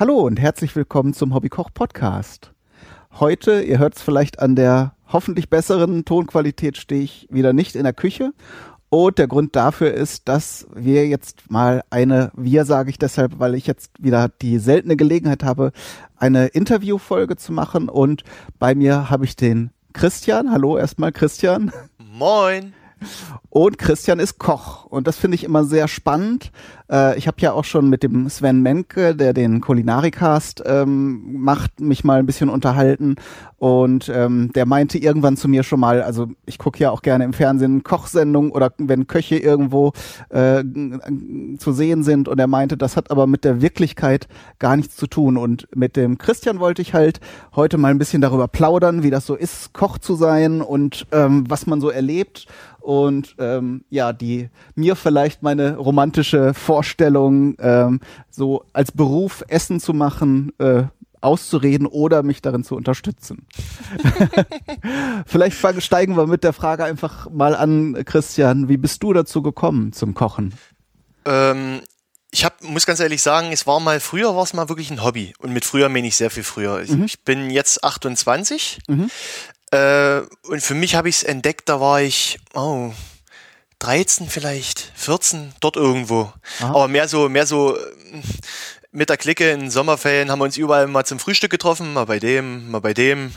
[0.00, 2.54] Hallo und herzlich willkommen zum Hobbykoch Podcast.
[3.18, 7.82] Heute, ihr hört es vielleicht an der hoffentlich besseren Tonqualität, stehe ich wieder nicht in
[7.82, 8.32] der Küche.
[8.88, 13.54] Und der Grund dafür ist, dass wir jetzt mal eine, wir sage ich deshalb, weil
[13.54, 15.70] ich jetzt wieder die seltene Gelegenheit habe,
[16.16, 17.90] eine Interviewfolge zu machen.
[17.90, 18.24] Und
[18.58, 20.50] bei mir habe ich den Christian.
[20.50, 21.72] Hallo erstmal, Christian.
[21.98, 22.72] Moin.
[23.48, 24.84] Und Christian ist Koch.
[24.84, 26.52] Und das finde ich immer sehr spannend.
[26.90, 31.80] Äh, ich habe ja auch schon mit dem Sven Menke, der den Kulinarikast ähm, macht,
[31.80, 33.16] mich mal ein bisschen unterhalten.
[33.58, 37.24] Und ähm, der meinte irgendwann zu mir schon mal, also ich gucke ja auch gerne
[37.24, 39.92] im Fernsehen Kochsendungen oder wenn Köche irgendwo
[40.30, 40.64] äh,
[41.58, 42.28] zu sehen sind.
[42.28, 45.36] Und er meinte, das hat aber mit der Wirklichkeit gar nichts zu tun.
[45.36, 47.20] Und mit dem Christian wollte ich halt
[47.54, 51.44] heute mal ein bisschen darüber plaudern, wie das so ist, Koch zu sein und ähm,
[51.48, 52.46] was man so erlebt
[52.80, 58.00] und ähm, ja, die mir vielleicht meine romantische Vorstellung, ähm,
[58.30, 60.84] so als Beruf Essen zu machen, äh,
[61.20, 63.46] auszureden oder mich darin zu unterstützen.
[65.26, 68.68] vielleicht steigen wir mit der Frage einfach mal an, Christian.
[68.68, 70.54] Wie bist du dazu gekommen zum Kochen?
[71.26, 71.80] Ähm,
[72.30, 75.02] ich hab, muss ganz ehrlich sagen, es war mal früher war es mal wirklich ein
[75.02, 76.80] Hobby und mit früher meine ich sehr viel früher.
[76.80, 77.04] Ich, mhm.
[77.04, 78.78] ich bin jetzt 28.
[78.88, 79.10] Mhm.
[79.70, 82.92] Äh, und für mich habe ich es entdeckt, da war ich, oh,
[83.78, 86.32] 13 vielleicht, 14, dort irgendwo.
[86.60, 86.68] Aha.
[86.70, 87.80] Aber mehr so, mehr so äh,
[88.92, 92.18] mit der Clique in Sommerferien haben wir uns überall mal zum Frühstück getroffen, mal bei
[92.18, 93.32] dem, mal bei dem.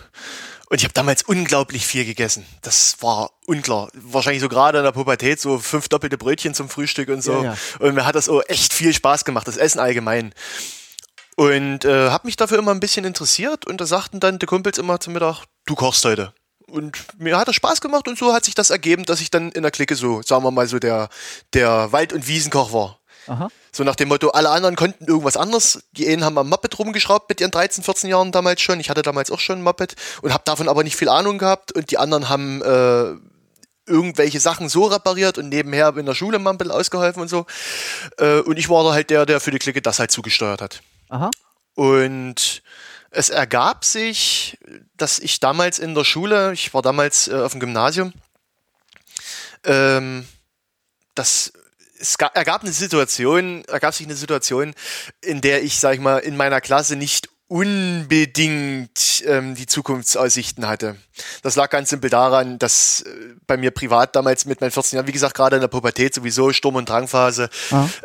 [0.69, 2.45] Und ich habe damals unglaublich viel gegessen.
[2.63, 3.89] Das war unklar.
[3.93, 7.33] Wahrscheinlich so gerade in der Pubertät, so fünf doppelte Brötchen zum Frühstück und so.
[7.33, 7.57] Ja, ja.
[7.79, 10.33] Und mir hat das auch echt viel Spaß gemacht, das Essen allgemein.
[11.35, 14.77] Und äh, habe mich dafür immer ein bisschen interessiert und da sagten dann die Kumpels
[14.77, 16.33] immer zum Mittag, du kochst heute.
[16.67, 19.51] Und mir hat das Spaß gemacht und so hat sich das ergeben, dass ich dann
[19.51, 21.09] in der Clique so, sagen wir mal so, der,
[21.53, 22.99] der Wald- und Wiesenkoch war.
[23.27, 23.49] Aha.
[23.71, 25.83] So nach dem Motto, alle anderen konnten irgendwas anderes.
[25.93, 28.79] Die einen haben am Moped rumgeschraubt mit ihren 13, 14 Jahren damals schon.
[28.79, 31.71] Ich hatte damals auch schon ein Moped und habe davon aber nicht viel Ahnung gehabt.
[31.71, 33.15] Und die anderen haben äh,
[33.87, 37.45] irgendwelche Sachen so repariert und nebenher in der Schule mal ein bisschen ausgeholfen und so.
[38.17, 40.81] Äh, und ich war da halt der, der für die Clique das halt zugesteuert hat.
[41.13, 41.29] Aha.
[41.75, 42.63] Und
[43.11, 44.57] es ergab sich,
[44.97, 48.13] dass ich damals in der Schule, ich war damals äh, auf dem Gymnasium,
[49.63, 50.27] ähm,
[51.13, 51.53] dass
[51.99, 54.73] es ergab eine Situation, ergab sich eine Situation,
[55.21, 60.95] in der ich, sag ich mal, in meiner Klasse nicht unbedingt ähm, die Zukunftsaussichten hatte.
[61.43, 63.09] Das lag ganz simpel daran, dass äh,
[63.45, 66.51] bei mir privat damals mit meinen 14 Jahren, wie gesagt, gerade in der Pubertät sowieso
[66.51, 67.51] Sturm- und Drangphase,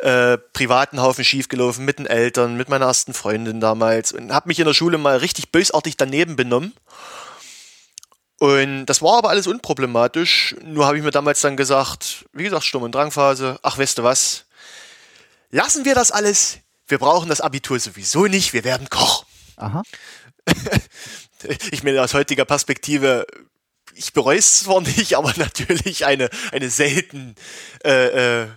[0.03, 4.59] äh, privaten Haufen schiefgelaufen mit den Eltern, mit meiner ersten Freundin damals und habe mich
[4.59, 6.73] in der Schule mal richtig bösartig daneben benommen.
[8.37, 10.57] Und das war aber alles unproblematisch.
[10.63, 14.03] Nur habe ich mir damals dann gesagt, wie gesagt, Sturm- und Drangphase, ach, weißt du
[14.03, 14.45] was?
[15.49, 16.59] Lassen wir das alles.
[16.87, 18.53] Wir brauchen das Abitur sowieso nicht.
[18.53, 19.25] Wir werden Koch.
[19.59, 19.83] Aha.
[21.71, 23.25] ich meine, aus heutiger Perspektive,
[23.95, 27.35] ich bereue es zwar nicht, aber natürlich eine, eine selten
[27.83, 28.47] äh, äh,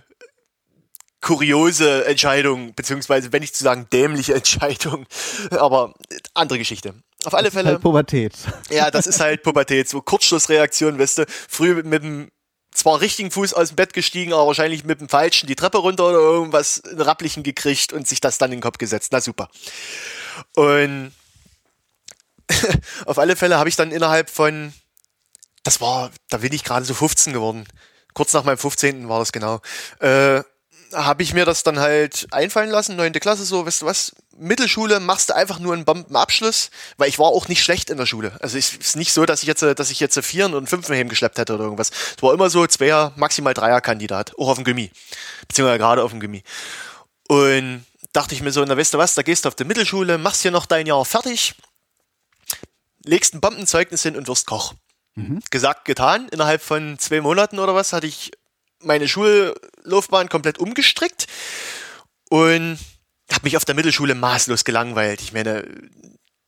[1.21, 5.05] kuriose Entscheidung, beziehungsweise, wenn nicht zu sagen, dämliche Entscheidung,
[5.51, 5.93] aber
[6.33, 6.93] andere Geschichte.
[7.25, 7.69] Auf alle Fälle.
[7.69, 8.33] Halt Pubertät.
[8.69, 12.31] Ja, das ist halt Pubertät, so Kurzschlussreaktion, weißt du, früh mit, mit dem
[12.73, 16.07] zwar richtigen Fuß aus dem Bett gestiegen, aber wahrscheinlich mit dem falschen die Treppe runter
[16.07, 19.09] oder irgendwas einen Rapplichen gekriegt und sich das dann in den Kopf gesetzt.
[19.11, 19.49] Na super.
[20.55, 21.13] Und
[23.05, 24.73] auf alle Fälle habe ich dann innerhalb von,
[25.63, 27.65] das war, da bin ich gerade so 15 geworden.
[28.13, 29.09] Kurz nach meinem 15.
[29.09, 29.61] war das genau.
[29.99, 30.43] Äh,
[30.93, 34.99] habe ich mir das dann halt einfallen lassen, neunte Klasse, so, weißt du was, Mittelschule
[34.99, 38.35] machst du einfach nur einen Bombenabschluss, weil ich war auch nicht schlecht in der Schule.
[38.41, 41.37] Also es ist nicht so, dass ich jetzt, dass ich jetzt Vieren und Fünfen geschleppt
[41.37, 41.91] hätte oder irgendwas.
[42.17, 44.91] Es war immer so Zweier, maximal Dreier-Kandidat, auch auf dem Gimmi.
[45.47, 46.43] Beziehungsweise gerade auf dem Gimmi.
[47.27, 50.17] Und dachte ich mir so, na weißt du was, da gehst du auf die Mittelschule,
[50.17, 51.55] machst hier noch dein Jahr fertig,
[53.03, 54.73] legst ein Bombenzeugnis hin und wirst Koch.
[55.15, 55.41] Mhm.
[55.51, 56.27] Gesagt, getan.
[56.29, 58.31] Innerhalb von zwei Monaten oder was hatte ich
[58.83, 61.27] meine Schullaufbahn komplett umgestrickt
[62.29, 62.77] und
[63.31, 65.21] habe mich auf der Mittelschule maßlos gelangweilt.
[65.21, 65.65] Ich meine,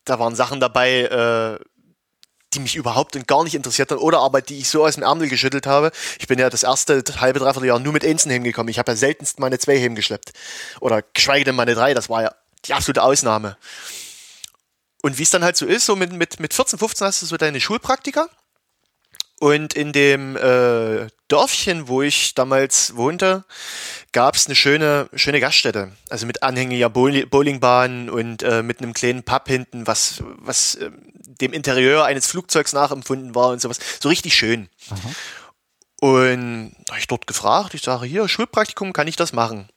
[0.06, 1.60] da waren Sachen dabei, äh,
[2.54, 5.04] die mich überhaupt und gar nicht interessiert haben oder aber die ich so aus dem
[5.04, 5.92] Ärmel geschüttelt habe.
[6.20, 8.70] Ich bin ja das erste halbe, dreiviertel Jahr nur mit Einsen hingekommen.
[8.70, 10.32] Ich habe ja seltenst meine zwei geschleppt.
[10.80, 11.94] Oder geschweige denn meine drei.
[11.94, 12.36] Das war ja
[12.66, 13.58] die absolute Ausnahme.
[15.02, 17.26] Und wie es dann halt so ist, so mit, mit, mit 14, 15 hast du
[17.26, 18.28] so deine Schulpraktika.
[19.40, 23.44] Und in dem äh, Dörfchen, wo ich damals wohnte,
[24.14, 25.92] gab es eine schöne, schöne Gaststätte.
[26.10, 30.90] Also mit anhängiger Bowlingbahn und äh, mit einem kleinen Pub hinten, was, was äh,
[31.42, 33.80] dem Interieur eines Flugzeugs nachempfunden war und sowas.
[34.00, 34.70] So richtig schön.
[34.90, 35.12] Aha.
[36.00, 39.68] Und habe ich dort gefragt, ich sage, hier, Schulpraktikum, kann ich das machen?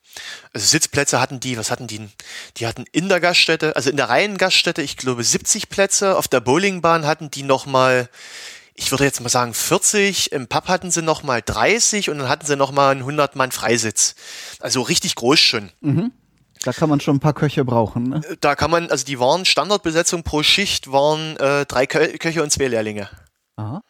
[0.53, 2.09] Also Sitzplätze hatten die, was hatten die?
[2.57, 6.17] Die hatten in der Gaststätte, also in der reinen Gaststätte, ich glaube 70 Plätze.
[6.17, 8.09] Auf der Bowlingbahn hatten die nochmal,
[8.79, 10.31] ich würde jetzt mal sagen 40.
[10.31, 14.15] Im Pub hatten sie nochmal 30 und dann hatten sie nochmal einen 100 Mann Freisitz.
[14.61, 15.71] Also richtig groß schon.
[15.81, 16.13] Mhm.
[16.63, 18.05] Da kann man schon ein paar Köche brauchen.
[18.05, 18.21] Ne?
[18.41, 22.53] Da kann man, also die waren Standardbesetzung pro Schicht waren äh, drei Kö Köche und
[22.53, 23.11] zwei Lehrlinge.
[23.57, 23.83] Aha.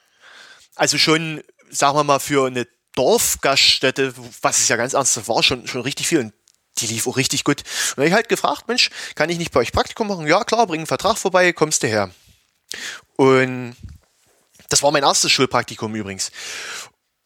[0.74, 5.66] Also schon, sagen wir mal, für eine Dorfgaststätte, was es ja ganz ernsthaft war, schon,
[5.66, 6.20] schon richtig viel.
[6.20, 6.32] Und
[6.78, 7.62] die lief auch richtig gut.
[7.96, 10.26] Und ich halt gefragt, Mensch, kann ich nicht bei euch Praktikum machen?
[10.26, 12.10] Ja, klar, bring einen Vertrag vorbei, kommst du her.
[13.16, 13.76] Und
[14.68, 16.30] das war mein erstes Schulpraktikum übrigens.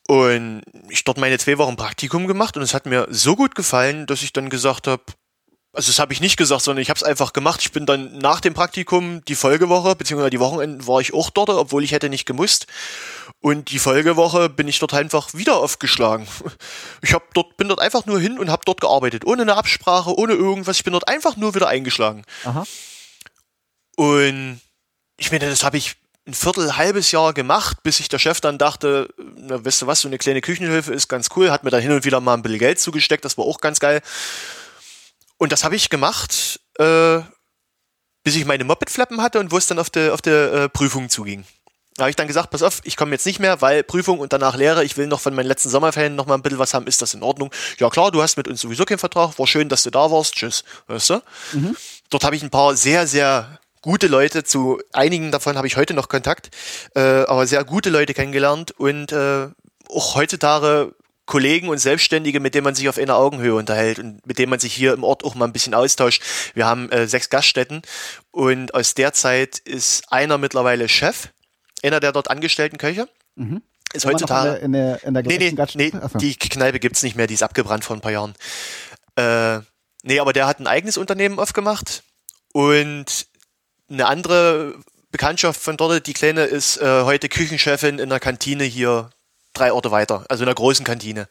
[0.09, 4.07] Und ich dort meine zwei Wochen Praktikum gemacht und es hat mir so gut gefallen,
[4.07, 5.03] dass ich dann gesagt habe,
[5.75, 7.63] also das habe ich nicht gesagt, sondern ich habe es einfach gemacht.
[7.63, 11.49] Ich bin dann nach dem Praktikum die Folgewoche, beziehungsweise die Wochenenden war ich auch dort,
[11.49, 12.67] obwohl ich hätte nicht gemusst.
[13.41, 16.27] Und die Folgewoche bin ich dort einfach wieder aufgeschlagen.
[17.01, 20.17] Ich hab dort, bin dort einfach nur hin und habe dort gearbeitet, ohne eine Absprache,
[20.17, 20.77] ohne irgendwas.
[20.77, 22.25] Ich bin dort einfach nur wieder eingeschlagen.
[22.45, 22.65] Aha.
[23.97, 24.61] Und
[25.17, 25.97] ich meine, das habe ich
[26.27, 30.01] ein Viertel, halbes Jahr gemacht, bis sich der Chef dann dachte, na, weißt du was,
[30.01, 32.43] so eine kleine Küchenhilfe ist ganz cool, hat mir dann hin und wieder mal ein
[32.43, 34.01] bisschen Geld zugesteckt, das war auch ganz geil.
[35.37, 37.19] Und das habe ich gemacht, äh,
[38.23, 41.09] bis ich meine Moped-Flappen hatte und wo es dann auf der auf der äh, Prüfung
[41.09, 41.45] zuging.
[41.97, 44.33] Da habe ich dann gesagt, pass auf, ich komme jetzt nicht mehr, weil Prüfung und
[44.33, 46.87] danach Lehre, ich will noch von meinen letzten Sommerferien noch mal ein bisschen was haben,
[46.87, 47.53] ist das in Ordnung?
[47.79, 50.35] Ja klar, du hast mit uns sowieso keinen Vertrag, war schön, dass du da warst,
[50.35, 51.23] tschüss, weißt du?
[51.53, 51.77] Mhm.
[52.09, 55.93] Dort habe ich ein paar sehr, sehr gute Leute, zu einigen davon habe ich heute
[55.95, 56.51] noch Kontakt,
[56.95, 59.49] äh, aber sehr gute Leute kennengelernt und äh,
[59.89, 60.95] auch heutzutage
[61.27, 64.59] Kollegen und Selbstständige, mit denen man sich auf einer Augenhöhe unterhält und mit denen man
[64.61, 66.23] sich hier im Ort auch mal ein bisschen austauscht.
[66.55, 67.83] Wir haben äh, sechs Gaststätten
[68.31, 71.29] und aus der Zeit ist einer mittlerweile Chef,
[71.83, 73.09] einer der dort angestellten Köche.
[73.37, 73.63] Mhm.
[73.93, 74.57] Ist Immer heutzutage.
[74.59, 75.97] in der, in der, in der Nee, nee, Gaststätte?
[75.99, 78.35] nee die Kneipe gibt's nicht mehr, die ist abgebrannt vor ein paar Jahren.
[79.17, 79.61] Äh,
[80.03, 82.03] nee, aber der hat ein eigenes Unternehmen aufgemacht
[82.53, 83.27] und
[83.93, 84.75] eine andere
[85.11, 89.11] Bekanntschaft von dort, die Kleine, ist äh, heute Küchenchefin in der Kantine hier
[89.53, 91.29] drei Orte weiter, also in einer großen Kantine.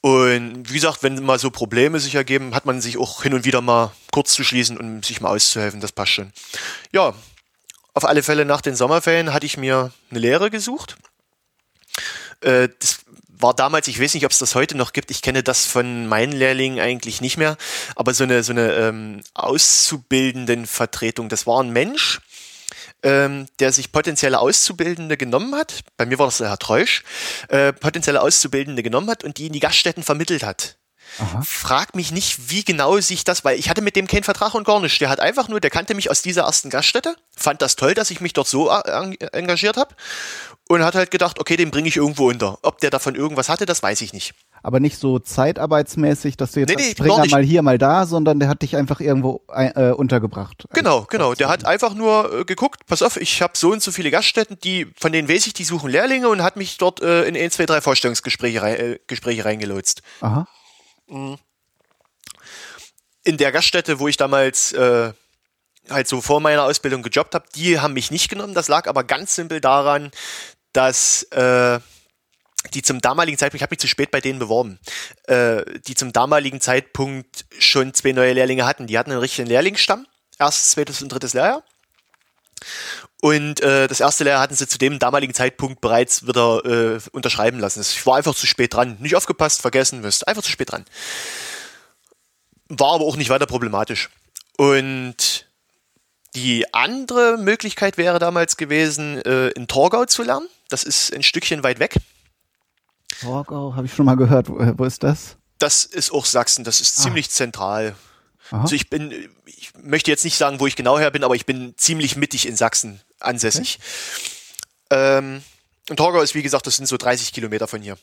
[0.00, 3.46] Und wie gesagt, wenn mal so Probleme sich ergeben, hat man sich auch hin und
[3.46, 6.32] wieder mal kurz zu schließen und sich mal auszuhelfen, das passt schon.
[6.92, 7.14] Ja,
[7.94, 10.96] auf alle Fälle nach den Sommerferien hatte ich mir eine Lehre gesucht.
[12.40, 13.03] Äh, das
[13.44, 16.06] war damals, ich weiß nicht, ob es das heute noch gibt, ich kenne das von
[16.06, 17.58] meinen Lehrlingen eigentlich nicht mehr,
[17.94, 22.22] aber so eine, so eine ähm, Auszubildendenvertretung, das war ein Mensch,
[23.02, 27.04] ähm, der sich potenzielle Auszubildende genommen hat, bei mir war das der Herr Treusch,
[27.48, 30.78] äh, potenzielle Auszubildende genommen hat und die in die Gaststätten vermittelt hat.
[31.18, 31.42] Aha.
[31.44, 34.64] Frag mich nicht, wie genau sich das, weil ich hatte mit dem keinen Vertrag und
[34.64, 34.98] gar nichts.
[34.98, 38.10] Der hat einfach nur, der kannte mich aus dieser ersten Gaststätte, fand das toll, dass
[38.10, 39.94] ich mich dort so engagiert habe
[40.68, 42.58] und hat halt gedacht, okay, den bringe ich irgendwo unter.
[42.62, 44.34] Ob der davon irgendwas hatte, das weiß ich nicht.
[44.62, 48.40] Aber nicht so zeitarbeitsmäßig, dass du jetzt Nee, nee, Springer mal hier, mal da, sondern
[48.40, 50.64] der hat dich einfach irgendwo ein- äh, untergebracht.
[50.72, 51.34] Genau, genau.
[51.34, 54.56] Der hat einfach nur äh, geguckt, pass auf, ich habe so und so viele Gaststätten,
[54.64, 57.50] die, von denen weiß ich, die suchen Lehrlinge und hat mich dort äh, in ein,
[57.50, 60.00] zwei, drei Vorstellungsgespräche äh, Gespräche reingelotst.
[60.22, 60.48] Aha.
[61.08, 61.36] in
[63.36, 65.12] der Gaststätte, wo ich damals äh,
[65.90, 68.54] halt so vor meiner Ausbildung gejobbt habe, die haben mich nicht genommen.
[68.54, 70.10] Das lag aber ganz simpel daran,
[70.74, 71.80] dass äh,
[72.72, 74.78] die zum damaligen Zeitpunkt, ich habe mich zu spät bei denen beworben,
[75.24, 78.86] äh, die zum damaligen Zeitpunkt schon zwei neue Lehrlinge hatten.
[78.86, 80.06] Die hatten einen richtigen Lehrlingsstamm,
[80.38, 81.62] erstes, zweites und drittes Lehrjahr.
[83.20, 87.58] Und äh, das erste Lehrjahr hatten sie zu dem damaligen Zeitpunkt bereits wieder äh, unterschreiben
[87.58, 87.80] lassen.
[87.80, 88.96] Ich war einfach zu spät dran.
[89.00, 90.26] Nicht aufgepasst, vergessen, wisst.
[90.28, 90.84] Einfach zu spät dran.
[92.68, 94.10] War aber auch nicht weiter problematisch.
[94.56, 95.46] Und
[96.34, 100.48] die andere Möglichkeit wäre damals gewesen, äh, in Torgau zu lernen.
[100.74, 101.94] Das ist ein Stückchen weit weg.
[103.20, 104.48] Torgau, habe ich schon mal gehört.
[104.48, 105.36] Wo, wo ist das?
[105.60, 107.02] Das ist auch Sachsen, das ist Ah.
[107.04, 107.94] ziemlich zentral.
[108.50, 108.62] Aha.
[108.62, 111.46] Also ich bin, ich möchte jetzt nicht sagen, wo ich genau her bin, aber ich
[111.46, 113.78] bin ziemlich mittig in Sachsen ansässig.
[114.90, 115.44] Ähm,
[115.88, 117.96] und Torgau ist, wie gesagt, das sind so 30 Kilometer von hier.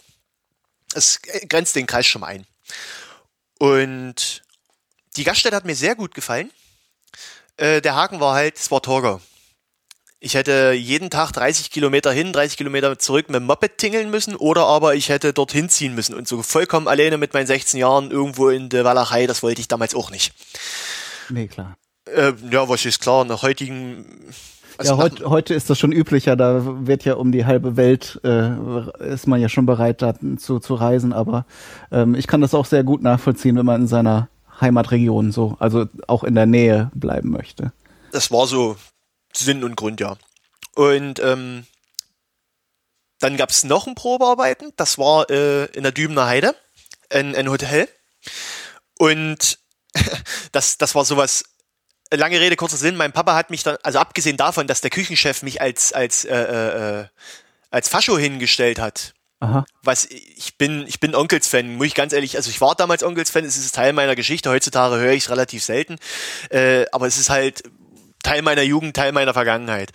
[0.93, 2.47] Es grenzt den Kreis schon mal ein.
[3.59, 4.43] Und
[5.17, 6.49] die Gaststätte hat mir sehr gut gefallen.
[7.57, 9.19] Äh, der Haken war halt, es war Torgau.
[10.23, 14.35] Ich hätte jeden Tag 30 Kilometer hin, 30 Kilometer zurück mit dem Moped tingeln müssen
[14.35, 18.11] oder aber ich hätte dorthin ziehen müssen und so vollkommen alleine mit meinen 16 Jahren
[18.11, 20.31] irgendwo in der Walachei, das wollte ich damals auch nicht.
[21.29, 21.75] Nee, klar.
[22.05, 24.05] Äh, ja, was ist klar, nach heutigen.
[24.77, 28.21] also ja, heut, heute ist das schon üblicher, da wird ja um die halbe Welt,
[28.23, 28.51] äh,
[29.03, 31.47] ist man ja schon bereit, da zu, zu reisen, aber
[31.91, 34.29] ähm, ich kann das auch sehr gut nachvollziehen, wenn man in seiner
[34.61, 37.73] Heimatregion so, also auch in der Nähe bleiben möchte.
[38.11, 38.75] das war so
[39.37, 40.17] Sinn und Grund, ja.
[40.75, 41.65] Und ähm,
[43.19, 46.55] dann gab es noch ein Probearbeiten, das war äh, in der Dübener Heide,
[47.09, 47.87] ein, ein Hotel.
[48.97, 49.59] Und
[50.51, 51.43] das, das war sowas,
[52.11, 55.43] lange Rede, kurzer Sinn, mein Papa hat mich dann, also abgesehen davon, dass der Küchenchef
[55.43, 56.35] mich als, als, äh,
[57.01, 57.05] äh,
[57.69, 59.65] als Fascho hingestellt hat, Aha.
[59.81, 63.43] Was ich bin, ich bin Onkels-Fan, muss ich ganz ehrlich, also ich war damals Onkels-Fan,
[63.43, 65.97] es ist Teil meiner Geschichte, heutzutage höre ich es relativ selten,
[66.51, 67.63] äh, aber es ist halt
[68.23, 69.91] Teil meiner Jugend, Teil meiner Vergangenheit.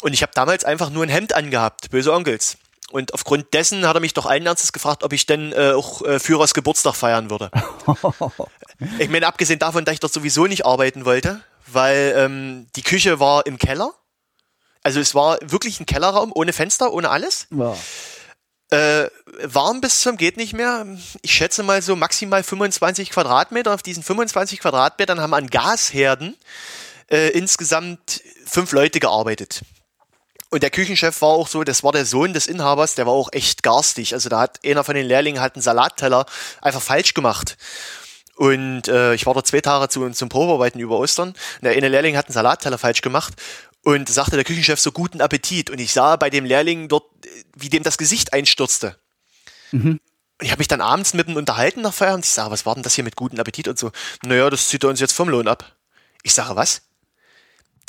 [0.00, 2.58] Und ich habe damals einfach nur ein Hemd angehabt, böse Onkels.
[2.90, 6.02] Und aufgrund dessen hat er mich doch allen Ernstes gefragt, ob ich denn äh, auch
[6.02, 7.50] äh, Führers Geburtstag feiern würde.
[8.98, 13.20] ich meine, abgesehen davon, dass ich dort sowieso nicht arbeiten wollte, weil ähm, die Küche
[13.20, 13.92] war im Keller.
[14.82, 17.46] Also es war wirklich ein Kellerraum ohne Fenster, ohne alles.
[17.50, 17.76] Ja.
[18.70, 19.08] Äh,
[19.42, 20.86] warm bis zum geht nicht mehr.
[21.20, 23.74] Ich schätze mal so maximal 25 Quadratmeter.
[23.74, 26.36] Auf diesen 25 Quadratmetern haben an Gasherden
[27.10, 29.62] äh, insgesamt fünf Leute gearbeitet.
[30.50, 33.30] Und der Küchenchef war auch so, das war der Sohn des Inhabers, der war auch
[33.32, 34.14] echt garstig.
[34.14, 36.24] Also da hat einer von den Lehrlingen halt einen Salatteller
[36.62, 37.58] einfach falsch gemacht.
[38.34, 41.30] Und äh, ich war dort zwei Tage zu, zum Probearbeiten über Ostern.
[41.30, 43.34] Und der eine Lehrling hat einen Salatteller falsch gemacht
[43.82, 45.70] und sagte der Küchenchef so guten Appetit.
[45.70, 47.04] Und ich sah bei dem Lehrling dort,
[47.56, 48.96] wie dem das Gesicht einstürzte.
[49.72, 50.00] Mhm.
[50.40, 52.24] Und ich habe mich dann abends mit ihm unterhalten nach Feierabend.
[52.24, 53.90] Ich sage, was war denn das hier mit guten Appetit und so?
[54.22, 55.76] Naja, das zieht er uns jetzt vom Lohn ab.
[56.22, 56.82] Ich sage, was?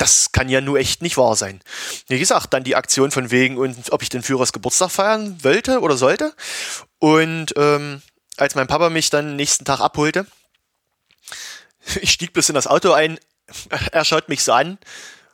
[0.00, 1.60] Das kann ja nur echt nicht wahr sein.
[2.08, 5.80] Wie gesagt, dann die Aktion von wegen und ob ich den Führers Geburtstag feiern wollte
[5.80, 6.34] oder sollte.
[6.98, 8.00] Und ähm,
[8.38, 10.26] als mein Papa mich dann nächsten Tag abholte,
[12.00, 13.20] ich stieg bloß in das Auto ein,
[13.92, 14.78] er schaut mich so an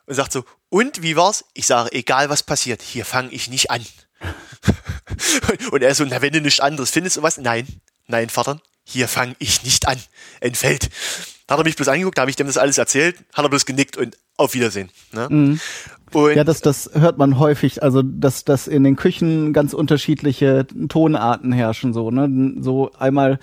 [0.05, 1.45] und sagt so, und wie war's?
[1.53, 3.85] Ich sage, egal was passiert, hier fange ich nicht an.
[5.71, 7.37] und er so, na, wenn du nichts anderes findest was?
[7.37, 9.97] Nein, nein, Vater, hier fange ich nicht an.
[10.41, 10.89] Entfällt.
[11.47, 13.49] Da hat er mich bloß angeguckt, da habe ich dem das alles erzählt, hat er
[13.49, 14.89] bloß genickt und auf Wiedersehen.
[15.13, 15.27] Ne?
[15.29, 15.59] Mhm.
[16.13, 20.65] Und ja, das, das hört man häufig, also dass, dass in den Küchen ganz unterschiedliche
[20.87, 22.53] Tonarten herrschen, so, ne?
[22.61, 23.39] So einmal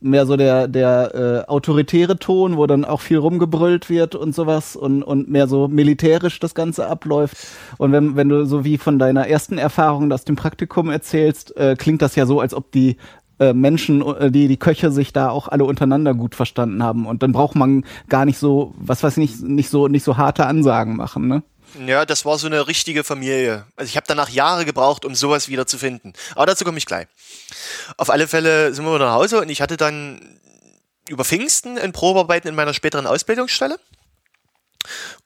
[0.00, 1.14] mehr so der, der
[1.46, 5.68] äh, autoritäre Ton, wo dann auch viel rumgebrüllt wird und sowas und, und mehr so
[5.68, 7.36] militärisch das Ganze abläuft.
[7.78, 11.76] Und wenn, wenn du so wie von deiner ersten Erfahrung aus dem Praktikum erzählst, äh,
[11.76, 12.96] klingt das ja so, als ob die
[13.38, 17.06] äh, Menschen, äh, die die Köche sich da auch alle untereinander gut verstanden haben.
[17.06, 20.16] Und dann braucht man gar nicht so, was weiß ich, nicht, nicht so, nicht so
[20.16, 21.42] harte Ansagen machen, ne?
[21.86, 23.66] Ja, das war so eine richtige Familie.
[23.76, 26.14] Also ich habe danach Jahre gebraucht, um sowas wieder zu finden.
[26.34, 27.06] Aber dazu komme ich gleich.
[27.96, 30.20] Auf alle Fälle sind wir wieder nach Hause und ich hatte dann
[31.08, 33.78] über Pfingsten ein Probearbeiten in meiner späteren Ausbildungsstelle.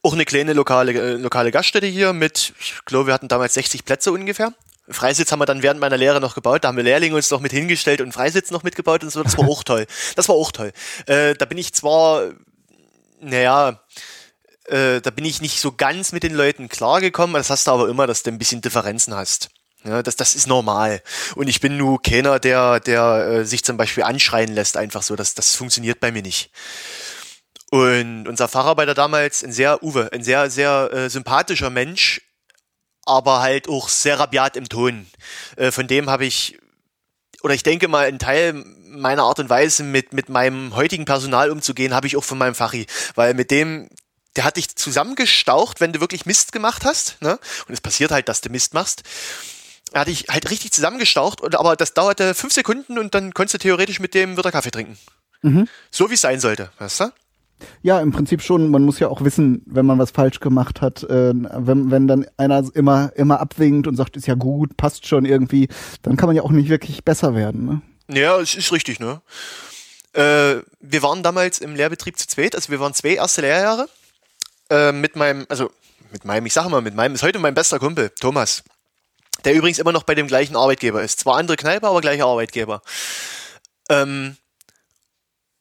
[0.02, 3.84] Auch eine kleine lokale, äh, lokale Gaststätte hier mit, ich glaube, wir hatten damals 60
[3.84, 4.52] Plätze ungefähr.
[4.88, 6.64] Freisitz haben wir dann während meiner Lehre noch gebaut.
[6.64, 9.22] Da haben wir Lehrlinge uns noch mit hingestellt und Freisitz noch mitgebaut und so.
[9.22, 9.86] Das war auch toll.
[10.16, 10.72] Das war auch toll.
[11.06, 12.30] Äh, da bin ich zwar,
[13.20, 13.80] naja,
[14.66, 17.34] äh, da bin ich nicht so ganz mit den Leuten klargekommen.
[17.34, 19.50] Das hast du aber immer, dass du ein bisschen Differenzen hast.
[19.84, 21.02] Ja, das, das ist normal.
[21.34, 25.16] Und ich bin nur keiner, der, der äh, sich zum Beispiel anschreien lässt, einfach so.
[25.16, 26.50] Das, das funktioniert bei mir nicht.
[27.70, 32.20] Und unser Facharbeiter damals, ein sehr, Uwe, ein sehr, sehr äh, sympathischer Mensch,
[33.04, 35.06] aber halt auch sehr rabiat im Ton.
[35.56, 36.58] Äh, von dem habe ich,
[37.42, 41.50] oder ich denke mal, ein Teil meiner Art und Weise mit, mit meinem heutigen Personal
[41.50, 42.86] umzugehen, habe ich auch von meinem Fachi.
[43.14, 43.88] Weil mit dem,
[44.36, 47.20] der hat dich zusammengestaucht, wenn du wirklich Mist gemacht hast.
[47.20, 47.38] Ne?
[47.66, 49.02] Und es passiert halt, dass du Mist machst.
[49.92, 53.54] Er hat dich halt richtig zusammengestaucht, und, aber das dauerte fünf Sekunden und dann konntest
[53.54, 54.98] du theoretisch mit dem wieder Kaffee trinken.
[55.42, 55.68] Mhm.
[55.90, 57.12] So wie es sein sollte, weißt du?
[57.82, 58.70] Ja, im Prinzip schon.
[58.70, 61.02] Man muss ja auch wissen, wenn man was falsch gemacht hat.
[61.04, 65.24] Äh, wenn, wenn dann einer immer, immer abwinkt und sagt, ist ja gut, passt schon
[65.24, 65.68] irgendwie,
[66.02, 67.66] dann kann man ja auch nicht wirklich besser werden.
[67.66, 68.18] Ne?
[68.18, 69.22] Ja, es ist richtig, ne?
[70.12, 73.88] Äh, wir waren damals im Lehrbetrieb zu zweit, also wir waren zwei erste Lehrjahre
[74.68, 75.70] äh, mit meinem, also
[76.10, 78.62] mit meinem, ich sag mal, mit meinem, ist heute mein bester Kumpel, Thomas.
[79.44, 81.20] Der übrigens immer noch bei dem gleichen Arbeitgeber ist.
[81.20, 82.82] Zwar andere Kneipe, aber gleicher Arbeitgeber.
[83.88, 84.36] Ähm,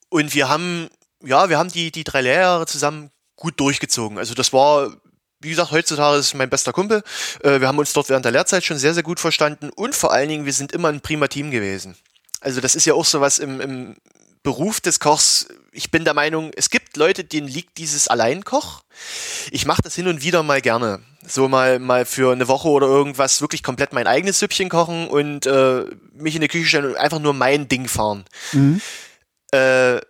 [0.09, 0.89] und wir haben
[1.23, 4.17] ja, wir haben die, die drei Lehrjahre zusammen gut durchgezogen.
[4.17, 4.95] Also das war,
[5.39, 7.03] wie gesagt, heutzutage ist mein bester Kumpel.
[7.43, 10.13] Äh, wir haben uns dort während der Lehrzeit schon sehr, sehr gut verstanden und vor
[10.13, 11.95] allen Dingen, wir sind immer ein prima Team gewesen.
[12.39, 13.95] Also das ist ja auch sowas im, im
[14.43, 15.47] Beruf des Kochs.
[15.71, 18.83] Ich bin der Meinung, es gibt Leute, denen liegt dieses Alleinkoch.
[19.51, 21.01] Ich mache das hin und wieder mal gerne.
[21.25, 25.45] So mal, mal für eine Woche oder irgendwas wirklich komplett mein eigenes Süppchen kochen und
[25.45, 28.25] äh, mich in die Küche stellen und einfach nur mein Ding fahren.
[28.53, 28.81] Mhm.
[29.51, 30.01] Äh,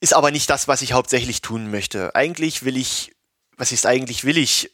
[0.00, 2.14] ist aber nicht das, was ich hauptsächlich tun möchte.
[2.14, 3.12] Eigentlich will ich,
[3.56, 4.70] was ist eigentlich will ich?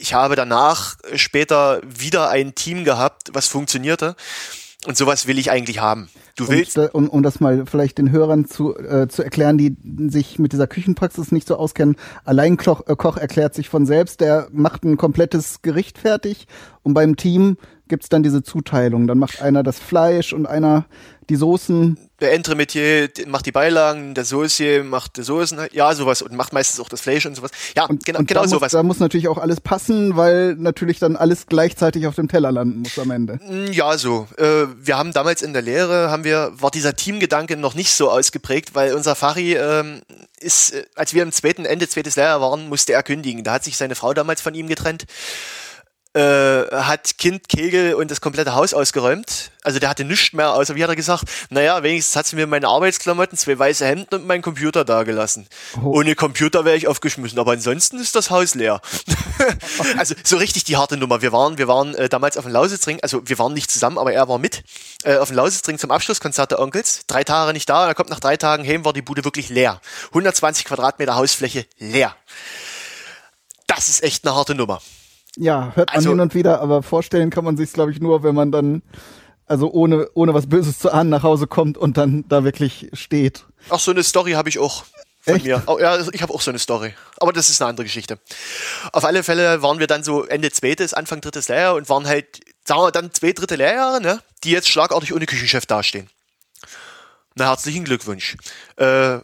[0.00, 4.16] Ich habe danach später wieder ein Team gehabt, was funktionierte.
[4.86, 6.08] Und sowas will ich eigentlich haben.
[6.36, 6.78] Du willst.
[6.78, 9.76] Und, um, um das mal vielleicht den Hörern zu, äh, zu erklären, die
[10.08, 11.96] sich mit dieser Küchenpraxis nicht so auskennen.
[12.24, 16.46] Alleinkoch äh, Koch erklärt sich von selbst, der macht ein komplettes Gericht fertig
[16.82, 17.58] und beim Team
[17.90, 19.06] gibt's dann diese Zuteilung.
[19.06, 20.86] Dann macht einer das Fleisch und einer
[21.28, 21.96] die Soßen.
[22.20, 26.80] Der Entremetier macht die Beilagen, der Saucier macht die Soßen, ja, sowas und macht meistens
[26.80, 27.50] auch das Fleisch und sowas.
[27.76, 28.72] Ja, und, genau, und genau da sowas.
[28.72, 32.52] Muss, da muss natürlich auch alles passen, weil natürlich dann alles gleichzeitig auf dem Teller
[32.52, 33.38] landen muss am Ende.
[33.42, 34.26] Mm, ja, so.
[34.36, 38.10] Äh, wir haben damals in der Lehre, haben wir, war dieser Teamgedanke noch nicht so
[38.10, 40.02] ausgeprägt, weil unser Fari ähm,
[40.40, 43.44] ist, äh, als wir im zweiten Ende zweites Lehrjahr waren, musste er kündigen.
[43.44, 45.06] Da hat sich seine Frau damals von ihm getrennt
[46.12, 46.20] äh,
[46.72, 49.52] hat Kind Kegel und das komplette Haus ausgeräumt.
[49.62, 52.46] Also der hatte nichts mehr, außer wie hat er gesagt, naja, wenigstens hat sie mir
[52.46, 55.46] meine Arbeitsklamotten, zwei weiße Hemden und meinen Computer dagelassen.
[55.76, 55.98] Oh.
[55.98, 58.80] Ohne Computer wäre ich aufgeschmissen, aber ansonsten ist das Haus leer.
[59.98, 61.22] also so richtig die harte Nummer.
[61.22, 64.12] Wir waren, wir waren äh, damals auf dem Lausitzring, also wir waren nicht zusammen, aber
[64.12, 64.64] er war mit,
[65.04, 67.02] äh, auf dem Lausitzring zum Abschlusskonzert der Onkels.
[67.06, 69.80] Drei Tage nicht da, er kommt nach drei Tagen heim, war die Bude wirklich leer.
[70.08, 72.16] 120 Quadratmeter Hausfläche leer.
[73.68, 74.80] Das ist echt eine harte Nummer.
[75.40, 78.22] Ja, hört man also, hin und wieder, aber vorstellen kann man sich glaube ich, nur,
[78.22, 78.82] wenn man dann,
[79.46, 83.46] also ohne, ohne was Böses zu ahnen, nach Hause kommt und dann da wirklich steht.
[83.70, 84.84] Ach, so eine Story habe ich auch
[85.22, 85.46] von Echt?
[85.46, 85.62] mir.
[85.66, 86.94] Oh, ja, ich habe auch so eine Story.
[87.18, 88.18] Aber das ist eine andere Geschichte.
[88.92, 92.40] Auf alle Fälle waren wir dann so Ende zweites, Anfang drittes Lehrjahr und waren halt,
[92.66, 96.10] sagen wir dann zwei dritte Lehrjahre, ne, die jetzt schlagartig ohne Küchenchef dastehen.
[97.34, 98.36] Na, herzlichen Glückwunsch.
[98.76, 99.20] Äh,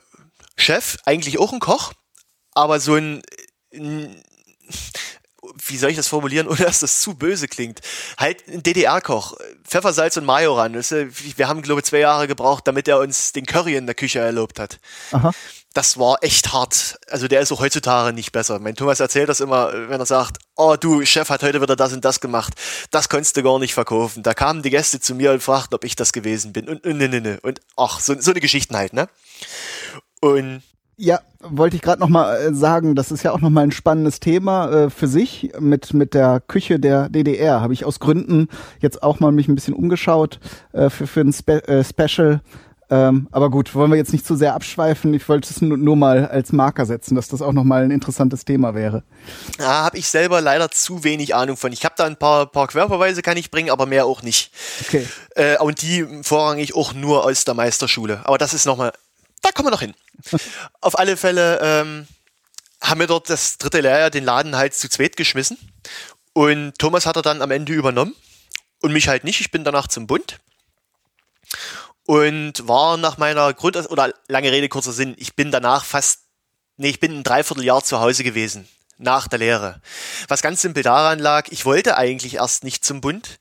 [0.57, 1.93] Chef, eigentlich auch ein Koch,
[2.55, 3.21] aber so ein,
[3.75, 4.23] ein
[5.67, 7.81] wie soll ich das formulieren, ohne dass das zu böse klingt?
[8.19, 10.75] Halt ein DDR-Koch, Pfeffer, Salz und Mayo ran.
[10.75, 14.21] Wir haben, glaube ich, zwei Jahre gebraucht, damit er uns den Curry in der Küche
[14.21, 14.79] erlaubt hat.
[15.12, 15.33] Aha.
[15.75, 16.99] Das war echt hart.
[17.11, 18.59] Also der ist auch heutzutage nicht besser.
[18.59, 21.93] Mein Thomas erzählt das immer, wenn er sagt, oh du, Chef hat heute wieder das
[21.93, 22.54] und das gemacht.
[22.91, 24.23] Das konntest du gar nicht verkaufen.
[24.23, 26.67] Da kamen die Gäste zu mir und fragten, ob ich das gewesen bin.
[26.67, 29.11] Und, und, und, und, und ach, so, so eine Geschichten halt, ne?
[30.21, 30.63] Und
[30.97, 33.73] ja, wollte ich gerade noch mal äh, sagen, das ist ja auch noch mal ein
[33.73, 37.61] spannendes Thema äh, für sich mit mit der Küche der DDR.
[37.61, 38.49] Habe ich aus Gründen
[38.80, 40.41] jetzt auch mal mich ein bisschen umgeschaut
[40.73, 42.41] äh, für für ein Spe äh, Special.
[42.89, 45.13] Ähm, aber gut, wollen wir jetzt nicht zu sehr abschweifen.
[45.13, 47.91] Ich wollte es nur, nur mal als Marker setzen, dass das auch noch mal ein
[47.91, 49.02] interessantes Thema wäre.
[49.59, 51.73] Ja, habe ich selber leider zu wenig Ahnung von.
[51.73, 54.52] Ich habe da ein paar paar Querverweise kann ich bringen, aber mehr auch nicht.
[54.87, 55.04] Okay.
[55.35, 58.21] Äh, und die vorrangig auch nur aus der Meisterschule.
[58.25, 58.93] Aber das ist noch mal
[59.47, 59.95] da kommen wir noch hin.
[60.80, 62.06] Auf alle Fälle ähm,
[62.80, 65.56] haben wir dort das dritte Lehrjahr den Laden halt zu zweit geschmissen.
[66.32, 68.15] Und Thomas hat er dann am Ende übernommen
[68.82, 69.41] und mich halt nicht.
[69.41, 70.39] Ich bin danach zum Bund
[72.06, 76.21] und war nach meiner Grund- oder lange Rede, kurzer Sinn, ich bin danach fast,
[76.76, 79.80] nee, ich bin ein Dreivierteljahr zu Hause gewesen nach der Lehre.
[80.28, 83.41] Was ganz simpel daran lag, ich wollte eigentlich erst nicht zum Bund,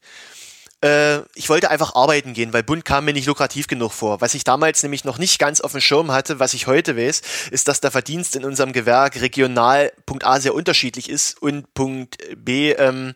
[0.86, 4.22] äh, ich wollte einfach arbeiten gehen, weil Bund kam mir nicht lukrativ genug vor.
[4.22, 7.22] Was ich damals nämlich noch nicht ganz auf dem Schirm hatte, was ich heute weiß,
[7.50, 12.18] ist, dass der Verdienst in unserem Gewerk regional Punkt A sehr unterschiedlich ist und Punkt
[12.38, 13.16] B, ähm,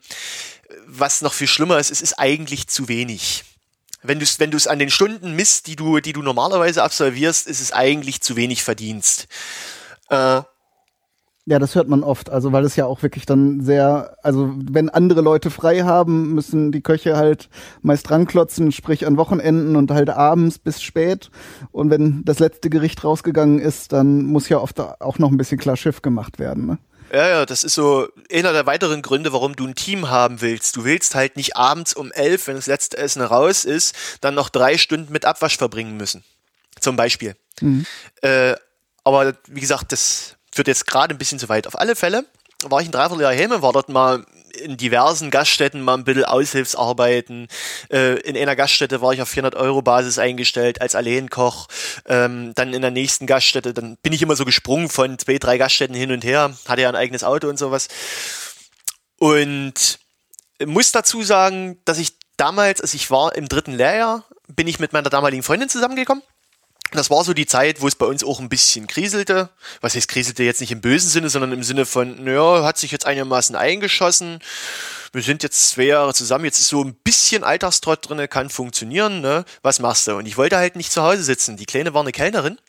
[0.88, 3.43] was noch viel schlimmer ist, es ist eigentlich zu wenig.
[4.01, 7.60] Wenn du es wenn an den Stunden misst, die du, die du normalerweise absolvierst, ist
[7.60, 9.27] es eigentlich zu wenig Verdienst.
[10.10, 10.41] Äh,
[11.49, 12.29] ja, das hört man oft.
[12.29, 16.71] Also, weil es ja auch wirklich dann sehr, also wenn andere Leute frei haben, müssen
[16.71, 17.49] die Köche halt
[17.81, 21.31] meist dranklotzen, sprich an Wochenenden und halt abends bis spät.
[21.71, 25.57] Und wenn das letzte Gericht rausgegangen ist, dann muss ja oft auch noch ein bisschen
[25.57, 26.67] klar Schiff gemacht werden.
[26.67, 26.77] Ne?
[27.12, 30.75] Ja, ja, das ist so einer der weiteren Gründe, warum du ein Team haben willst.
[30.75, 34.49] Du willst halt nicht abends um elf, wenn das letzte Essen raus ist, dann noch
[34.49, 36.23] drei Stunden mit Abwasch verbringen müssen.
[36.79, 37.35] Zum Beispiel.
[37.59, 37.88] Mhm.
[38.21, 38.53] Äh,
[39.03, 41.67] aber wie gesagt, das führt jetzt gerade ein bisschen zu weit.
[41.67, 42.26] Auf alle Fälle
[42.65, 44.26] war ich ein Dreivierteljahr Heme, war dort mal
[44.62, 47.48] in diversen Gaststätten mal ein bisschen Aushilfsarbeiten.
[47.89, 51.69] Äh, in einer Gaststätte war ich auf 400 Euro Basis eingestellt als Alleenkoch.
[52.08, 55.58] Ähm, dann in der nächsten Gaststätte, dann bin ich immer so gesprungen von zwei, drei
[55.58, 57.88] Gaststätten hin und her, hatte ja ein eigenes Auto und sowas.
[59.17, 60.00] Und
[60.65, 64.91] muss dazu sagen, dass ich damals, als ich war im dritten Lehrjahr, bin ich mit
[64.91, 66.22] meiner damaligen Freundin zusammengekommen.
[66.91, 69.49] Das war so die Zeit, wo es bei uns auch ein bisschen kriselte.
[69.82, 72.91] Was heißt kriselte jetzt nicht im bösen Sinne, sondern im Sinne von, naja, hat sich
[72.91, 74.39] jetzt einigermaßen eingeschossen.
[75.12, 79.21] Wir sind jetzt zwei Jahre zusammen, jetzt ist so ein bisschen Alltagstrott drinne, kann funktionieren,
[79.21, 79.43] ne?
[79.62, 80.15] Was machst du?
[80.15, 81.58] Und ich wollte halt nicht zu Hause sitzen.
[81.58, 82.60] Die Kleine war eine Kellnerin,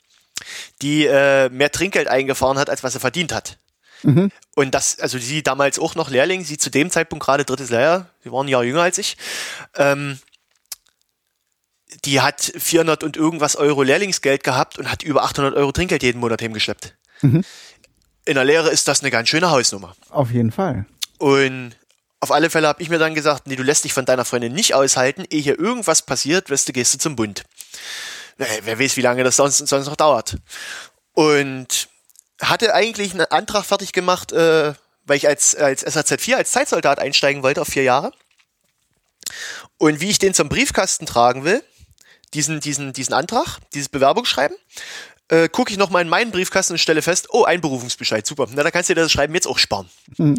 [0.81, 3.59] die äh, mehr Trinkgeld eingefahren hat, als was sie verdient hat.
[4.03, 4.31] Mhm.
[4.55, 8.09] Und das, also sie damals auch noch Lehrling, sie zu dem Zeitpunkt gerade drittes Lehrjahr,
[8.25, 9.17] sie waren ein Jahr jünger als ich.
[9.77, 10.19] Ähm,
[12.05, 16.21] die hat 400 und irgendwas Euro Lehrlingsgeld gehabt und hat über 800 Euro Trinkgeld jeden
[16.21, 16.95] Monat hingeschleppt.
[17.23, 17.45] Mhm.
[18.25, 19.95] In der Lehre ist das eine ganz schöne Hausnummer.
[20.11, 20.87] Auf jeden Fall.
[21.19, 21.77] Und
[22.21, 24.53] auf alle Fälle habe ich mir dann gesagt, nee, du lässt dich von deiner Freundin
[24.53, 27.45] nicht aushalten, ehe hier irgendwas passiert, wirst du gehst du zum Bund.
[28.37, 30.37] Wer weiß, wie lange das sonst, sonst noch dauert.
[31.13, 31.89] Und
[32.41, 34.73] hatte eigentlich einen Antrag fertig gemacht, äh,
[35.05, 38.13] weil ich als, als SAZ4, als Zeitsoldat einsteigen wollte auf vier Jahre.
[39.77, 41.63] Und wie ich den zum Briefkasten tragen will,
[42.35, 44.57] diesen, diesen, diesen Antrag, dieses Bewerbungsschreiben,
[45.29, 48.49] äh, gucke ich nochmal in meinen Briefkasten und stelle fest, oh, Einberufungsbescheid, super.
[48.53, 49.89] Na, da kannst du dir das Schreiben jetzt auch sparen.
[50.17, 50.37] Mhm.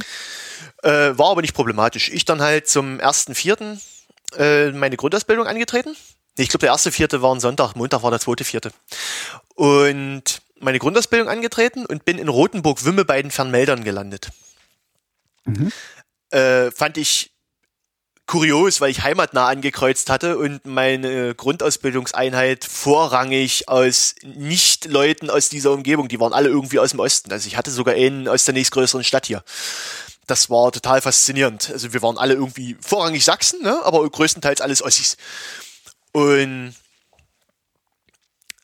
[0.84, 2.10] Äh, war aber nicht problematisch.
[2.10, 3.82] Ich dann halt zum ersten Vierten
[4.38, 5.96] äh, meine Grundausbildung angetreten.
[6.38, 8.72] Ich glaube, der erste Vierte war ein Sonntag, Montag war der zweite Vierte.
[9.56, 14.30] Und meine Grundausbildung angetreten und bin in Rothenburg-Wümme bei den Fernmeldern gelandet.
[15.46, 15.72] Mhm.
[16.30, 17.31] Äh, fand ich
[18.28, 26.08] kurios, weil ich heimatnah angekreuzt hatte und meine Grundausbildungseinheit vorrangig aus Nicht-Leuten aus dieser Umgebung,
[26.08, 27.32] die waren alle irgendwie aus dem Osten.
[27.32, 29.44] Also ich hatte sogar einen aus der nächstgrößeren Stadt hier.
[30.28, 31.72] Das war total faszinierend.
[31.72, 33.82] Also wir waren alle irgendwie vorrangig Sachsen, ne?
[33.84, 35.18] aber größtenteils alles Ossis.
[36.14, 36.74] Und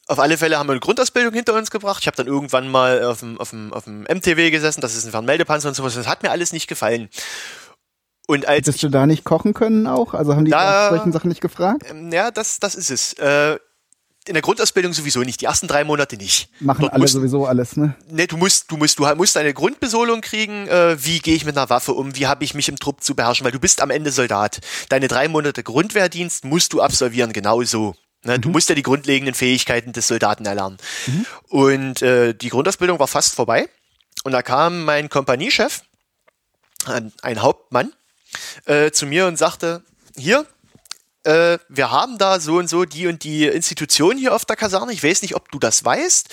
[0.07, 1.99] auf alle Fälle haben wir eine Grundausbildung hinter uns gebracht.
[2.01, 5.05] Ich habe dann irgendwann mal auf dem, auf, dem, auf dem MTW gesessen, das ist
[5.05, 5.95] ein Fernmeldepanzer und sowas.
[5.95, 7.09] Das hat mir alles nicht gefallen.
[8.27, 10.13] Und als Hättest du da nicht kochen können auch?
[10.13, 11.83] Also haben die da, solchen Sachen nicht gefragt?
[11.89, 13.13] Ähm, ja, das, das ist es.
[13.13, 13.57] Äh,
[14.27, 16.49] in der Grundausbildung sowieso nicht, die ersten drei Monate nicht.
[16.59, 17.95] Machen Dort alle musst, sowieso alles, ne?
[18.09, 21.57] Ne, du musst, du musst, du musst eine Grundbesolung kriegen, äh, wie gehe ich mit
[21.57, 23.89] einer Waffe um, wie habe ich mich im Trupp zu beherrschen, weil du bist am
[23.89, 24.59] Ende Soldat.
[24.89, 27.95] Deine drei Monate Grundwehrdienst musst du absolvieren, genau so.
[28.23, 28.37] Ne?
[28.37, 28.41] Mhm.
[28.41, 30.77] Du musst ja die grundlegenden Fähigkeiten des Soldaten erlernen.
[31.07, 31.25] Mhm.
[31.47, 33.69] Und äh, die Grundausbildung war fast vorbei.
[34.23, 35.83] Und da kam mein Kompaniechef,
[36.85, 37.93] ein, ein Hauptmann,
[38.65, 39.83] äh, zu mir und sagte,
[40.15, 40.45] hier,
[41.27, 44.93] äh, wir haben da so und so die und die Institution hier auf der Kaserne.
[44.93, 46.29] Ich weiß nicht, ob du das weißt.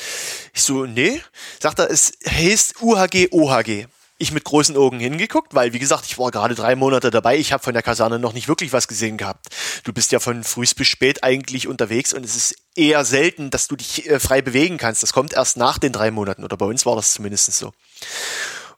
[0.53, 1.21] Ich so, nee.
[1.61, 3.87] Sagt er, es heißt UHG, OHG.
[4.19, 7.37] Ich mit großen Augen hingeguckt, weil, wie gesagt, ich war gerade drei Monate dabei.
[7.37, 9.47] Ich habe von der Kaserne noch nicht wirklich was gesehen gehabt.
[9.83, 13.67] Du bist ja von früh bis spät eigentlich unterwegs und es ist eher selten, dass
[13.67, 15.03] du dich äh, frei bewegen kannst.
[15.03, 17.73] Das kommt erst nach den drei Monaten oder bei uns war das zumindest so.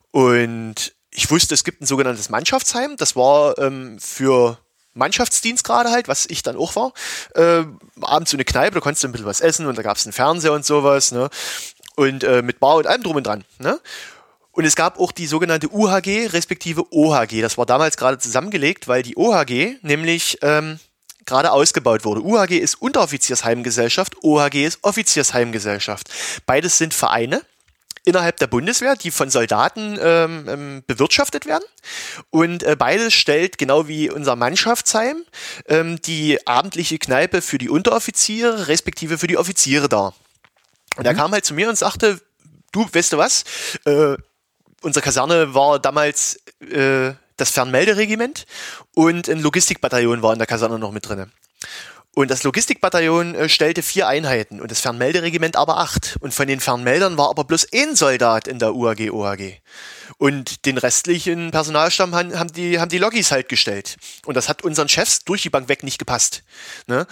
[0.09, 2.95] Und ich wusste, es gibt ein sogenanntes Mannschaftsheim.
[2.95, 4.59] Das war ähm, für
[4.93, 6.93] Mannschaftsdienst gerade halt, was ich dann auch war.
[7.33, 7.65] Äh,
[8.01, 10.05] abends so eine Kneipe, da konntest du ein bisschen was essen und da gab es
[10.05, 11.11] einen Fernseher und sowas.
[11.11, 11.29] Ne?
[11.95, 13.43] Und äh, mit Bar und allem drum und dran.
[13.57, 13.79] Ne?
[14.51, 17.41] Und es gab auch die sogenannte UHG respektive OHG.
[17.41, 20.79] Das war damals gerade zusammengelegt, weil die OHG nämlich ähm,
[21.25, 22.21] gerade ausgebaut wurde.
[22.21, 26.09] UHG ist Unteroffiziersheimgesellschaft, OHG ist Offiziersheimgesellschaft.
[26.45, 27.41] Beides sind Vereine
[28.07, 31.65] innerhalb der Bundeswehr, die von Soldaten ähm, ähm, bewirtschaftet werden.
[32.29, 35.23] Und äh, beides stellt, genau wie unser Mannschaftsheim,
[35.67, 40.13] ähm, die abendliche Kneipe für die Unteroffiziere, respektive für die Offiziere dar.
[40.95, 41.17] Und er mhm.
[41.17, 42.21] kam halt zu mir und sagte,
[42.71, 43.43] du, weißt du was,
[43.85, 44.15] äh,
[44.81, 48.45] unsere Kaserne war damals äh, das Fernmelderegiment
[48.95, 51.29] und ein Logistikbataillon war in der Kaserne noch mit drinne.
[52.17, 56.17] Und das Logistikbataillon äh, stellte vier Einheiten und das Fernmelderegiment aber acht.
[56.19, 59.61] Und von den Fernmeldern war aber bloß ein Soldat in der UAG OAG.
[60.17, 63.97] Und den restlichen Personalstamm haben, haben die, haben die Logis halt gestellt.
[64.25, 66.41] Und das hat unseren Chefs durch die Bank weg nicht gepasst.
[66.87, 67.05] Ne?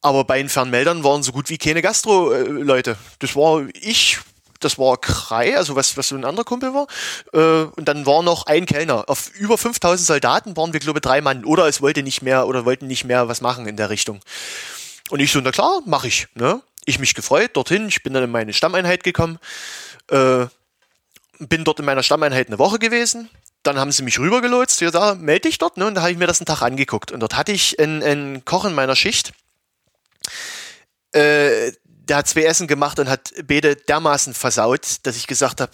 [0.00, 2.96] Aber bei den Fernmeldern waren so gut wie keine Gastro-Leute.
[3.18, 4.20] Das war ich,
[4.60, 6.86] das war Krei, also was, was so ein anderer Kumpel war.
[7.32, 9.04] Äh, und dann war noch ein Kellner.
[9.08, 11.44] Auf über 5000 Soldaten waren wir, glaube ich, drei Mann.
[11.44, 14.20] Oder es wollte nicht mehr, oder wollten nicht mehr was machen in der Richtung.
[15.10, 16.28] Und ich so, na klar, mache ich.
[16.34, 16.60] Ne?
[16.84, 17.88] Ich mich gefreut, dorthin.
[17.88, 19.38] Ich bin dann in meine Stammeinheit gekommen.
[20.10, 20.46] Äh,
[21.38, 23.28] bin dort in meiner Stammeinheit eine Woche gewesen.
[23.62, 24.80] Dann haben sie mich rübergelotst.
[24.80, 25.76] Ja, da melde ich dort.
[25.76, 25.86] Ne?
[25.86, 27.12] Und da habe ich mir das einen Tag angeguckt.
[27.12, 29.32] Und dort hatte ich einen, einen Koch in meiner Schicht.
[31.12, 31.72] Äh,
[32.08, 35.72] der hat zwei Essen gemacht und hat Bede dermaßen versaut, dass ich gesagt habe,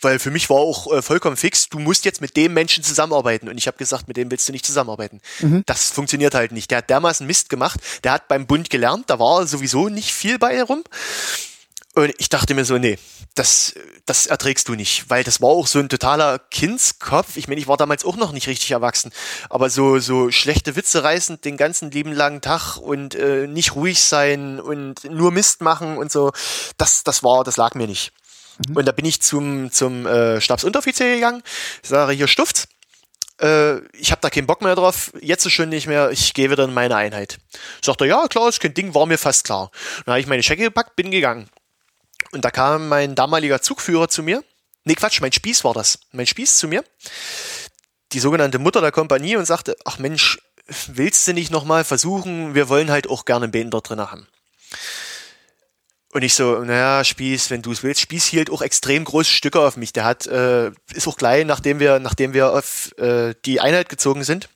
[0.00, 3.48] weil für mich war auch äh, vollkommen fix, du musst jetzt mit dem Menschen zusammenarbeiten.
[3.48, 5.20] Und ich habe gesagt, mit dem willst du nicht zusammenarbeiten.
[5.40, 5.62] Mhm.
[5.66, 6.70] Das funktioniert halt nicht.
[6.70, 10.38] Der hat dermaßen Mist gemacht, der hat beim Bund gelernt, da war sowieso nicht viel
[10.38, 10.84] bei rum.
[11.94, 12.98] Und ich dachte mir so, nee,
[13.36, 17.36] das, das erträgst du nicht, weil das war auch so ein totaler Kindskopf.
[17.36, 19.12] Ich meine, ich war damals auch noch nicht richtig erwachsen,
[19.48, 24.02] aber so, so schlechte Witze reißen den ganzen lieben langen Tag und äh, nicht ruhig
[24.02, 26.32] sein und nur Mist machen und so,
[26.78, 28.12] das, das war, das lag mir nicht.
[28.68, 28.76] Mhm.
[28.76, 31.42] Und da bin ich zum, zum äh, Stabsunteroffizier gegangen,
[31.82, 32.66] sage hier Stuft,
[33.40, 36.50] äh, ich habe da keinen Bock mehr drauf, jetzt ist schon nicht mehr, ich gehe
[36.50, 37.38] wieder in meine Einheit.
[37.82, 39.70] Sagt er, ja klar, ist kein Ding, war mir fast klar.
[40.04, 41.48] Dann habe ich meine Checke gepackt, bin gegangen.
[42.34, 44.42] Und da kam mein damaliger Zugführer zu mir.
[44.84, 46.00] Nee, Quatsch, mein Spieß war das.
[46.12, 46.84] Mein Spieß zu mir.
[48.12, 50.38] Die sogenannte Mutter der Kompanie und sagte, ach Mensch,
[50.88, 52.54] willst du nicht nochmal versuchen?
[52.54, 54.26] Wir wollen halt auch gerne einen dort drin haben.
[56.12, 58.00] Und ich so, naja, Spieß, wenn du es willst.
[58.00, 59.92] Spieß hielt auch extrem große Stücke auf mich.
[59.92, 64.22] Der hat, äh, ist auch gleich, nachdem wir, nachdem wir auf äh, die Einheit gezogen
[64.22, 64.48] sind,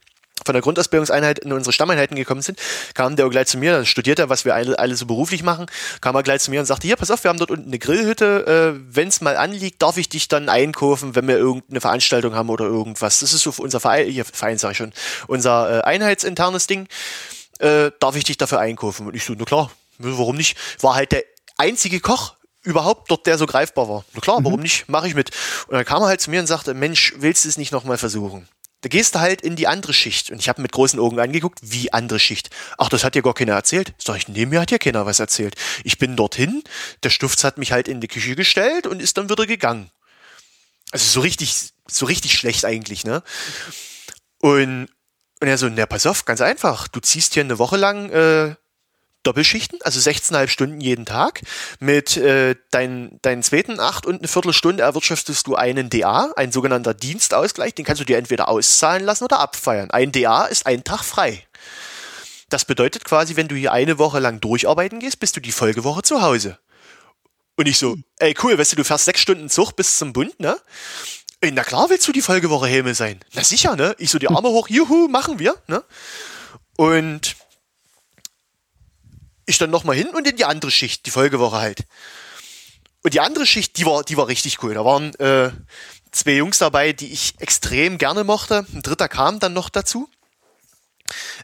[0.49, 2.59] von der Grundausbildungseinheit in unsere Stammeinheiten gekommen sind,
[2.95, 5.67] kam der auch gleich zu mir, studiert er, was wir alle, alle so beruflich machen,
[6.01, 7.79] kam er gleich zu mir und sagte, hier, pass auf, wir haben dort unten eine
[7.79, 12.35] Grillhütte, äh, wenn es mal anliegt, darf ich dich dann einkaufen, wenn wir irgendeine Veranstaltung
[12.35, 13.21] haben oder irgendwas.
[13.21, 14.95] Das ist so unser Verein, hier, Verein sag ich schon,
[15.27, 16.89] unser äh, einheitsinternes Ding.
[17.59, 19.07] Äh, darf ich dich dafür einkaufen?
[19.07, 20.57] Und ich so, na klar, warum nicht?
[20.81, 21.25] War halt der
[21.59, 24.05] einzige Koch überhaupt dort, der so greifbar war.
[24.15, 24.45] Na klar, mhm.
[24.47, 24.89] warum nicht?
[24.89, 25.31] Mache ich mit.
[25.67, 27.99] Und dann kam er halt zu mir und sagte, Mensch, willst du es nicht nochmal
[27.99, 28.49] versuchen?
[28.81, 30.31] Da gehst du halt in die andere Schicht.
[30.31, 32.51] Und ich habe mit großen Augen angeguckt, wie andere Schicht.
[32.77, 33.93] Ach, das hat dir gar keiner erzählt.
[33.99, 35.57] Sag ich, nee, mir hat ja keiner was erzählt.
[35.83, 36.63] Ich bin dorthin,
[37.03, 39.91] der Stufz hat mich halt in die Küche gestellt und ist dann wieder gegangen.
[40.93, 43.23] Also so richtig, so richtig schlecht eigentlich, ne?
[44.39, 44.89] Und,
[45.41, 46.87] und er so, na, pass auf, ganz einfach.
[46.87, 48.55] Du ziehst hier eine Woche lang äh,
[49.29, 51.43] Doppelschichten, also 16,5 Stunden jeden Tag.
[51.81, 57.75] Mit äh, deinen, zweiten acht und eine Viertelstunde erwirtschaftest du einen DA, ein sogenannter Dienstausgleich.
[57.75, 59.91] Den kannst du dir entweder auszahlen lassen oder abfeiern.
[59.91, 61.47] Ein DA ist ein Tag frei.
[62.49, 66.01] Das bedeutet quasi, wenn du hier eine Woche lang durcharbeiten gehst, bist du die Folgewoche
[66.01, 66.59] zu Hause.
[67.57, 70.41] Und ich so, ey cool, weißt du, du fährst sechs Stunden Zug bis zum Bund,
[70.41, 70.59] ne?
[71.53, 73.21] Na klar willst du die Folgewoche Helme sein.
[73.35, 73.95] Na sicher, ne?
[73.99, 75.85] Ich so die Arme hoch, juhu, machen wir, ne?
[76.77, 77.37] Und
[79.49, 81.85] ich dann nochmal hin und in die andere Schicht, die Folgewoche halt.
[83.03, 84.75] Und die andere Schicht, die war, die war richtig cool.
[84.75, 85.51] Da waren äh,
[86.13, 88.67] zwei Jungs dabei, die ich extrem gerne mochte.
[88.73, 90.09] Ein dritter kam dann noch dazu.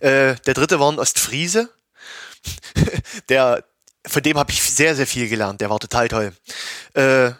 [0.01, 1.71] Äh, der dritte war ein Ostfriese.
[3.29, 3.64] der,
[4.07, 5.61] von dem habe ich sehr, sehr viel gelernt.
[5.61, 6.33] Der war total toll.
[6.95, 7.33] Äh,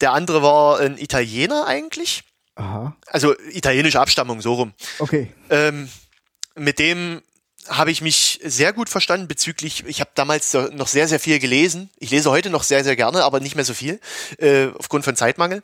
[0.00, 2.22] der andere war ein Italiener eigentlich.
[2.56, 2.96] Aha.
[3.06, 4.74] Also italienische Abstammung, so rum.
[4.98, 5.32] Okay.
[5.50, 5.88] Ähm,
[6.54, 7.22] mit dem
[7.68, 11.90] habe ich mich sehr gut verstanden bezüglich, ich habe damals noch sehr, sehr viel gelesen.
[11.98, 14.00] Ich lese heute noch sehr, sehr gerne, aber nicht mehr so viel,
[14.38, 15.62] äh, aufgrund von Zeitmangel.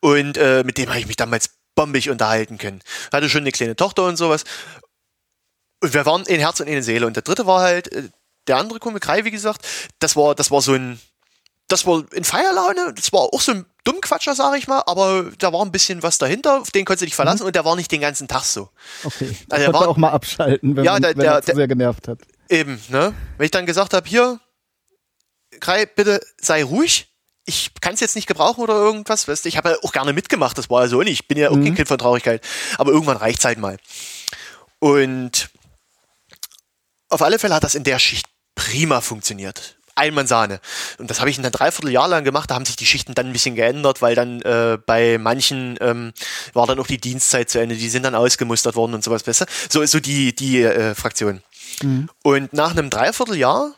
[0.00, 2.80] Und äh, mit dem habe ich mich damals bombig unterhalten können.
[3.12, 4.44] Hatte schon eine kleine Tochter und sowas.
[5.80, 7.06] Und wir waren in Herz und in Seele.
[7.06, 8.08] Und der dritte war halt, äh,
[8.46, 9.66] der andere Kumpel, Krei, wie gesagt,
[9.98, 11.00] das war, das war so ein,
[11.68, 15.52] das war in Feierlaune, das war auch so ein Dummquatscher, sage ich mal, aber da
[15.52, 17.48] war ein bisschen was dahinter, auf den konntest du dich verlassen mhm.
[17.48, 18.70] und der war nicht den ganzen Tag so.
[19.02, 19.36] Okay.
[19.50, 22.08] Also der war auch mal abschalten, wenn, ja, man, der, wenn er zu sehr genervt
[22.08, 22.18] hat.
[22.48, 23.14] Eben, ne?
[23.36, 24.40] Wenn ich dann gesagt habe, hier,
[25.60, 27.08] Kai, bitte sei ruhig,
[27.46, 30.12] ich kann es jetzt nicht gebrauchen oder irgendwas, weißt du, ich habe ja auch gerne
[30.12, 31.64] mitgemacht, das war ja so nicht, ich bin ja auch mhm.
[31.64, 32.42] kein Kind von Traurigkeit,
[32.78, 33.76] aber irgendwann reicht's halt mal.
[34.78, 35.50] Und
[37.08, 39.76] auf alle Fälle hat das in der Schicht prima funktioniert.
[39.94, 40.60] Einmann Sahne.
[40.98, 42.50] Und das habe ich ein Dreivierteljahr lang gemacht.
[42.50, 46.12] Da haben sich die Schichten dann ein bisschen geändert, weil dann äh, bei manchen ähm,
[46.52, 47.76] war dann auch die Dienstzeit zu Ende.
[47.76, 49.46] Die sind dann ausgemustert worden und sowas besser.
[49.70, 51.42] So so die die äh, Fraktion.
[51.82, 52.08] Mhm.
[52.22, 53.74] Und nach einem Dreivierteljahr,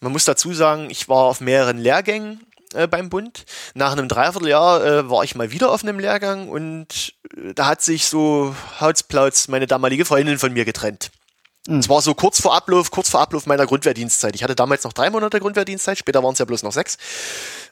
[0.00, 2.40] man muss dazu sagen, ich war auf mehreren Lehrgängen
[2.74, 3.44] äh, beim Bund.
[3.74, 7.82] Nach einem Dreivierteljahr äh, war ich mal wieder auf einem Lehrgang und äh, da hat
[7.82, 11.10] sich so Hautsplauz meine damalige Freundin von mir getrennt.
[11.66, 11.78] Mhm.
[11.78, 14.34] Es war so kurz vor Ablauf, kurz vor Ablauf meiner Grundwehrdienstzeit.
[14.34, 16.96] Ich hatte damals noch drei Monate Grundwehrdienstzeit, später waren es ja bloß noch sechs.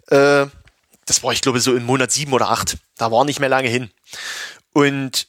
[0.08, 0.46] Äh,
[1.06, 2.78] das war, ich glaube, so im Monat sieben oder acht.
[2.96, 3.90] Da war nicht mehr lange hin.
[4.72, 5.28] Und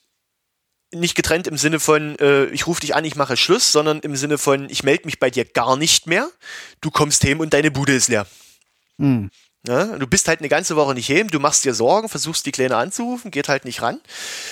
[0.94, 4.16] nicht getrennt im Sinne von, äh, ich rufe dich an, ich mache Schluss, sondern im
[4.16, 6.30] Sinne von, ich melde mich bei dir gar nicht mehr.
[6.82, 8.28] Du kommst heim und deine Bude ist leer.
[8.98, 9.32] Mhm.
[9.68, 12.52] Ja, du bist halt eine ganze Woche nicht heim, du machst dir Sorgen, versuchst die
[12.52, 14.02] Kleine anzurufen, geht halt nicht ran.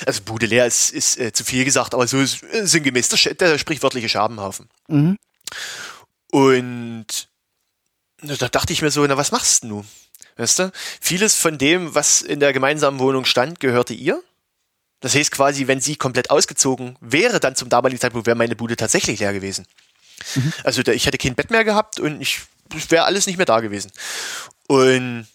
[0.05, 3.33] Also Bude leer ist, ist äh, zu viel gesagt, aber so ist, äh, sinngemäß der,
[3.33, 4.69] der sprichwörtliche Schabenhaufen.
[4.87, 5.17] Mhm.
[6.31, 7.07] Und
[8.21, 9.83] da dachte ich mir so, na was machst du?
[10.37, 10.71] Weißt du?
[11.01, 14.21] Vieles von dem, was in der gemeinsamen Wohnung stand, gehörte ihr.
[15.01, 18.75] Das heißt quasi, wenn sie komplett ausgezogen wäre, dann zum damaligen Zeitpunkt wäre meine Bude
[18.75, 19.65] tatsächlich leer gewesen.
[20.35, 20.53] Mhm.
[20.63, 22.41] Also ich hätte kein Bett mehr gehabt und ich
[22.89, 23.91] wäre alles nicht mehr da gewesen.
[24.69, 25.25] Und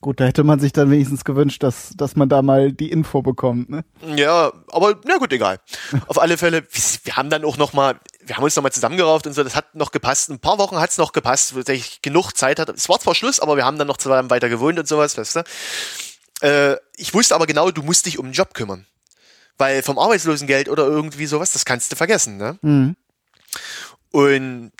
[0.00, 3.22] Gut, da hätte man sich dann wenigstens gewünscht, dass, dass man da mal die Info
[3.22, 3.84] bekommt, ne?
[4.14, 5.58] Ja, aber na gut, egal.
[6.06, 6.62] Auf alle Fälle,
[7.02, 9.56] wir haben dann auch noch mal, wir haben uns noch mal zusammengerauft und so, das
[9.56, 10.30] hat noch gepasst.
[10.30, 12.72] Ein paar Wochen hat es noch gepasst, weil ich genug Zeit hatte.
[12.72, 15.36] Es war zwar Schluss, aber wir haben dann noch zusammen weiter gewohnt und sowas, weißt
[15.36, 16.46] du.
[16.46, 18.86] Äh, ich wusste aber genau, du musst dich um den Job kümmern.
[19.58, 22.58] Weil vom Arbeitslosengeld oder irgendwie sowas, das kannst du vergessen, ne?
[22.62, 22.94] Mhm.
[24.12, 24.72] Und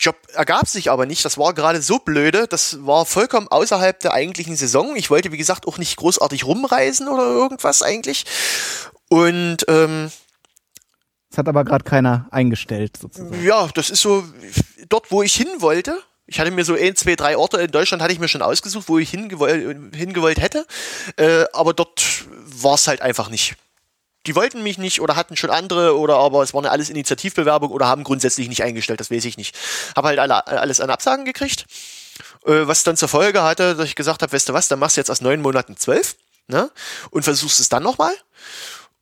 [0.00, 1.24] Job ergab sich aber nicht.
[1.26, 2.46] Das war gerade so blöde.
[2.48, 4.96] Das war vollkommen außerhalb der eigentlichen Saison.
[4.96, 8.24] Ich wollte, wie gesagt, auch nicht großartig rumreisen oder irgendwas eigentlich.
[9.10, 10.10] Und ähm,
[11.28, 13.44] das hat aber gerade keiner eingestellt, sozusagen.
[13.44, 14.24] Ja, das ist so
[14.88, 16.02] dort, wo ich hin wollte.
[16.26, 18.88] Ich hatte mir so ein, zwei, drei Orte in Deutschland hatte ich mir schon ausgesucht,
[18.88, 20.66] wo ich hingewollt, hingewollt hätte.
[21.16, 22.24] Äh, aber dort
[22.62, 23.56] war es halt einfach nicht
[24.26, 27.70] die wollten mich nicht oder hatten schon andere oder aber es war eine alles Initiativbewerbung
[27.70, 29.56] oder haben grundsätzlich nicht eingestellt, das weiß ich nicht.
[29.96, 31.64] Habe halt alle, alles an Absagen gekriegt,
[32.44, 34.96] äh, was dann zur Folge hatte, dass ich gesagt habe, weißt du was, dann machst
[34.96, 36.16] du jetzt aus neun Monaten zwölf
[36.48, 36.70] ne?
[37.10, 38.14] und versuchst es dann nochmal.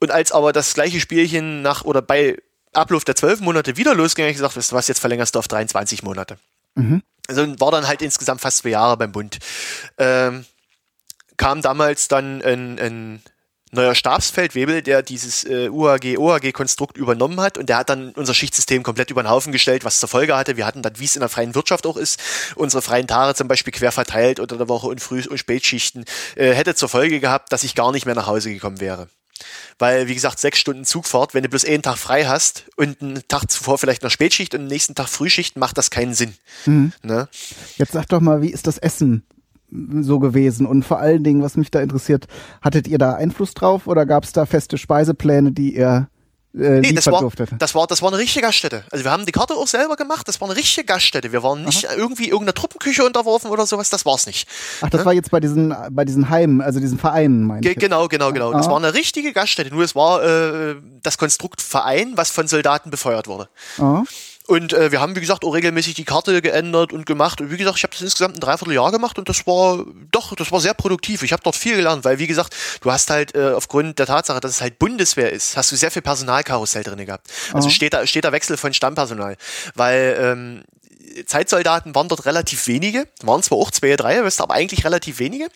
[0.01, 2.41] Und als aber das gleiche Spielchen nach oder bei
[2.73, 5.41] Ablauf der zwölf Monate wieder losging, habe ich gesagt, weißt du was, jetzt verlängerst du
[5.41, 6.39] auf 23 Monate.
[6.75, 7.03] Mhm.
[7.27, 9.39] Also war dann halt insgesamt fast zwei Jahre beim Bund.
[9.99, 10.47] Ähm,
[11.37, 13.23] kam damals dann ein, ein
[13.73, 19.11] neuer Stabsfeldwebel, der dieses äh, UAG-OAG-Konstrukt übernommen hat und der hat dann unser Schichtsystem komplett
[19.11, 20.57] über den Haufen gestellt, was zur Folge hatte.
[20.57, 22.21] Wir hatten dann, wie es in der freien Wirtschaft auch ist,
[22.57, 26.05] unsere freien Tage zum Beispiel quer verteilt unter der Woche und Früh- und Spätschichten,
[26.37, 29.09] äh, hätte zur Folge gehabt, dass ich gar nicht mehr nach Hause gekommen wäre.
[29.79, 33.23] Weil, wie gesagt, sechs Stunden Zugfahrt, wenn du bloß einen Tag frei hast und einen
[33.29, 36.35] Tag zuvor vielleicht noch Spätschicht und am nächsten Tag Frühschicht, macht das keinen Sinn.
[36.67, 36.93] Mhm.
[37.03, 37.29] Ne?
[37.77, 39.25] Jetzt sag doch mal, wie ist das Essen
[39.71, 40.67] so gewesen?
[40.67, 42.27] Und vor allen Dingen, was mich da interessiert,
[42.63, 46.09] hattet ihr da Einfluss drauf oder gab es da feste Speisepläne, die ihr
[46.55, 48.83] äh, nee, das war, das war, das war eine richtige Gaststätte.
[48.91, 50.27] Also wir haben die Karte auch selber gemacht.
[50.27, 51.31] Das war eine richtige Gaststätte.
[51.31, 51.95] Wir waren nicht Aha.
[51.95, 53.91] irgendwie irgendeiner Truppenküche unterworfen oder sowas.
[53.91, 54.49] Das war's nicht.
[54.81, 55.05] Ach, das ja?
[55.05, 57.75] war jetzt bei diesen, bei diesen Heimen, also diesen Vereinen, meinst du?
[57.75, 58.51] Genau, genau, genau.
[58.51, 58.59] Aha.
[58.59, 59.73] Das war eine richtige Gaststätte.
[59.73, 63.49] Nur es war äh, das Konstrukt Verein, was von Soldaten befeuert wurde.
[63.77, 64.05] Aha.
[64.49, 67.43] Und äh, wir haben, wie gesagt, auch regelmäßig die Karte geändert und gemacht.
[67.43, 70.51] Und wie gesagt, ich habe das insgesamt ein Dreivierteljahr gemacht und das war doch, das
[70.51, 71.23] war sehr produktiv.
[71.23, 74.41] Ich habe dort viel gelernt, weil, wie gesagt, du hast halt äh, aufgrund der Tatsache,
[74.41, 77.27] dass es halt Bundeswehr ist, hast du sehr viel Personalkarussell drin gehabt.
[77.53, 79.37] Also steht da, steht da Wechsel von Stammpersonal.
[79.75, 80.65] Weil ähm,
[81.27, 85.49] Zeitsoldaten waren dort relativ wenige, waren zwar auch zwei, drei, aber eigentlich relativ wenige.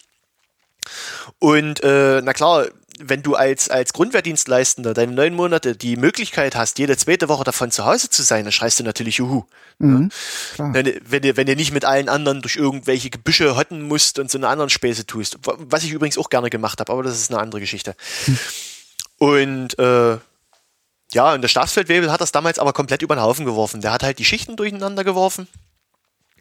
[1.39, 2.67] Und äh, na klar,
[3.05, 7.71] wenn du als, als Grundwehrdienstleistender deine neun Monate die Möglichkeit hast, jede zweite Woche davon
[7.71, 9.45] zu Hause zu sein, dann schreist du natürlich Juhu.
[9.79, 10.11] Mhm,
[10.59, 10.75] ja?
[10.75, 14.31] wenn, wenn, du, wenn du nicht mit allen anderen durch irgendwelche Gebüsche hotten musst und
[14.31, 15.39] so eine anderen Späße tust.
[15.43, 17.95] Was ich übrigens auch gerne gemacht habe, aber das ist eine andere Geschichte.
[18.27, 18.39] Mhm.
[19.19, 20.19] Und äh,
[21.13, 23.81] ja, und der Staatsfeldwebel hat das damals aber komplett über den Haufen geworfen.
[23.81, 25.47] Der hat halt die Schichten durcheinander geworfen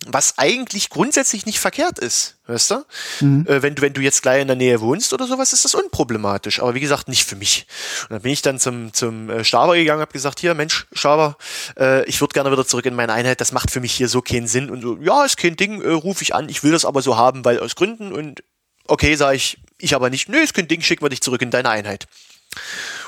[0.07, 2.85] was eigentlich grundsätzlich nicht verkehrt ist, weißt du?
[3.19, 3.45] Mhm.
[3.47, 5.75] Äh, wenn du, wenn du jetzt gleich in der Nähe wohnst oder sowas, ist das
[5.75, 6.59] unproblematisch.
[6.59, 7.67] Aber wie gesagt, nicht für mich.
[8.03, 11.37] Und dann bin ich dann zum, zum äh, Staber gegangen, habe gesagt, hier, Mensch, Staber,
[11.77, 14.21] äh, ich würde gerne wieder zurück in meine Einheit, das macht für mich hier so
[14.21, 14.71] keinen Sinn.
[14.71, 17.15] Und so, ja, ist kein Ding, äh, rufe ich an, ich will das aber so
[17.15, 18.43] haben, weil aus Gründen und
[18.87, 21.51] okay, sage ich, ich aber nicht, nö, ist kein Ding, schicken wir dich zurück in
[21.51, 22.07] deine Einheit.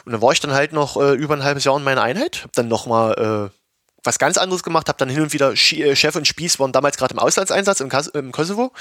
[0.06, 2.42] Und dann war ich dann halt noch äh, über ein halbes Jahr in meiner Einheit,
[2.44, 3.63] hab dann nochmal äh,
[4.04, 6.98] was ganz anderes gemacht, habe dann hin und wieder äh, Chef und Spieß waren damals
[6.98, 8.72] gerade im Auslandseinsatz im, Kas im Kosovo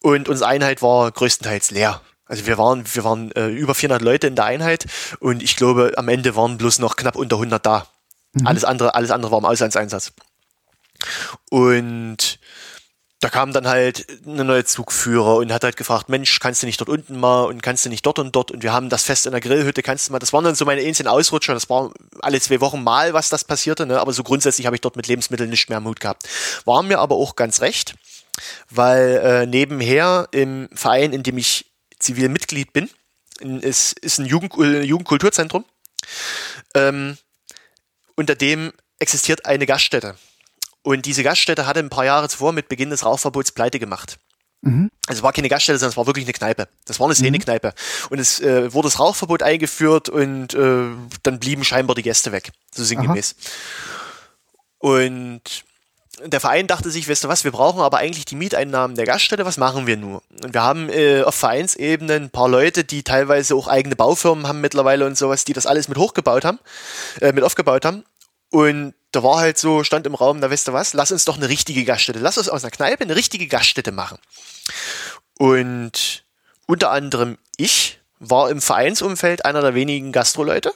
[0.00, 2.00] und unsere Einheit war größtenteils leer.
[2.26, 4.86] Also wir waren, wir waren äh, über 400 Leute in der Einheit
[5.18, 7.86] und ich glaube, am Ende waren bloß noch knapp unter 100 da.
[8.32, 8.46] Mhm.
[8.46, 10.12] Alles andere, alles andere war im Auslandseinsatz.
[11.50, 12.38] Und
[13.20, 16.80] da kam dann halt eine neue Zugführer und hat halt gefragt, Mensch, kannst du nicht
[16.80, 19.26] dort unten mal und kannst du nicht dort und dort und wir haben das Fest
[19.26, 21.92] in der Grillhütte, kannst du mal, das waren dann so meine einzelnen Ausrutscher, das war
[22.20, 24.00] alle zwei Wochen mal, was das passierte, ne?
[24.00, 26.26] aber so grundsätzlich habe ich dort mit Lebensmitteln nicht mehr Mut gehabt.
[26.64, 27.94] War mir aber auch ganz recht,
[28.70, 31.66] weil äh, nebenher im Verein, in dem ich
[31.98, 32.88] zivil Mitglied bin,
[33.40, 35.66] ist, ist ein Jugend, äh, Jugendkulturzentrum,
[36.74, 37.18] ähm,
[38.16, 40.16] unter dem existiert eine Gaststätte.
[40.82, 44.18] Und diese Gaststätte hatte ein paar Jahre zuvor mit Beginn des Rauchverbots pleite gemacht.
[44.62, 44.90] Mhm.
[45.06, 46.68] Also es war keine Gaststätte, sondern es war wirklich eine Kneipe.
[46.84, 47.68] Das war eine Szenekneipe.
[47.68, 48.06] Mhm.
[48.10, 50.88] Und es äh, wurde das Rauchverbot eingeführt und äh,
[51.22, 53.36] dann blieben scheinbar die Gäste weg, so sinngemäß.
[54.78, 55.42] Und
[56.26, 59.46] der Verein dachte sich, weißt du was, wir brauchen aber eigentlich die Mieteinnahmen der Gaststätte,
[59.46, 60.22] was machen wir nur?
[60.42, 64.60] Und wir haben äh, auf Vereinsebene ein paar Leute, die teilweise auch eigene Baufirmen haben
[64.60, 66.58] mittlerweile und sowas, die das alles mit hochgebaut haben,
[67.20, 68.04] äh, mit aufgebaut haben.
[68.50, 71.36] Und da war halt so, stand im Raum, da weißt du was, lass uns doch
[71.36, 74.18] eine richtige Gaststätte, lass uns aus einer Kneipe eine richtige Gaststätte machen.
[75.38, 76.24] Und
[76.66, 80.72] unter anderem ich war im Vereinsumfeld einer der wenigen Gastroleute.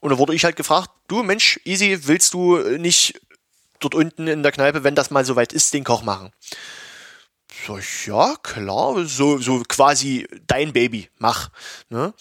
[0.00, 3.20] Und da wurde ich halt gefragt, du Mensch, Easy, willst du nicht
[3.80, 6.32] dort unten in der Kneipe, wenn das mal soweit ist, den Koch machen?
[7.78, 11.50] Ich, ja, klar, so, so quasi dein Baby, mach.
[11.88, 12.12] Ne?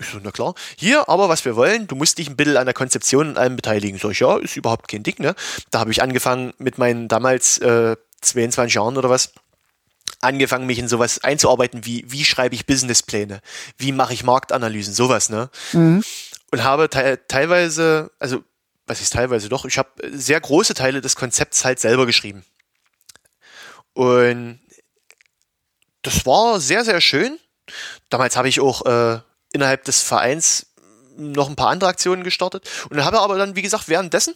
[0.00, 0.54] Ich so, na klar.
[0.76, 3.56] Hier, aber was wir wollen, du musst dich ein bisschen an der Konzeption und allem
[3.56, 3.98] beteiligen.
[3.98, 5.34] Sag ich, ja, ist überhaupt kein Ding, ne?
[5.70, 9.32] Da habe ich angefangen mit meinen damals äh, 22 Jahren oder was,
[10.20, 13.40] angefangen, mich in sowas einzuarbeiten, wie, wie schreibe ich Businesspläne,
[13.76, 15.50] wie mache ich Marktanalysen, sowas, ne?
[15.72, 16.02] Mhm.
[16.50, 18.42] Und habe te teilweise, also,
[18.86, 22.44] was ist teilweise doch, ich habe sehr große Teile des Konzepts halt selber geschrieben.
[23.92, 24.60] Und
[26.02, 27.38] das war sehr, sehr schön.
[28.08, 29.20] Damals habe ich auch äh,
[29.52, 30.66] innerhalb des Vereins
[31.16, 34.34] noch ein paar andere Aktionen gestartet und habe aber dann, wie gesagt, währenddessen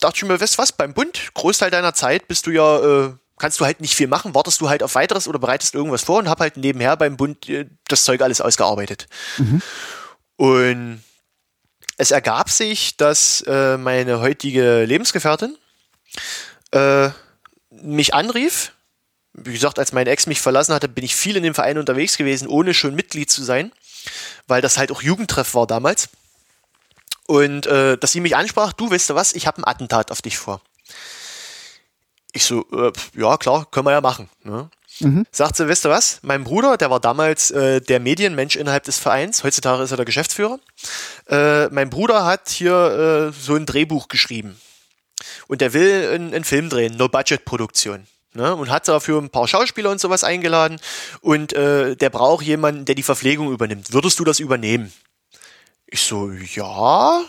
[0.00, 3.12] dachte ich mir, weißt du was, beim Bund, Großteil deiner Zeit bist du ja, äh,
[3.38, 6.18] kannst du halt nicht viel machen, wartest du halt auf weiteres oder bereitest irgendwas vor
[6.18, 9.08] und habe halt nebenher beim Bund äh, das Zeug alles ausgearbeitet.
[9.38, 9.62] Mhm.
[10.36, 11.02] Und
[11.98, 15.56] es ergab sich, dass äh, meine heutige Lebensgefährtin
[16.72, 17.10] äh,
[17.70, 18.72] mich anrief
[19.36, 22.16] wie gesagt, als mein Ex mich verlassen hatte, bin ich viel in dem Verein unterwegs
[22.16, 23.70] gewesen, ohne schon Mitglied zu sein,
[24.46, 26.08] weil das halt auch Jugendtreff war damals.
[27.26, 30.22] Und äh, dass sie mich ansprach, du weißt du was, ich habe ein Attentat auf
[30.22, 30.60] dich vor.
[32.32, 34.28] Ich so, äh, ja klar, können wir ja machen.
[34.42, 34.70] Ne?
[35.00, 35.26] Mhm.
[35.32, 38.98] Sagt sie, weißt du was, mein Bruder, der war damals äh, der Medienmensch innerhalb des
[38.98, 40.58] Vereins, heutzutage ist er der Geschäftsführer.
[41.28, 44.58] Äh, mein Bruder hat hier äh, so ein Drehbuch geschrieben.
[45.48, 48.06] Und der will einen, einen Film drehen, No-Budget-Produktion.
[48.36, 50.78] Ne, und hat dafür ein paar Schauspieler und sowas eingeladen
[51.22, 53.94] und äh, der braucht jemanden, der die Verpflegung übernimmt.
[53.94, 54.92] Würdest du das übernehmen?
[55.86, 57.22] Ich so, ja,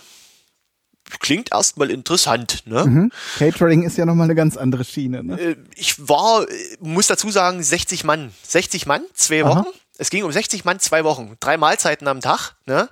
[1.19, 2.63] klingt erstmal interessant.
[2.65, 2.85] Ne?
[2.85, 3.11] Mhm.
[3.37, 5.23] Catering ist ja nochmal eine ganz andere Schiene.
[5.23, 5.39] Ne?
[5.39, 6.45] Äh, ich war,
[6.81, 8.33] muss dazu sagen, 60 Mann.
[8.43, 9.59] 60 Mann, zwei Wochen.
[9.59, 9.73] Aha.
[9.97, 11.37] Es ging um 60 Mann, zwei Wochen.
[11.39, 12.55] Drei Mahlzeiten am Tag.
[12.65, 12.89] Ne?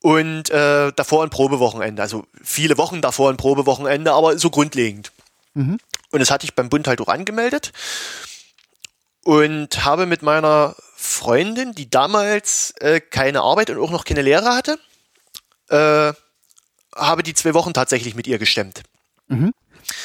[0.00, 2.00] Und äh, davor ein Probewochenende.
[2.00, 5.12] Also viele Wochen davor ein Probewochenende, aber so grundlegend.
[5.58, 5.78] Mhm.
[6.12, 7.72] Und das hatte ich beim Bund halt auch angemeldet.
[9.24, 14.54] Und habe mit meiner Freundin, die damals äh, keine Arbeit und auch noch keine Lehre
[14.54, 14.78] hatte,
[15.68, 16.12] äh,
[16.94, 18.82] habe die zwei Wochen tatsächlich mit ihr gestemmt.
[19.26, 19.52] Mhm.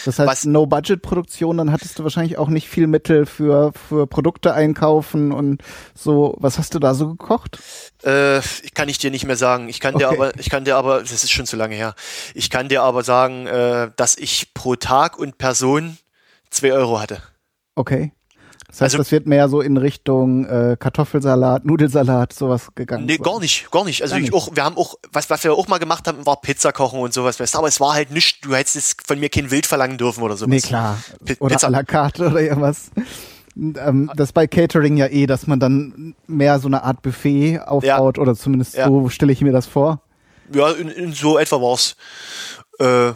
[0.05, 5.31] Das heißt, No-Budget-Produktion, dann hattest du wahrscheinlich auch nicht viel Mittel für, für Produkte einkaufen
[5.31, 5.61] und
[5.93, 6.35] so.
[6.39, 7.59] Was hast du da so gekocht?
[8.03, 8.41] Äh,
[8.73, 9.69] kann ich dir nicht mehr sagen.
[9.69, 10.05] Ich kann okay.
[10.05, 11.95] dir aber, ich kann dir aber, das ist schon zu lange her.
[12.33, 15.97] Ich kann dir aber sagen, äh, dass ich pro Tag und Person
[16.49, 17.21] zwei Euro hatte.
[17.75, 18.11] Okay.
[18.74, 23.05] Das heißt, also, das wird mehr so in Richtung äh, Kartoffelsalat, Nudelsalat, sowas gegangen.
[23.05, 24.01] Nee, gar nicht, gar nicht.
[24.01, 26.41] Also gar ich auch, wir haben auch, was, was wir auch mal gemacht haben, war
[26.41, 29.19] Pizza kochen und sowas, weißt du, aber es war halt nicht, du hättest es von
[29.19, 30.49] mir kein Wild verlangen dürfen oder sowas.
[30.49, 30.97] Nee, klar.
[31.24, 31.67] P oder Pizza.
[31.67, 32.89] à la carte oder irgendwas.
[33.55, 38.17] Ähm, das bei Catering ja eh, dass man dann mehr so eine Art Buffet aufbaut
[38.17, 38.21] ja.
[38.24, 38.88] oder zumindest ja.
[38.88, 40.01] so stelle ich mir das vor.
[40.51, 41.95] Ja, in, in so etwa war's.
[42.80, 43.13] Äh,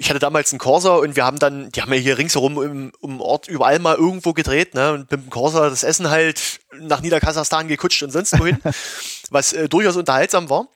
[0.00, 2.92] ich hatte damals einen Corsa und wir haben dann, die haben ja hier ringsherum im,
[3.02, 4.94] im Ort überall mal irgendwo gedreht, ne?
[4.94, 6.40] Und mit dem Corsa das Essen halt
[6.72, 8.56] nach Niederkasachstan gekutscht und sonst wohin,
[9.30, 10.68] was äh, durchaus unterhaltsam war.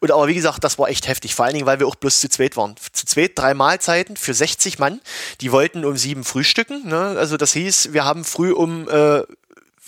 [0.00, 2.18] Und aber wie gesagt, das war echt heftig, vor allen Dingen, weil wir auch bloß
[2.18, 2.74] zu zweit waren.
[2.92, 5.00] Zu zweit drei Mahlzeiten für 60 Mann.
[5.42, 6.88] Die wollten um sieben frühstücken.
[6.88, 7.14] Ne?
[7.16, 9.22] Also das hieß, wir haben früh um äh,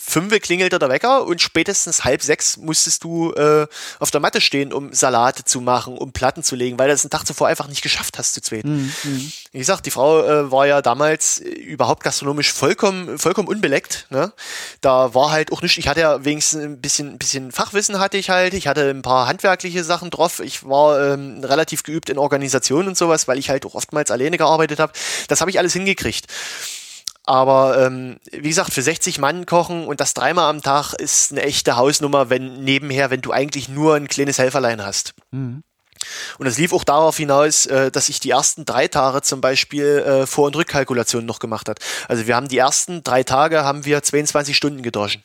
[0.09, 3.67] fünf klingelte der Wecker und spätestens halb sechs musstest du äh,
[3.99, 7.05] auf der Matte stehen, um Salate zu machen, um Platten zu legen, weil du das
[7.05, 8.65] einen Tag zuvor einfach nicht geschafft hast zu zweit.
[8.65, 8.93] Mhm.
[9.53, 14.07] Wie gesagt, die Frau äh, war ja damals äh, überhaupt gastronomisch vollkommen, vollkommen unbeleckt.
[14.11, 14.33] Ne?
[14.81, 18.17] Da war halt auch nicht, ich hatte ja wenigstens ein bisschen, ein bisschen Fachwissen hatte
[18.17, 22.19] ich halt, ich hatte ein paar handwerkliche Sachen drauf, ich war ähm, relativ geübt in
[22.19, 24.93] Organisation und sowas, weil ich halt auch oftmals alleine gearbeitet habe.
[25.29, 26.27] Das habe ich alles hingekriegt.
[27.29, 31.43] Aber ähm, wie gesagt, für 60 Mann kochen und das dreimal am Tag ist eine
[31.43, 35.13] echte Hausnummer, wenn nebenher, wenn du eigentlich nur ein kleines Helferlein hast.
[35.31, 35.63] Mhm.
[36.39, 39.85] Und es lief auch darauf hinaus, äh, dass ich die ersten drei Tage zum Beispiel
[39.85, 41.81] äh, Vor- und Rückkalkulationen noch gemacht hat.
[42.09, 45.23] Also wir haben die ersten drei Tage haben wir 22 Stunden gedroschen.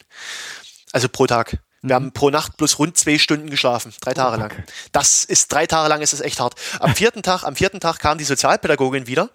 [0.91, 1.59] Also pro Tag.
[1.83, 1.93] Wir mhm.
[1.93, 4.63] haben pro Nacht plus rund zwei Stunden geschlafen, drei Tage oh, lang.
[4.91, 6.55] Das ist drei Tage lang ist es echt hart.
[6.81, 9.29] Am vierten Tag, am vierten Tag kam die Sozialpädagogin wieder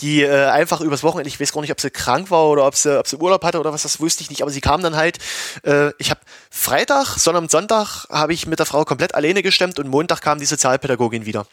[0.00, 2.74] die äh, einfach übers Wochenende, ich weiß gar nicht, ob sie krank war oder ob
[2.74, 4.96] sie, ob sie Urlaub hatte oder was, das wusste ich nicht, aber sie kam dann
[4.96, 5.18] halt,
[5.64, 6.20] äh, ich habe
[6.50, 10.46] Freitag, Sonntag, Sonntag habe ich mit der Frau komplett alleine gestemmt und Montag kam die
[10.46, 11.46] Sozialpädagogin wieder.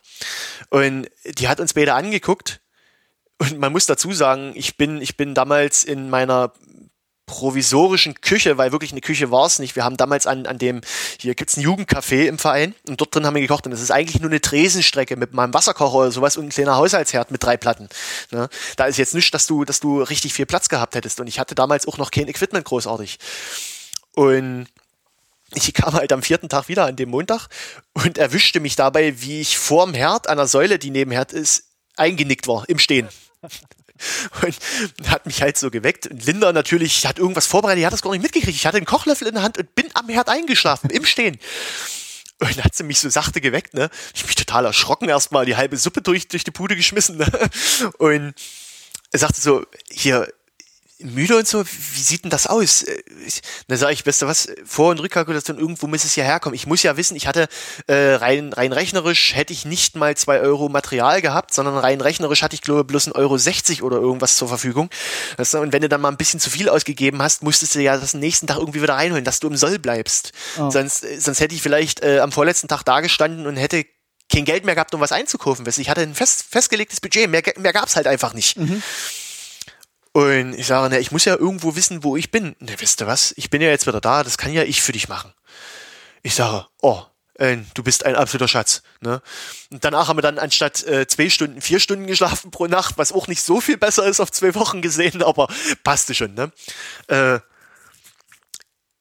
[0.69, 2.61] Und die hat uns beide angeguckt
[3.39, 6.53] und man muss dazu sagen, ich bin, ich bin damals in meiner
[7.25, 9.75] provisorischen Küche, weil wirklich eine Küche war es nicht.
[9.75, 10.81] Wir haben damals an, an dem,
[11.19, 13.91] hier gibt's ein Jugendcafé im Verein und dort drin haben wir gekocht und das ist
[13.91, 17.55] eigentlich nur eine Tresenstrecke mit meinem Wasserkocher oder sowas und ein kleiner Haushaltsherd mit drei
[17.55, 17.87] Platten.
[18.31, 18.49] Ne?
[18.75, 21.39] Da ist jetzt nicht, dass du, dass du richtig viel Platz gehabt hättest und ich
[21.39, 23.19] hatte damals auch noch kein Equipment großartig.
[24.15, 24.67] Und
[25.55, 27.47] ich kam halt am vierten Tag wieder an dem Montag
[27.93, 31.65] und erwischte mich dabei, wie ich vorm Herd an der Säule, die neben Herd ist,
[31.95, 33.07] eingenickt war im Stehen
[34.41, 36.07] und hat mich halt so geweckt.
[36.07, 38.55] Und Linda natürlich hat irgendwas vorbereitet, die hat das gar nicht mitgekriegt.
[38.55, 41.37] Ich hatte einen Kochlöffel in der Hand und bin am Herd eingeschlafen, im Stehen.
[42.39, 43.89] Und dann hat sie mich so sachte geweckt, ne?
[44.13, 47.27] Ich bin total erschrocken erstmal, die halbe Suppe durch, durch die Pude geschmissen, ne?
[47.97, 48.33] Und
[49.11, 50.27] sagte so, hier,
[50.99, 52.83] müde und so, wie sieht denn das aus?
[52.83, 53.03] Äh,
[53.67, 56.55] dann sage ich, weißt du was, Vor- und Rückkalkulation, irgendwo muss es ja herkommen.
[56.55, 57.47] Ich muss ja wissen, ich hatte
[57.87, 62.41] äh, rein, rein rechnerisch hätte ich nicht mal zwei Euro Material gehabt, sondern rein rechnerisch
[62.41, 64.89] hatte ich, glaube ich, bloß ein Euro 60 oder irgendwas zur Verfügung.
[65.37, 67.97] Du, und wenn du dann mal ein bisschen zu viel ausgegeben hast, musstest du ja
[67.97, 70.31] das nächsten Tag irgendwie wieder reinholen, dass du im Soll bleibst.
[70.57, 70.69] Oh.
[70.69, 73.85] Sonst, äh, sonst hätte ich vielleicht äh, am vorletzten Tag dagestanden und hätte
[74.31, 75.65] kein Geld mehr gehabt, um was einzukaufen.
[75.65, 78.57] Weißt du, ich hatte ein fest, festgelegtes Budget, mehr, mehr gab es halt einfach nicht.
[78.57, 78.81] Mhm.
[80.13, 82.55] Und ich sage, na, ich muss ja irgendwo wissen, wo ich bin.
[82.59, 83.33] Na, wisst ihr was?
[83.35, 85.33] Ich bin ja jetzt wieder da, das kann ja ich für dich machen.
[86.21, 87.01] Ich sage, oh,
[87.35, 88.83] äh, du bist ein absoluter Schatz.
[89.01, 89.21] Ne?
[89.71, 93.11] Und danach haben wir dann anstatt äh, zwei Stunden, vier Stunden geschlafen pro Nacht, was
[93.11, 95.47] auch nicht so viel besser ist auf zwei Wochen gesehen, aber
[95.83, 96.35] passte schon.
[96.35, 96.51] Ne?
[97.07, 97.39] Äh,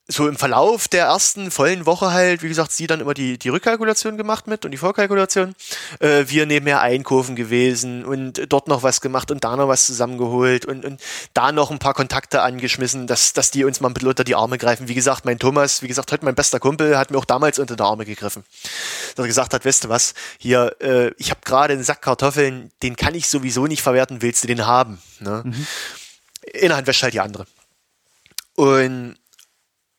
[0.08, 3.48] so im Verlauf der ersten vollen Woche halt, wie gesagt, sie dann immer die, die
[3.48, 5.54] Rückkalkulation gemacht mit und die Vorkalkulation.
[6.00, 10.66] Äh, wir nebenher einkaufen gewesen und dort noch was gemacht und da noch was zusammengeholt
[10.66, 11.00] und, und
[11.34, 14.34] da noch ein paar Kontakte angeschmissen, dass, dass die uns mal ein bisschen unter die
[14.34, 14.88] Arme greifen.
[14.88, 17.76] Wie gesagt, mein Thomas, wie gesagt, heute mein bester Kumpel, hat mir auch damals unter
[17.76, 18.44] die Arme gegriffen.
[19.14, 22.72] Dass er gesagt hat, weißt du was, hier, äh, ich habe gerade einen Sack Kartoffeln,
[22.82, 25.00] den kann ich sowieso nicht verwerten, willst du den haben?
[25.20, 25.42] Ne?
[25.44, 25.66] Mhm.
[26.54, 27.46] In der Hand wäscht halt die andere.
[28.56, 29.16] Und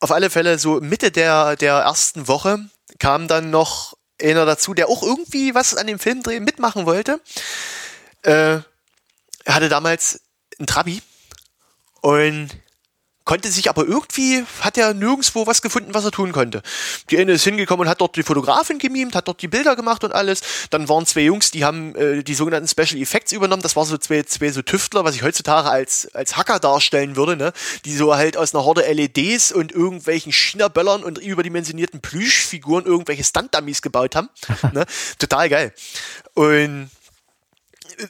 [0.04, 2.58] auf alle Fälle so Mitte der, der ersten Woche
[2.98, 7.22] kam dann noch einer dazu, der auch irgendwie was an dem Filmdreh mitmachen wollte.
[8.20, 8.58] Äh,
[9.46, 10.20] er hatte damals
[10.58, 11.00] einen Trabi
[12.02, 12.50] und
[13.24, 16.62] konnte sich aber irgendwie, hat er nirgendwo was gefunden, was er tun konnte.
[17.10, 20.04] Die eine ist hingekommen und hat dort die Fotografin gemimt, hat dort die Bilder gemacht
[20.04, 20.42] und alles.
[20.70, 23.62] Dann waren zwei Jungs, die haben äh, die sogenannten Special Effects übernommen.
[23.62, 27.36] Das waren so zwei, zwei so Tüftler, was ich heutzutage als, als Hacker darstellen würde,
[27.36, 27.52] ne?
[27.84, 33.80] Die so halt aus einer Horde LEDs und irgendwelchen China-Böllern und überdimensionierten Plüschfiguren irgendwelche Stunt-Dummies
[33.80, 34.28] gebaut haben.
[34.72, 34.84] ne?
[35.18, 35.72] Total geil.
[36.34, 36.90] Und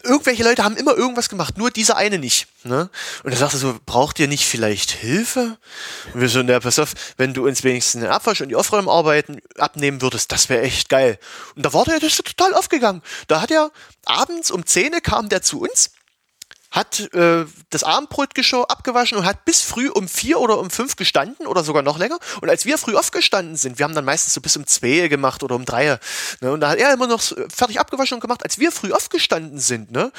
[0.02, 2.46] irgendwelche Leute haben immer irgendwas gemacht, nur dieser eine nicht.
[2.64, 2.90] Ne?
[3.22, 5.58] Und er sagte so, braucht ihr nicht vielleicht Hilfe?
[6.12, 9.40] Und wir so, na, pass auf, wenn du uns wenigstens den Abwasch und die Aufräumarbeiten
[9.58, 11.18] abnehmen würdest, das wäre echt geil.
[11.56, 13.02] Und da war der, das ist total aufgegangen.
[13.28, 13.70] Da hat er
[14.04, 15.90] abends um 10 kam der zu uns
[16.74, 21.46] hat äh, das Abendbrotgeschirr abgewaschen und hat bis früh um vier oder um fünf gestanden
[21.46, 22.18] oder sogar noch länger.
[22.40, 25.44] Und als wir früh aufgestanden sind, wir haben dann meistens so bis um zwei gemacht
[25.44, 26.00] oder um drei.
[26.40, 28.42] Ne, und da hat er immer noch fertig abgewaschen und gemacht.
[28.42, 30.10] Als wir früh aufgestanden sind, ne,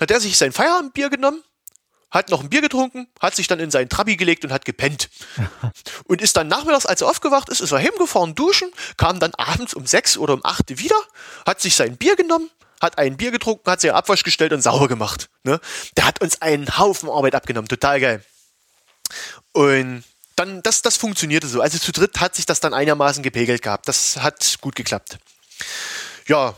[0.00, 1.40] hat er sich sein Feierabendbier genommen,
[2.10, 5.08] hat noch ein Bier getrunken, hat sich dann in seinen Trabi gelegt und hat gepennt.
[6.06, 9.72] und ist dann nachmittags, als er aufgewacht ist, ist er heimgefahren, duschen, kam dann abends
[9.72, 10.96] um sechs oder um acht wieder,
[11.46, 12.50] hat sich sein Bier genommen,
[12.82, 15.30] hat ein Bier getrunken, hat sich Abwasch gestellt und sauber gemacht.
[15.44, 15.60] Ne?
[15.96, 18.24] Der hat uns einen Haufen Arbeit abgenommen, total geil.
[19.52, 20.04] Und
[20.36, 21.60] dann, das, das funktionierte so.
[21.60, 23.86] Also zu dritt hat sich das dann einigermaßen gepegelt gehabt.
[23.86, 25.18] Das hat gut geklappt.
[26.26, 26.54] Ja,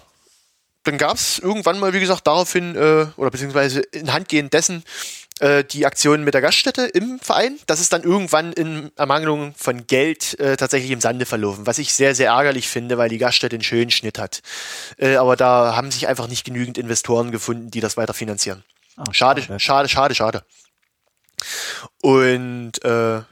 [0.85, 4.85] dann gab es irgendwann mal, wie gesagt, daraufhin, äh, oder beziehungsweise in Handgehend dessen,
[5.41, 7.59] äh, die Aktion mit der Gaststätte im Verein.
[7.67, 11.93] Das ist dann irgendwann in Ermangelung von Geld äh, tatsächlich im Sande verlaufen, was ich
[11.93, 14.43] sehr, sehr ärgerlich finde, weil die Gaststätte einen schönen Schnitt hat.
[14.97, 18.65] Äh, aber da haben sich einfach nicht genügend Investoren gefunden, die das weiter finanzieren.
[18.97, 20.45] Oh, schade, schade, schade, schade, schade.
[22.01, 23.23] Und äh,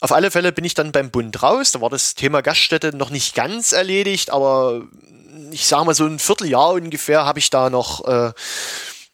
[0.00, 1.72] auf alle Fälle bin ich dann beim Bund raus.
[1.72, 4.82] Da war das Thema Gaststätte noch nicht ganz erledigt, aber
[5.52, 8.32] ich sage mal so ein Vierteljahr ungefähr habe ich da noch äh,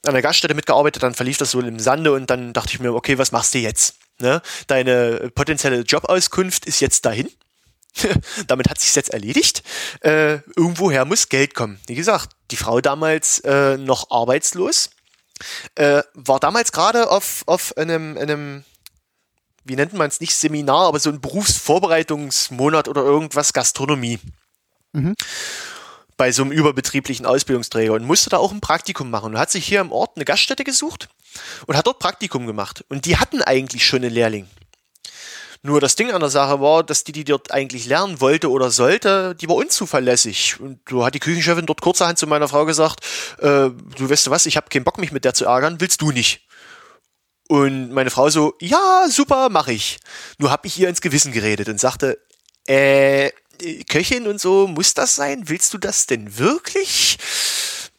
[0.07, 2.93] an der Gaststätte mitgearbeitet, dann verlief das so im Sande und dann dachte ich mir,
[2.93, 3.97] okay, was machst du jetzt?
[4.21, 4.43] Ne?
[4.67, 7.31] Deine potenzielle Jobauskunft ist jetzt dahin.
[8.47, 9.63] Damit hat sich jetzt erledigt.
[10.01, 11.79] Äh, irgendwoher muss Geld kommen.
[11.87, 14.91] Wie gesagt, die Frau damals äh, noch arbeitslos,
[15.75, 18.65] äh, war damals gerade auf, auf einem, einem
[19.65, 24.19] wie nennt man es nicht Seminar, aber so ein Berufsvorbereitungsmonat oder irgendwas Gastronomie.
[24.93, 25.15] Mhm
[26.23, 29.67] bei so einem überbetrieblichen Ausbildungsträger und musste da auch ein Praktikum machen und hat sich
[29.67, 31.09] hier im Ort eine Gaststätte gesucht
[31.67, 32.85] und hat dort Praktikum gemacht.
[32.89, 34.47] Und die hatten eigentlich schon einen Lehrling.
[35.63, 38.71] Nur das Ding an der Sache war, dass die, die dort eigentlich lernen wollte oder
[38.71, 40.61] sollte, die war unzuverlässig.
[40.61, 43.05] Und so hat die Küchenchefin dort kurzerhand zu meiner Frau gesagt,
[43.41, 46.03] äh, du weißt du was, ich habe keinen Bock, mich mit der zu ärgern, willst
[46.03, 46.47] du nicht?
[47.49, 49.99] Und meine Frau so, ja, super, mache ich.
[50.39, 52.21] Nur habe ich ihr ins Gewissen geredet und sagte,
[52.69, 53.33] äh,
[53.89, 55.49] Köchin und so, muss das sein?
[55.49, 57.19] Willst du das denn wirklich?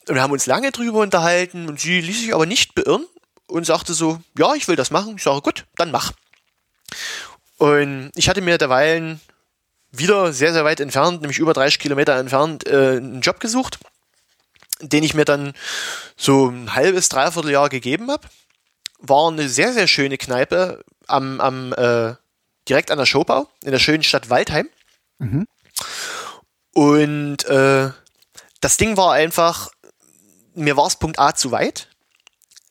[0.08, 3.06] Und wir haben uns lange drüber unterhalten und sie ließ sich aber nicht beirren
[3.48, 5.16] und sagte so, ja, ich will das machen.
[5.16, 6.12] Ich sage, gut, dann mach.
[7.58, 9.22] Und ich hatte mir derweilen
[9.92, 13.80] wieder sehr, sehr weit entfernt, nämlich über 30 Kilometer entfernt, äh, einen Job gesucht,
[14.82, 15.54] den ich mir dann
[16.18, 18.28] so ein halbes, dreiviertel Jahr gegeben habe.
[19.00, 22.16] War eine sehr, sehr schöne Kneipe am, am äh,
[22.68, 24.68] direkt an der Schobau in der schönen Stadt Waldheim.
[25.20, 25.48] Mhm.
[26.74, 27.92] Und äh,
[28.62, 29.70] das Ding war einfach,
[30.56, 31.90] mir war es Punkt A zu weit.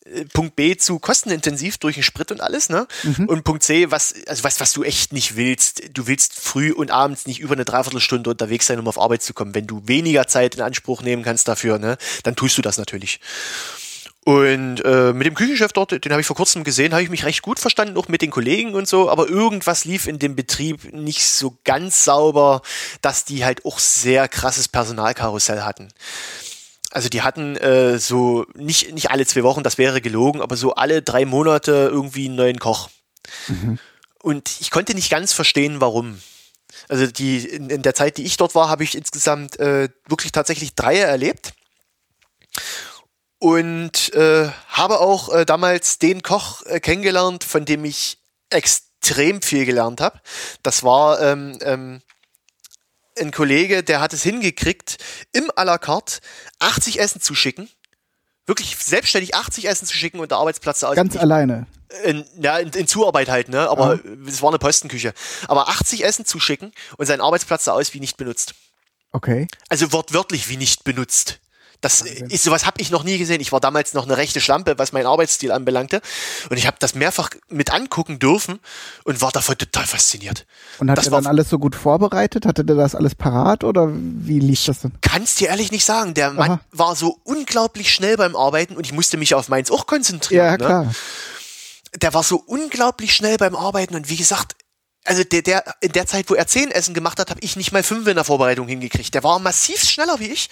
[0.04, 2.86] Äh, Punkt B zu kostenintensiv durch den Sprit und alles, ne?
[3.02, 3.26] Mhm.
[3.26, 5.82] Und Punkt C, was, also was, was du echt nicht willst.
[5.92, 9.34] Du willst früh und abends nicht über eine Dreiviertelstunde unterwegs sein, um auf Arbeit zu
[9.34, 9.54] kommen.
[9.54, 13.20] Wenn du weniger Zeit in Anspruch nehmen kannst dafür, ne, dann tust du das natürlich.
[14.24, 17.24] Und äh, mit dem Küchenchef dort, den habe ich vor kurzem gesehen, habe ich mich
[17.24, 20.92] recht gut verstanden, auch mit den Kollegen und so, aber irgendwas lief in dem Betrieb
[20.92, 22.62] nicht so ganz sauber,
[23.00, 25.88] dass die halt auch sehr krasses Personalkarussell hatten.
[26.92, 30.74] Also die hatten äh, so nicht, nicht alle zwei Wochen, das wäre gelogen, aber so
[30.74, 32.90] alle drei Monate irgendwie einen neuen Koch.
[33.48, 33.80] Mhm.
[34.22, 36.20] Und ich konnte nicht ganz verstehen, warum.
[36.88, 40.30] Also die in, in der Zeit, die ich dort war, habe ich insgesamt äh, wirklich
[40.30, 41.54] tatsächlich drei erlebt
[43.42, 48.18] und äh, habe auch äh, damals den Koch äh, kennengelernt, von dem ich
[48.50, 50.20] extrem viel gelernt habe.
[50.62, 52.02] Das war ähm, ähm,
[53.18, 54.98] ein Kollege, der hat es hingekriegt,
[55.32, 56.20] im à la carte
[56.60, 57.68] 80 Essen zu schicken.
[58.46, 60.94] Wirklich selbstständig 80 Essen zu schicken und der Arbeitsplatz aus.
[60.94, 61.66] Ganz alleine.
[62.04, 63.68] In, ja, in, in Zuarbeit halt, ne?
[63.68, 65.14] Aber es war eine Postenküche.
[65.48, 68.54] Aber 80 Essen zu schicken und sein Arbeitsplatz sah aus wie nicht benutzt.
[69.10, 69.48] Okay.
[69.68, 71.40] Also wortwörtlich wie nicht benutzt.
[71.82, 73.40] Das ist sowas habe ich noch nie gesehen.
[73.40, 76.00] Ich war damals noch eine rechte Schlampe, was meinen Arbeitsstil anbelangte,
[76.48, 78.60] und ich habe das mehrfach mit angucken dürfen
[79.04, 80.46] und war davon total fasziniert.
[80.78, 82.46] Und hat das er dann alles so gut vorbereitet?
[82.46, 84.92] Hatte der das alles parat oder wie lief das denn?
[85.00, 86.14] Kannst dir ehrlich nicht sagen.
[86.14, 86.60] Der Mann Aha.
[86.70, 90.46] war so unglaublich schnell beim Arbeiten und ich musste mich auf meins auch konzentrieren.
[90.46, 90.58] Ja, ne?
[90.58, 90.94] klar.
[92.00, 94.54] Der war so unglaublich schnell beim Arbeiten und wie gesagt,
[95.04, 97.72] also der, der in der Zeit, wo er zehn Essen gemacht hat, habe ich nicht
[97.72, 99.14] mal fünf in der Vorbereitung hingekriegt.
[99.14, 100.48] Der war massiv schneller wie ich,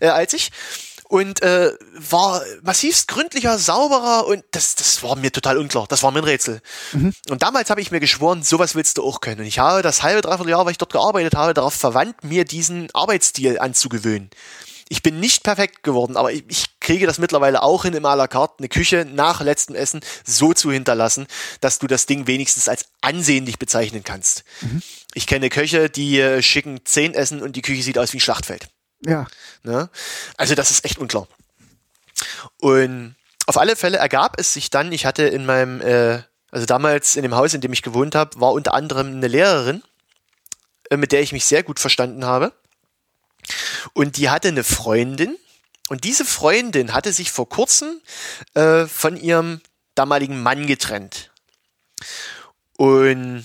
[0.00, 0.50] äh, als ich
[1.10, 1.72] und äh,
[2.08, 5.86] war massivst gründlicher, sauberer und das, das war mir total unklar.
[5.88, 6.62] Das war mir ein Rätsel.
[7.28, 9.40] Und damals habe ich mir geschworen, sowas willst du auch können.
[9.40, 12.44] Und ich habe das halbe, dreiviertel Jahr, weil ich dort gearbeitet habe, darauf verwandt, mir
[12.44, 14.30] diesen Arbeitsstil anzugewöhnen.
[14.92, 18.16] Ich bin nicht perfekt geworden, aber ich, ich kriege das mittlerweile auch hin, im à
[18.16, 21.28] la carte eine Küche nach letztem Essen so zu hinterlassen,
[21.60, 24.42] dass du das Ding wenigstens als ansehnlich bezeichnen kannst.
[25.14, 28.20] Ich kenne Köche, die äh, schicken zehn Essen und die Küche sieht aus wie ein
[28.20, 28.68] Schlachtfeld.
[29.06, 29.28] Ja.
[29.62, 29.88] Ne?
[30.36, 31.28] Also das ist echt unklar.
[32.58, 33.14] Und
[33.46, 37.22] auf alle Fälle ergab es sich dann, ich hatte in meinem, äh, also damals in
[37.22, 39.84] dem Haus, in dem ich gewohnt habe, war unter anderem eine Lehrerin,
[40.90, 42.52] äh, mit der ich mich sehr gut verstanden habe.
[43.92, 45.36] Und die hatte eine Freundin.
[45.88, 48.00] Und diese Freundin hatte sich vor kurzem
[48.54, 49.60] äh, von ihrem
[49.94, 51.30] damaligen Mann getrennt.
[52.76, 53.44] Und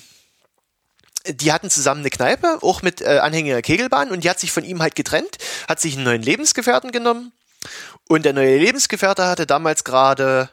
[1.28, 4.64] die hatten zusammen eine Kneipe, auch mit äh, anhängiger Kegelbahn, und die hat sich von
[4.64, 5.38] ihm halt getrennt,
[5.68, 7.32] hat sich einen neuen Lebensgefährten genommen.
[8.08, 10.49] Und der neue Lebensgefährte hatte damals gerade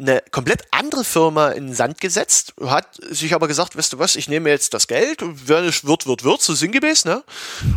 [0.00, 4.16] eine komplett andere Firma in den Sand gesetzt, hat sich aber gesagt, weißt du was,
[4.16, 7.22] ich nehme jetzt das Geld, wenn es wird, wird, wird, so sinngemäß, ne?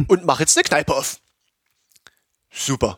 [0.07, 1.17] Und mache jetzt eine Kneipe auf.
[2.51, 2.97] Super.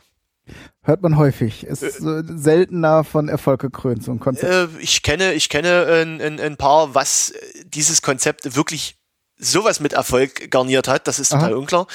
[0.84, 1.64] Hört man häufig.
[1.64, 4.76] Ist so seltener von Erfolg gekrönt, so ein Konzept.
[4.76, 8.98] Äh, ich kenne, ich kenne ein, ein, ein paar, was äh, dieses Konzept wirklich
[9.38, 11.08] sowas mit Erfolg garniert hat.
[11.08, 11.58] Das ist total Aha.
[11.58, 11.88] unklar.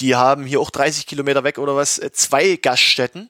[0.00, 3.28] Die haben hier auch 30 Kilometer weg oder was, äh, zwei Gaststätten.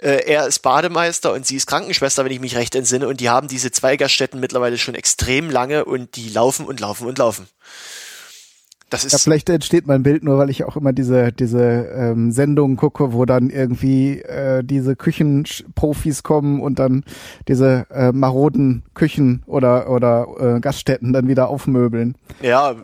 [0.00, 3.06] Äh, Er ist Bademeister und sie ist Krankenschwester, wenn ich mich recht entsinne.
[3.08, 7.06] Und die haben diese zwei Gaststätten mittlerweile schon extrem lange und die laufen und laufen
[7.06, 7.46] und laufen.
[8.90, 12.32] Das Ja, ist vielleicht entsteht mein Bild nur, weil ich auch immer diese diese ähm,
[12.32, 17.04] Sendungen gucke, wo dann irgendwie äh, diese Küchenprofis kommen und dann
[17.46, 22.16] diese äh, maroden Küchen oder oder äh, Gaststätten dann wieder aufmöbeln.
[22.40, 22.74] ja,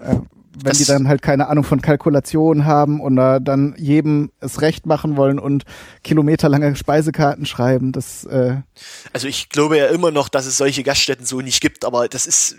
[0.63, 4.63] Wenn Das- die dann halt keine Ahnung von Kalkulation haben und da dann jedem es
[4.63, 5.65] recht machen wollen und
[6.03, 8.57] kilometerlange Speisekarten schreiben, das äh,
[9.13, 12.27] Also ich glaube ja immer noch, dass es solche Gaststätten so nicht gibt, aber das
[12.27, 12.57] ist.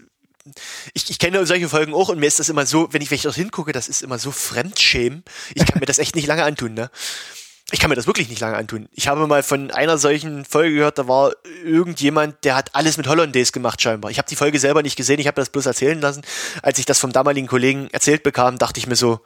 [0.93, 3.15] Ich, ich kenne solche Folgen auch und mir ist das immer so, wenn ich, wenn
[3.17, 5.23] ich dort hingucke, das ist immer so Fremdschämen.
[5.55, 6.89] Ich kann mir das echt nicht lange antun, ne?
[7.71, 8.87] Ich kann mir das wirklich nicht lange antun.
[8.93, 11.33] Ich habe mal von einer solchen Folge gehört, da war
[11.65, 14.09] irgendjemand, der hat alles mit Hollandaise gemacht scheinbar.
[14.09, 16.21] Ich habe die Folge selber nicht gesehen, ich habe das bloß erzählen lassen.
[16.61, 19.19] Als ich das vom damaligen Kollegen erzählt bekam, dachte ich mir so,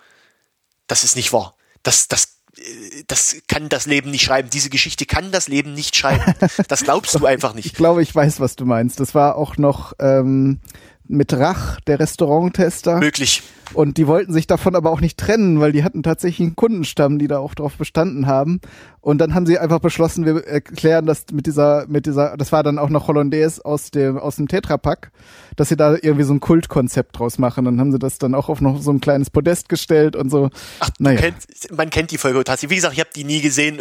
[0.88, 1.56] das ist nicht wahr.
[1.84, 4.50] Das, das, äh, das kann das Leben nicht schreiben.
[4.50, 6.34] Diese Geschichte kann das Leben nicht schreiben.
[6.68, 7.76] Das glaubst du einfach ich nicht.
[7.76, 9.00] glaube, ich weiß, was du meinst.
[9.00, 10.60] Das war auch noch ähm,
[11.08, 12.98] mit Rach, der Restauranttester.
[12.98, 13.44] Möglich.
[13.74, 17.20] Und die wollten sich davon aber auch nicht trennen, weil die hatten tatsächlich einen Kundenstamm,
[17.20, 18.60] die da auch drauf bestanden haben.
[19.00, 22.62] Und dann haben sie einfach beschlossen, wir erklären das mit dieser, mit dieser, das war
[22.64, 25.12] dann auch noch Hollandaise aus dem, aus dem Tetrapack,
[25.56, 27.66] dass sie da irgendwie so ein Kultkonzept draus machen.
[27.66, 30.50] Dann haben sie das dann auch auf noch so ein kleines Podest gestellt und so.
[30.80, 31.20] Ach, Naja.
[31.20, 31.38] kennt,
[31.76, 32.72] man kennt die Folge tatsächlich.
[32.72, 33.80] Wie gesagt, ich habe die nie gesehen.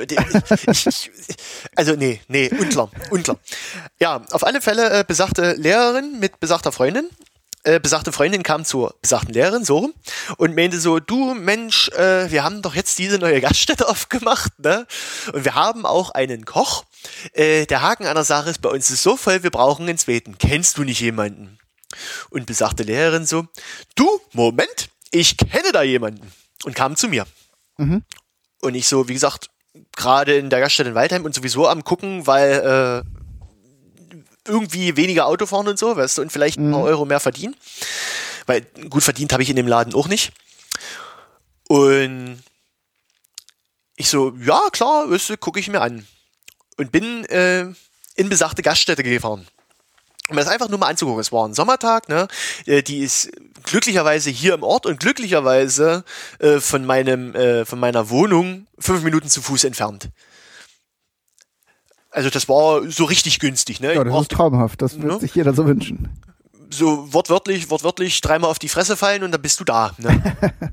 [0.71, 1.11] Ich, ich,
[1.77, 3.37] also nee, nee, unklar, unklar.
[4.01, 7.05] Ja, auf alle Fälle äh, besagte Lehrerin mit besagter Freundin.
[7.63, 9.95] Äh, besagte Freundin kam zur besagten Lehrerin, so rum,
[10.39, 14.87] und meinte so, du Mensch, äh, wir haben doch jetzt diese neue Gaststätte aufgemacht, ne?
[15.33, 16.85] Und wir haben auch einen Koch.
[17.35, 19.99] Äh, der Haken an der Sache ist, bei uns ist so voll, wir brauchen einen
[19.99, 20.39] zweiten.
[20.39, 21.59] Kennst du nicht jemanden?
[22.31, 23.47] Und besagte Lehrerin so,
[23.95, 26.33] du, Moment, ich kenne da jemanden.
[26.65, 27.27] Und kam zu mir.
[28.61, 29.51] Und ich so, wie gesagt,
[29.97, 33.20] gerade in der Gaststätte in Waldheim und sowieso am gucken, weil äh,
[34.47, 37.57] irgendwie weniger Auto fahren und so, weißt du, und vielleicht ein paar Euro mehr verdienen.
[38.47, 40.33] Weil gut verdient habe ich in dem Laden auch nicht.
[41.69, 42.43] Und
[43.97, 46.07] ich so, ja, klar, weißt du, gucke ich mir an.
[46.77, 47.67] Und bin äh,
[48.15, 49.47] in besagte Gaststätte gefahren.
[50.29, 51.21] Um das einfach nur mal anzugucken.
[51.21, 52.29] Es war ein Sommertag, ne?
[52.65, 53.31] Äh, Die ist
[53.65, 56.05] glücklicherweise hier im Ort und glücklicherweise
[56.39, 60.09] äh, von meinem, äh, von meiner Wohnung fünf Minuten zu Fuß entfernt.
[62.11, 63.95] Also das war so richtig günstig, ne?
[63.95, 64.83] Ja, das brauchte ist traumhaft.
[64.83, 65.21] Das wird Ne?
[65.21, 66.09] sich jeder so wünschen.
[66.71, 69.93] so wortwörtlich, wortwörtlich dreimal auf die Fresse fallen und dann bist du da.
[69.99, 70.37] Ne?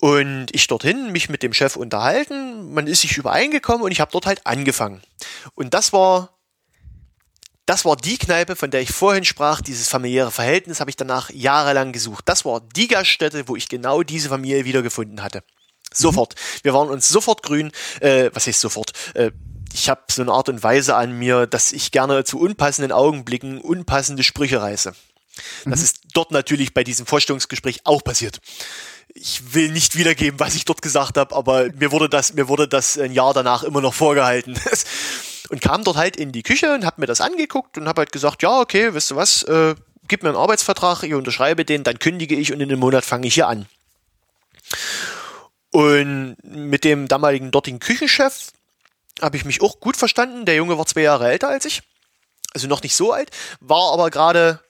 [0.00, 4.12] und ich dorthin, mich mit dem Chef unterhalten, man ist sich übereingekommen und ich habe
[4.12, 5.00] dort halt angefangen.
[5.54, 6.30] Und das war
[7.66, 11.30] das war die Kneipe, von der ich vorhin sprach, dieses familiäre Verhältnis habe ich danach
[11.30, 12.24] jahrelang gesucht.
[12.28, 15.42] Das war die Gaststätte, wo ich genau diese Familie wiedergefunden hatte.
[15.90, 16.34] Sofort.
[16.34, 16.58] Mhm.
[16.64, 17.72] Wir waren uns sofort grün.
[18.00, 18.92] Äh, was heißt sofort?
[19.14, 19.30] Äh,
[19.74, 23.60] ich habe so eine Art und Weise an mir, dass ich gerne zu unpassenden Augenblicken
[23.60, 24.94] unpassende Sprüche reiße.
[25.64, 25.84] Das mhm.
[25.84, 28.40] ist dort natürlich bei diesem Vorstellungsgespräch auch passiert.
[29.14, 32.68] Ich will nicht wiedergeben, was ich dort gesagt habe, aber mir wurde das, mir wurde
[32.68, 34.58] das ein Jahr danach immer noch vorgehalten.
[35.50, 38.12] und kam dort halt in die Küche und habe mir das angeguckt und habe halt
[38.12, 39.74] gesagt, ja, okay, weißt du was, äh,
[40.06, 43.26] gib mir einen Arbeitsvertrag, ich unterschreibe den, dann kündige ich und in einem Monat fange
[43.26, 43.66] ich hier an.
[45.72, 48.52] Und mit dem damaligen dortigen Küchenchef
[49.20, 50.44] habe ich mich auch gut verstanden.
[50.44, 51.82] Der Junge war zwei Jahre älter als ich,
[52.52, 54.60] also noch nicht so alt, war aber gerade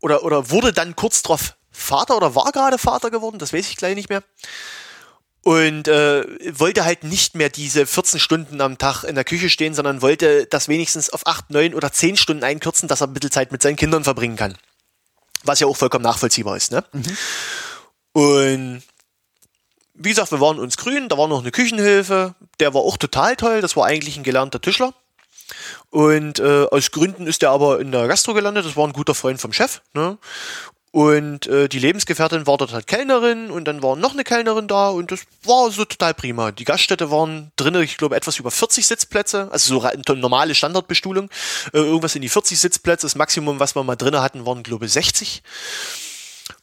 [0.00, 3.76] oder, oder wurde dann kurz drauf Vater oder war gerade Vater geworden, das weiß ich
[3.76, 4.22] gleich nicht mehr
[5.42, 6.24] und äh,
[6.58, 10.46] wollte halt nicht mehr diese 14 Stunden am Tag in der Küche stehen, sondern wollte
[10.46, 13.62] das wenigstens auf 8, 9 oder 10 Stunden einkürzen, dass er ein bisschen Zeit mit
[13.62, 14.56] seinen Kindern verbringen kann.
[15.42, 16.72] Was ja auch vollkommen nachvollziehbar ist.
[16.72, 16.84] Ne?
[16.92, 17.16] Mhm.
[18.12, 18.82] Und
[20.02, 23.36] wie gesagt, wir waren uns grün, da war noch eine Küchenhilfe, der war auch total
[23.36, 24.94] toll, das war eigentlich ein gelernter Tischler.
[25.90, 29.14] Und äh, aus Gründen ist er aber in der Gastro gelandet, das war ein guter
[29.14, 29.82] Freund vom Chef.
[29.92, 30.16] Ne?
[30.90, 34.88] Und äh, die Lebensgefährtin war dort halt Kellnerin und dann war noch eine Kellnerin da
[34.88, 36.50] und das war so total prima.
[36.50, 41.28] Die Gaststätte waren drinnen, ich glaube, etwas über 40 Sitzplätze, also so normale Standardbestuhlung,
[41.74, 43.06] äh, irgendwas in die 40 Sitzplätze.
[43.06, 45.42] Das Maximum, was wir mal drinnen hatten, waren, glaube ich, 60.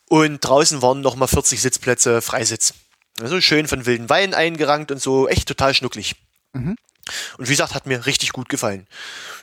[0.09, 2.73] Und draußen waren nochmal 40 Sitzplätze Freisitz.
[3.21, 6.15] Also schön von wilden Wein eingerankt und so, echt total schnucklig.
[6.53, 6.75] Mhm.
[7.37, 8.87] Und wie gesagt, hat mir richtig gut gefallen.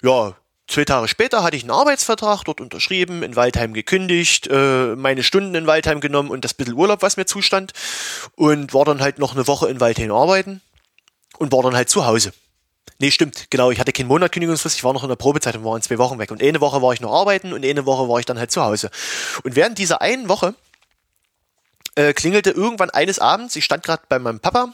[0.03, 5.23] Ja, Zwei Tage später hatte ich einen Arbeitsvertrag dort unterschrieben, in Waldheim gekündigt, äh, meine
[5.23, 7.73] Stunden in Waldheim genommen und das bisschen Urlaub, was mir zustand.
[8.35, 10.63] Und war dann halt noch eine Woche in Waldheim arbeiten
[11.37, 12.33] und war dann halt zu Hause.
[12.99, 13.71] Nee, stimmt, genau.
[13.73, 15.99] Ich hatte keinen Monat Kündigungsfrist, ich war noch in der Probezeit und war in zwei
[15.99, 16.31] Wochen weg.
[16.31, 18.63] Und eine Woche war ich noch arbeiten und eine Woche war ich dann halt zu
[18.63, 18.91] Hause.
[19.43, 20.55] Und während dieser einen Woche
[21.97, 24.73] äh, klingelte irgendwann eines Abends, ich stand gerade bei meinem Papa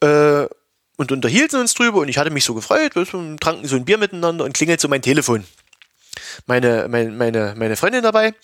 [0.00, 0.46] äh,
[0.96, 3.06] und unterhielten uns drüber und ich hatte mich so gefreut, wir
[3.38, 5.44] tranken so ein Bier miteinander und klingelt so mein Telefon.
[6.46, 8.34] Meine, meine, meine, meine Freundin dabei.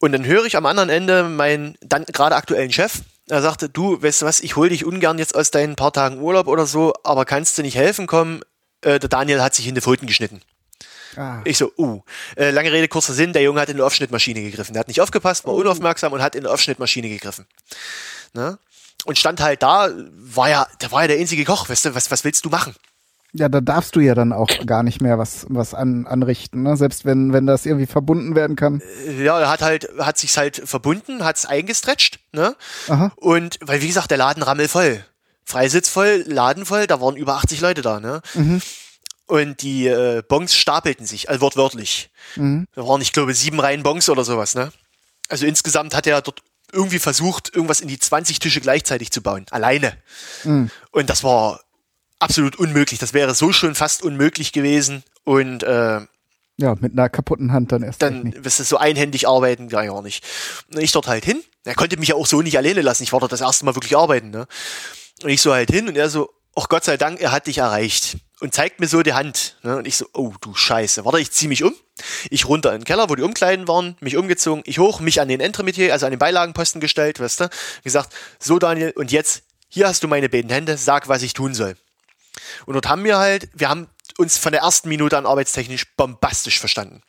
[0.00, 3.00] Und dann höre ich am anderen Ende meinen dann gerade aktuellen Chef.
[3.28, 6.20] Er sagte, du, weißt du was, ich hole dich ungern jetzt aus deinen paar Tagen
[6.20, 8.42] Urlaub oder so, aber kannst du nicht helfen kommen?
[8.82, 10.42] Äh, der Daniel hat sich in die Pfoten geschnitten.
[11.16, 11.40] Ah.
[11.44, 12.00] Ich so, uh.
[12.36, 14.72] Äh, lange Rede, kurzer Sinn, der Junge hat in die Aufschnittmaschine gegriffen.
[14.72, 15.60] Der hat nicht aufgepasst, war oh.
[15.60, 17.46] unaufmerksam und hat in die Aufschnittmaschine gegriffen.
[18.32, 18.58] Ne?
[19.04, 22.10] und stand halt da, war ja, der war ja der einzige Koch, weißt du, was,
[22.10, 22.74] was willst du machen?
[23.32, 26.76] Ja, da darfst du ja dann auch gar nicht mehr was, was an, anrichten, ne?
[26.76, 28.80] selbst wenn, wenn das irgendwie verbunden werden kann.
[29.06, 32.54] Äh, ja, er hat halt, hat sich's halt verbunden, hat's eingestretcht, ne?
[32.88, 33.12] Aha.
[33.16, 35.04] Und, weil wie gesagt, der Laden rammelvoll.
[35.44, 38.22] Freisitz voll, Laden voll, da waren über 80 Leute da, ne?
[38.34, 38.62] Mhm.
[39.26, 42.10] Und die äh, Bons stapelten sich, also wortwörtlich.
[42.36, 42.66] Mhm.
[42.74, 44.72] Da waren, ich glaube, sieben Reihen Bons oder sowas, ne?
[45.28, 49.46] Also insgesamt hat er dort irgendwie versucht, irgendwas in die 20 Tische gleichzeitig zu bauen.
[49.50, 49.96] Alleine.
[50.44, 50.70] Mhm.
[50.90, 51.60] Und das war
[52.18, 52.98] absolut unmöglich.
[52.98, 55.04] Das wäre so schon fast unmöglich gewesen.
[55.24, 56.00] Und äh,
[56.56, 58.00] ja, mit einer kaputten Hand dann erst.
[58.00, 60.24] Dann wirst du so einhändig arbeiten, gar, gar nicht.
[60.72, 61.42] Und ich dort halt hin.
[61.64, 63.02] Er konnte mich ja auch so nicht alleine lassen.
[63.02, 64.30] Ich war dort das erste Mal wirklich arbeiten.
[64.30, 64.46] Ne?
[65.22, 67.58] Und ich so halt hin und er so, ach Gott sei Dank, er hat dich
[67.58, 68.18] erreicht.
[68.44, 69.56] Und zeigt mir so die Hand.
[69.62, 69.78] Ne?
[69.78, 71.06] Und ich so, oh du Scheiße.
[71.06, 71.74] Warte, ich zieh mich um.
[72.28, 75.28] Ich runter in den Keller, wo die Umkleiden waren, mich umgezogen, ich hoch, mich an
[75.28, 77.50] den Entremetier, also an den Beilagenposten gestellt, weißt du,
[77.84, 81.54] gesagt, so Daniel, und jetzt, hier hast du meine beiden Hände, sag, was ich tun
[81.54, 81.74] soll.
[82.66, 83.86] Und dort haben wir halt, wir haben
[84.18, 87.00] uns von der ersten Minute an arbeitstechnisch bombastisch verstanden.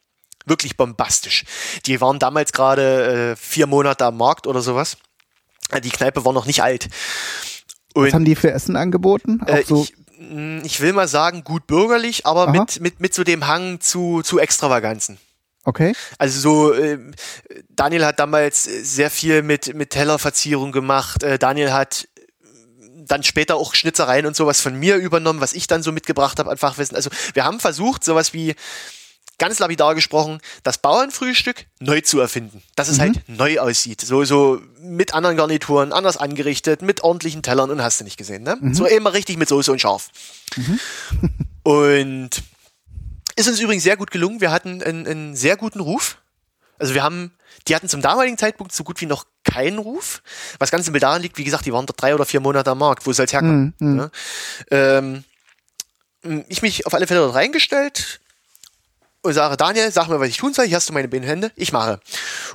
[0.45, 1.43] Wirklich bombastisch.
[1.85, 4.95] Die waren damals gerade äh, vier Monate am Markt oder sowas.
[5.83, 6.87] Die Kneipe war noch nicht alt.
[7.93, 9.41] Und, was haben die für Essen angeboten?
[9.43, 10.04] Auch äh, so ich,
[10.63, 14.39] ich will mal sagen, gut bürgerlich, aber mit, mit, mit so dem Hang zu, zu
[14.39, 15.17] Extravaganzen.
[15.63, 15.93] Okay.
[16.19, 16.99] Also so, äh,
[17.69, 21.23] Daniel hat damals sehr viel mit, mit Tellerverzierung gemacht.
[21.23, 22.07] Äh, Daniel hat
[23.07, 26.51] dann später auch Schnitzereien und sowas von mir übernommen, was ich dann so mitgebracht habe
[26.51, 26.95] an Fachwissen.
[26.95, 28.55] Also wir haben versucht, sowas wie
[29.37, 32.61] ganz lapidar gesprochen, das Bauernfrühstück neu zu erfinden.
[32.75, 33.01] Dass es mhm.
[33.01, 34.01] halt neu aussieht.
[34.01, 38.43] So, so mit anderen Garnituren, anders angerichtet, mit ordentlichen Tellern und hast du nicht gesehen,
[38.43, 38.57] ne?
[38.59, 38.73] Mhm.
[38.73, 40.09] So immer richtig mit Soße und scharf.
[40.55, 40.79] Mhm.
[41.63, 42.29] und
[43.35, 44.41] ist uns übrigens sehr gut gelungen.
[44.41, 46.17] Wir hatten einen, einen sehr guten Ruf.
[46.77, 47.31] Also wir haben,
[47.67, 50.21] die hatten zum damaligen Zeitpunkt so gut wie noch keinen Ruf.
[50.59, 52.79] Was ganz simpel daran liegt, wie gesagt, die waren dort drei oder vier Monate am
[52.79, 53.05] Markt.
[53.05, 53.73] Wo es herkommen?
[53.79, 53.89] Mhm.
[53.89, 53.95] mhm.
[53.95, 54.11] Ne?
[54.71, 55.23] Ähm,
[56.47, 58.19] ich mich auf alle Fälle dort reingestellt,
[59.25, 61.51] und sage, Daniel, sag mir, was ich tun soll, hier hast du meine beiden Hände,
[61.55, 61.99] ich mache.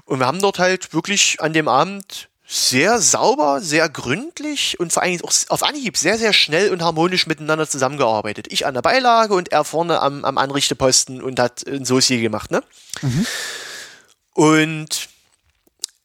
[0.05, 5.03] Und wir haben dort halt wirklich an dem Abend sehr sauber, sehr gründlich und vor
[5.03, 8.47] allem auch auf Anhieb sehr, sehr schnell und harmonisch miteinander zusammengearbeitet.
[8.51, 12.51] Ich an der Beilage und er vorne am, am Anrichteposten und hat ein Soße gemacht,
[12.51, 12.63] ne?
[13.03, 13.27] Mhm.
[14.35, 15.09] Und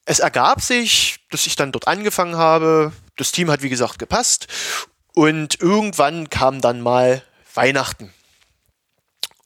[0.06, 2.92] es ergab sich, dass ich dann dort angefangen habe.
[3.18, 4.48] Das Team hat, wie gesagt, gepasst.
[5.14, 7.24] Und irgendwann kam dann mal
[7.56, 8.14] Weihnachten.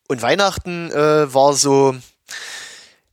[0.09, 1.95] Und Weihnachten äh, war so,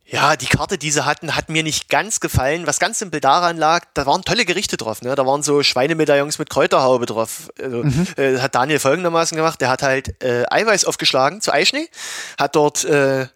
[0.07, 2.67] ja, die Karte, die sie hatten, hat mir nicht ganz gefallen.
[2.67, 5.03] Was ganz simpel daran lag, da waren tolle Gerichte drauf.
[5.03, 5.15] Ne?
[5.15, 7.51] Da waren so Schweinemedaillons mit Kräuterhaube drauf.
[7.63, 8.07] Also, mhm.
[8.17, 9.61] äh, hat Daniel folgendermaßen gemacht.
[9.61, 11.87] Der hat halt äh, Eiweiß aufgeschlagen zu Eischnee,
[12.39, 13.27] hat dort äh,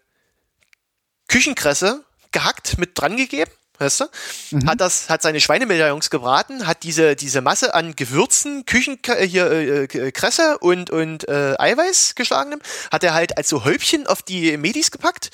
[1.27, 3.51] Küchenkresse gehackt mit dran gegeben
[3.81, 4.05] weißt du?
[4.51, 4.69] Mhm.
[4.69, 9.51] Hat das, hat seine Schweinemedaillons gebraten, hat diese, diese Masse an Gewürzen, Küchen, äh, hier,
[9.51, 12.61] äh, äh, Kresse und, und äh, Eiweiß geschlagenem,
[12.91, 15.31] hat er halt als so Häubchen auf die Medis gepackt,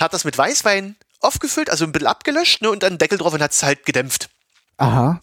[0.00, 3.42] hat das mit Weißwein aufgefüllt, also ein bisschen abgelöscht, ne, und dann Deckel drauf und
[3.42, 4.28] hat es halt gedämpft.
[4.76, 5.20] Aha.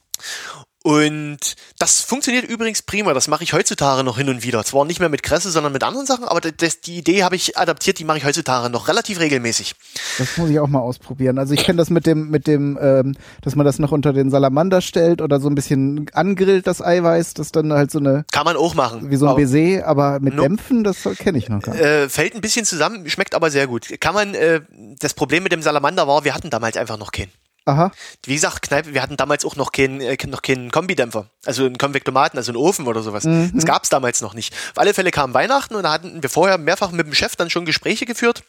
[0.84, 3.13] Und das funktioniert übrigens prima.
[3.13, 4.65] Das mache ich heutzutage noch hin und wieder.
[4.65, 7.57] Zwar nicht mehr mit Kresse, sondern mit anderen Sachen, aber das, die Idee habe ich
[7.57, 9.75] adaptiert, die mache ich heutzutage noch relativ regelmäßig.
[10.17, 11.39] Das muss ich auch mal ausprobieren.
[11.39, 14.29] Also ich kenne das mit dem, mit dem, ähm, dass man das noch unter den
[14.29, 18.25] Salamander stellt oder so ein bisschen angrillt, das Eiweiß, das dann halt so eine.
[18.34, 19.09] Kann man auch machen.
[19.09, 21.81] Wie so ein Baiser, aber mit no, Dämpfen, das kenne ich noch gar nicht.
[21.81, 23.88] Äh, fällt ein bisschen zusammen, schmeckt aber sehr gut.
[24.01, 24.59] Kann man, äh,
[24.99, 27.31] das Problem mit dem Salamander war, wir hatten damals einfach noch keinen.
[27.66, 27.91] Aha.
[28.26, 31.78] Wie gesagt, Kneipe, wir hatten damals auch noch keinen, äh, noch keinen Kombidämpfer, also einen
[31.78, 33.24] Konvektomaten, also einen Ofen oder sowas.
[33.24, 33.51] Mhm.
[33.53, 34.53] Das gab es damals noch nicht.
[34.72, 37.49] Auf alle Fälle kam Weihnachten und da hatten wir vorher mehrfach mit dem Chef dann
[37.49, 38.43] schon Gespräche geführt.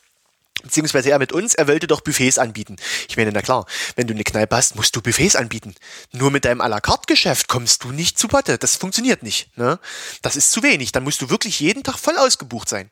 [0.64, 2.76] Beziehungsweise er mit uns, er wollte doch Buffets anbieten.
[3.08, 5.74] Ich meine, na klar, wenn du eine Kneipe hast, musst du Buffets anbieten.
[6.12, 8.56] Nur mit deinem à la carte Geschäft kommst du nicht zu Potte.
[8.56, 9.56] Das funktioniert nicht.
[9.58, 9.78] Ne?
[10.22, 10.90] Das ist zu wenig.
[10.92, 12.88] Dann musst du wirklich jeden Tag voll ausgebucht sein.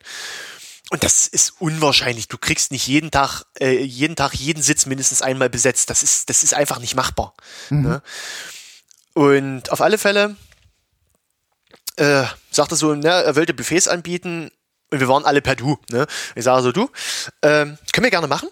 [0.89, 2.27] Und das ist unwahrscheinlich.
[2.27, 5.89] Du kriegst nicht jeden Tag, äh, jeden Tag jeden Sitz mindestens einmal besetzt.
[5.89, 7.33] Das ist, das ist einfach nicht machbar.
[7.69, 7.81] Mhm.
[7.81, 8.01] Ne?
[9.13, 10.35] Und auf alle Fälle
[11.95, 14.51] äh, sagte so, ne, er wollte Buffets anbieten
[14.91, 15.79] und wir waren alle per Du.
[15.89, 16.05] Ne?
[16.35, 16.89] Ich sage so, du,
[17.41, 18.49] äh, können wir gerne machen.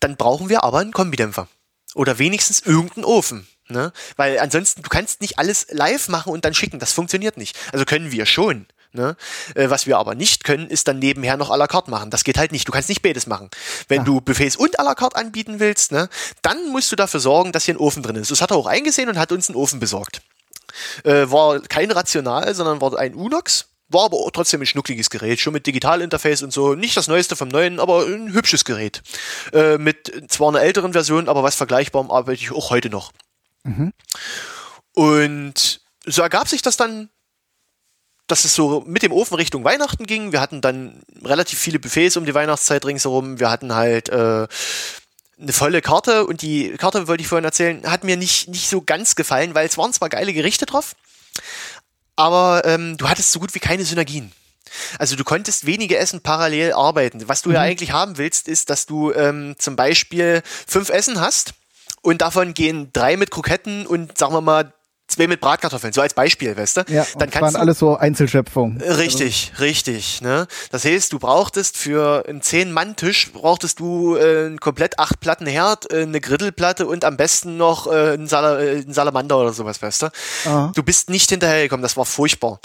[0.00, 1.48] Dann brauchen wir aber einen Kombidämpfer.
[1.94, 3.46] Oder wenigstens irgendeinen Ofen.
[3.68, 3.92] Ne?
[4.16, 6.78] Weil ansonsten, du kannst nicht alles live machen und dann schicken.
[6.78, 7.56] Das funktioniert nicht.
[7.72, 8.66] Also können wir schon.
[8.92, 9.16] Ne?
[9.54, 12.10] Äh, was wir aber nicht können, ist dann nebenher noch à la carte machen.
[12.10, 12.66] Das geht halt nicht.
[12.66, 13.50] Du kannst nicht beides machen.
[13.88, 14.04] Wenn ja.
[14.04, 16.08] du Buffets und à la carte anbieten willst, ne,
[16.42, 18.30] dann musst du dafür sorgen, dass hier ein Ofen drin ist.
[18.30, 20.22] Das hat er auch eingesehen und hat uns einen Ofen besorgt.
[21.04, 23.66] Äh, war kein Rational, sondern war ein Unox.
[23.90, 26.74] War aber trotzdem ein schnuckliges Gerät, schon mit Digitalinterface und so.
[26.74, 29.02] Nicht das neueste vom neuen, aber ein hübsches Gerät.
[29.52, 33.12] Äh, mit zwar einer älteren Version, aber was vergleichbarem arbeite ich auch heute noch.
[33.64, 33.92] Mhm.
[34.94, 37.08] Und so ergab sich das dann
[38.28, 40.32] dass es so mit dem Ofen Richtung Weihnachten ging.
[40.32, 43.40] Wir hatten dann relativ viele Buffets um die Weihnachtszeit ringsherum.
[43.40, 44.46] Wir hatten halt äh,
[45.40, 48.82] eine volle Karte und die Karte, wollte ich vorhin erzählen, hat mir nicht, nicht so
[48.82, 50.94] ganz gefallen, weil es waren zwar geile Gerichte drauf,
[52.16, 54.32] aber ähm, du hattest so gut wie keine Synergien.
[54.98, 57.26] Also du konntest wenige Essen parallel arbeiten.
[57.28, 57.54] Was du mhm.
[57.54, 61.54] ja eigentlich haben willst, ist, dass du ähm, zum Beispiel fünf Essen hast
[62.02, 64.72] und davon gehen drei mit Kroketten und sagen wir mal
[65.08, 66.80] zwei mit Bratkartoffeln, so als Beispiel, weißt du?
[66.88, 68.80] Ja, dann kannst waren du, alles so Einzelschöpfungen.
[68.80, 69.64] Richtig, also.
[69.64, 70.20] richtig.
[70.20, 70.46] Ne?
[70.70, 76.02] Das heißt, du brauchtest für einen Zehn-Mann-Tisch brauchtest du äh, komplett acht Platten Herd, äh,
[76.02, 80.02] eine Grittelplatte und am besten noch äh, einen, Sal äh, einen Salamander oder sowas, weißt
[80.02, 80.06] du?
[80.44, 80.72] Aha.
[80.74, 82.60] Du bist nicht hinterhergekommen, das war furchtbar.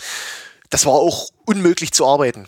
[0.70, 2.48] Das war auch unmöglich zu arbeiten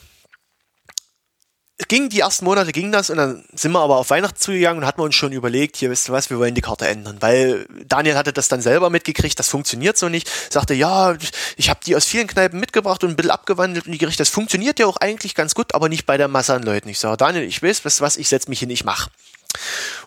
[1.77, 4.81] es ging, die ersten Monate ging das und dann sind wir aber auf Weihnachten zugegangen
[4.81, 7.65] und hatten uns schon überlegt, hier wisst ihr was, wir wollen die Karte ändern, weil
[7.85, 11.17] Daniel hatte das dann selber mitgekriegt, das funktioniert so nicht, sagte, ja,
[11.57, 14.29] ich habe die aus vielen Kneipen mitgebracht und ein bisschen abgewandelt und die Gerichte, das
[14.29, 16.87] funktioniert ja auch eigentlich ganz gut, aber nicht bei der Masse an Leuten.
[16.87, 19.09] Ich sage, Daniel, ich weiß, wisst was, ich setze mich hin, ich mach.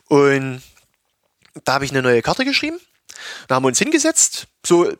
[0.06, 0.62] Und
[1.64, 2.80] da habe ich eine neue Karte geschrieben
[3.46, 4.90] da haben wir uns hingesetzt, so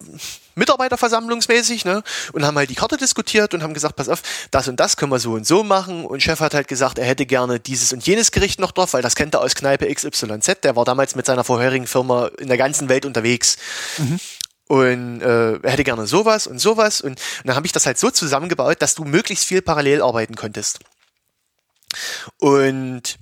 [0.54, 2.02] Mitarbeiterversammlungsmäßig, ne,
[2.32, 5.12] und haben halt die Karte diskutiert und haben gesagt, pass auf, das und das können
[5.12, 6.04] wir so und so machen.
[6.04, 9.02] Und Chef hat halt gesagt, er hätte gerne dieses und jenes Gericht noch drauf, weil
[9.02, 10.62] das kennt er aus Kneipe XYZ.
[10.62, 13.56] Der war damals mit seiner vorherigen Firma in der ganzen Welt unterwegs.
[13.98, 14.20] Mhm.
[14.68, 17.00] Und äh, er hätte gerne sowas und sowas.
[17.00, 20.34] Und, und dann habe ich das halt so zusammengebaut, dass du möglichst viel parallel arbeiten
[20.34, 20.80] konntest.
[22.38, 23.18] Und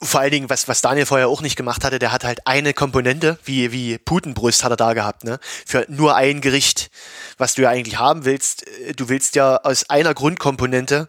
[0.00, 2.72] vor allen Dingen, was, was Daniel vorher auch nicht gemacht hatte, der hat halt eine
[2.72, 5.40] Komponente, wie, wie Putenbrust hat er da gehabt, ne?
[5.66, 6.90] Für nur ein Gericht,
[7.36, 8.66] was du ja eigentlich haben willst.
[8.66, 11.08] Äh, du willst ja aus einer Grundkomponente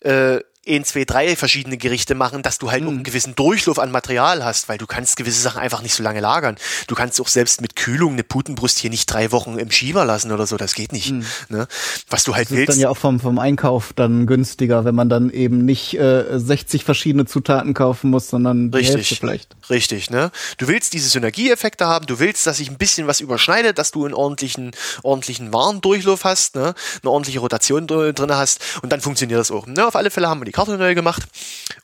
[0.00, 2.88] äh, ein, zwei, drei verschiedene Gerichte machen, dass du halt mhm.
[2.88, 6.20] einen gewissen Durchlauf an Material hast, weil du kannst gewisse Sachen einfach nicht so lange
[6.20, 6.56] lagern.
[6.86, 10.32] Du kannst auch selbst mit Kühlung eine Putenbrust hier nicht drei Wochen im Schieber lassen
[10.32, 11.10] oder so, das geht nicht.
[11.10, 11.24] Mhm.
[11.48, 11.66] Ne?
[12.08, 12.70] Was du halt das willst.
[12.70, 16.38] ist dann ja auch vom, vom Einkauf dann günstiger, wenn man dann eben nicht äh,
[16.38, 18.96] 60 verschiedene Zutaten kaufen muss, sondern die Richtig.
[18.96, 19.56] Hälfte vielleicht.
[19.70, 20.30] Richtig, ne?
[20.58, 24.04] Du willst diese Synergieeffekte haben, du willst, dass sich ein bisschen was überschneidet, dass du
[24.04, 26.74] einen ordentlichen, ordentlichen Warendurchlauf hast, ne?
[27.02, 29.66] eine ordentliche Rotation drin hast und dann funktioniert das auch.
[29.66, 29.86] Ne?
[29.86, 31.24] Auf alle Fälle haben wir die Karte neu gemacht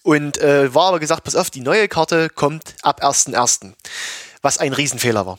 [0.03, 3.73] und äh, war aber gesagt, pass auf, die neue Karte kommt ab 1.1.,
[4.43, 5.39] was ein Riesenfehler war.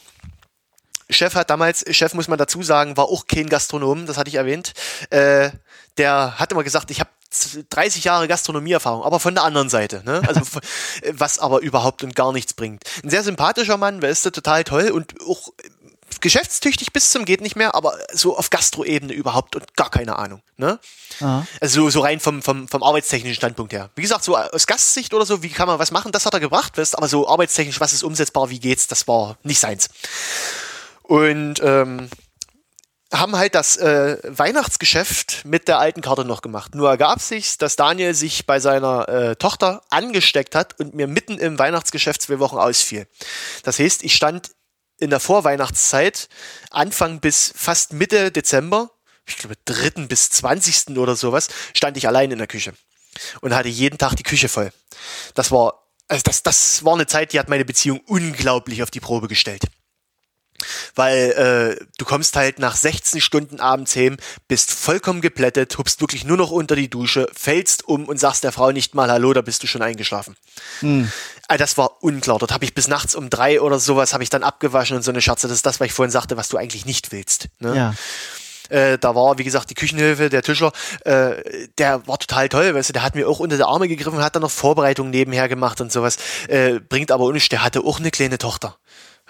[1.09, 4.36] Chef hat damals, Chef muss man dazu sagen, war auch kein Gastronom, das hatte ich
[4.36, 4.73] erwähnt.
[5.09, 5.51] Äh,
[5.97, 7.09] der hat immer gesagt, ich habe
[7.69, 10.21] 30 Jahre Gastronomieerfahrung, aber von der anderen Seite, ne?
[10.27, 10.41] Also
[11.13, 12.84] was aber überhaupt und gar nichts bringt.
[13.03, 15.53] Ein sehr sympathischer Mann, weißt du, total toll und auch
[16.22, 20.41] geschäftstüchtig bis zum geht nicht mehr, aber so auf Gastroebene überhaupt und gar keine Ahnung.
[20.57, 20.80] Ne?
[21.59, 23.89] Also so rein vom, vom, vom arbeitstechnischen Standpunkt her.
[23.95, 26.39] Wie gesagt, so aus Gastsicht oder so, wie kann man was machen, das hat er
[26.39, 29.89] gebracht, weißt, aber so arbeitstechnisch, was ist umsetzbar, wie geht's, das war nicht seins.
[31.03, 32.09] Und ähm,
[33.13, 36.76] haben halt das äh, Weihnachtsgeschäft mit der alten Karte noch gemacht.
[36.76, 41.38] Nur ergab sich, dass Daniel sich bei seiner äh, Tochter angesteckt hat und mir mitten
[41.38, 43.07] im Weihnachtsgeschäft zwei Wochen ausfiel.
[43.63, 44.51] Das heißt, ich stand
[45.02, 46.30] in der Vorweihnachtszeit,
[46.70, 48.91] Anfang bis fast Mitte Dezember,
[49.26, 50.08] ich glaube 3.
[50.08, 50.97] bis 20.
[50.97, 52.74] oder sowas, stand ich allein in der Küche
[53.41, 54.72] und hatte jeden Tag die Küche voll.
[55.34, 58.99] Das war, also das, das war eine Zeit, die hat meine Beziehung unglaublich auf die
[58.99, 59.64] Probe gestellt
[60.95, 66.26] weil äh, du kommst halt nach 16 Stunden abends heim, bist vollkommen geplättet, hupst wirklich
[66.26, 69.41] nur noch unter die Dusche, fällst um und sagst der Frau nicht mal Hallo, da
[69.41, 70.36] bist du schon eingeschlafen.
[70.80, 71.12] Hm.
[71.47, 72.39] Also das war unklar.
[72.39, 75.12] Dort habe ich bis nachts um drei oder sowas habe ich dann abgewaschen und so
[75.12, 75.47] eine Scherze.
[75.47, 77.49] Das ist das, was ich vorhin sagte, was du eigentlich nicht willst.
[77.59, 77.76] Ne?
[77.76, 77.93] Ja.
[78.72, 80.72] Äh, da war, wie gesagt, die Küchenhilfe, der Tischler,
[81.03, 84.24] äh, der war total toll, weißt du, der hat mir auch unter die Arme gegriffen,
[84.24, 86.18] hat dann noch Vorbereitungen nebenher gemacht und sowas.
[86.47, 88.78] Äh, bringt aber nicht, der hatte auch eine kleine Tochter.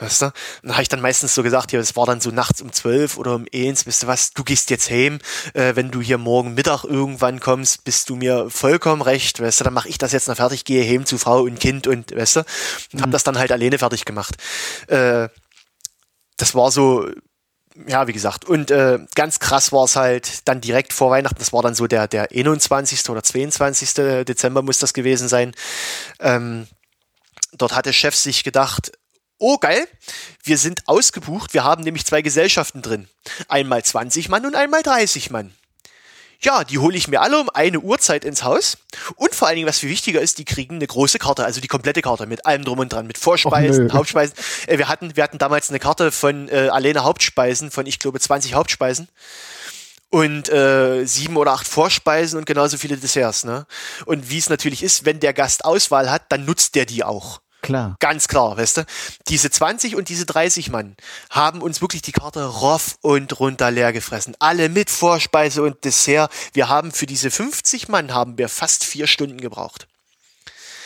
[0.02, 0.34] Weißt du?
[0.64, 3.18] dann habe ich dann meistens so gesagt, ja, es war dann so nachts um zwölf
[3.18, 5.20] oder um eins, weißt du was, du gehst jetzt heim,
[5.54, 9.64] äh, wenn du hier morgen Mittag irgendwann kommst, bist du mir vollkommen recht, weißt du,
[9.64, 12.38] dann mache ich das jetzt noch fertig, gehe heim zu Frau und Kind und, weißt
[12.38, 12.47] du, und
[12.93, 13.02] mhm.
[13.02, 14.38] habe das dann halt alleine fertig gemacht.
[14.88, 15.30] Äh,
[16.38, 17.08] das war so,
[17.88, 21.54] ja, wie gesagt, und äh, ganz krass war es halt dann direkt vor Weihnachten, das
[21.54, 23.08] war dann so der, der 21.
[23.08, 23.93] oder 22.
[24.26, 25.54] Dezember muss das gewesen sein.
[26.20, 26.68] Ähm,
[27.54, 28.93] dort hatte Chef sich gedacht,
[29.42, 29.88] oh geil,
[30.44, 33.08] wir sind ausgebucht, wir haben nämlich zwei Gesellschaften drin.
[33.48, 35.54] Einmal 20 Mann und einmal 30 Mann.
[36.44, 38.78] Ja, die hole ich mir alle um eine Uhrzeit ins Haus.
[39.16, 41.68] Und vor allen Dingen, was viel wichtiger ist, die kriegen eine große Karte, also die
[41.68, 44.36] komplette Karte mit allem drum und dran, mit Vorspeisen, Hauptspeisen.
[44.66, 48.20] Äh, wir hatten, wir hatten damals eine Karte von äh, alleine Hauptspeisen, von ich glaube
[48.20, 49.08] 20 Hauptspeisen
[50.10, 53.44] und äh, sieben oder acht Vorspeisen und genauso viele Desserts.
[53.44, 53.68] Ne?
[54.06, 57.41] Und wie es natürlich ist, wenn der Gast Auswahl hat, dann nutzt der die auch.
[57.62, 57.95] Klar.
[57.99, 58.86] Ganz klar, weißt du?
[59.28, 60.95] Diese 20 und diese 30 Mann
[61.30, 64.36] haben uns wirklich die Karte roff und runter leer gefressen.
[64.39, 66.32] Alle mit Vorspeise und Dessert.
[66.53, 69.88] Wir haben für diese 50 Mann haben wir fast vier Stunden gebraucht.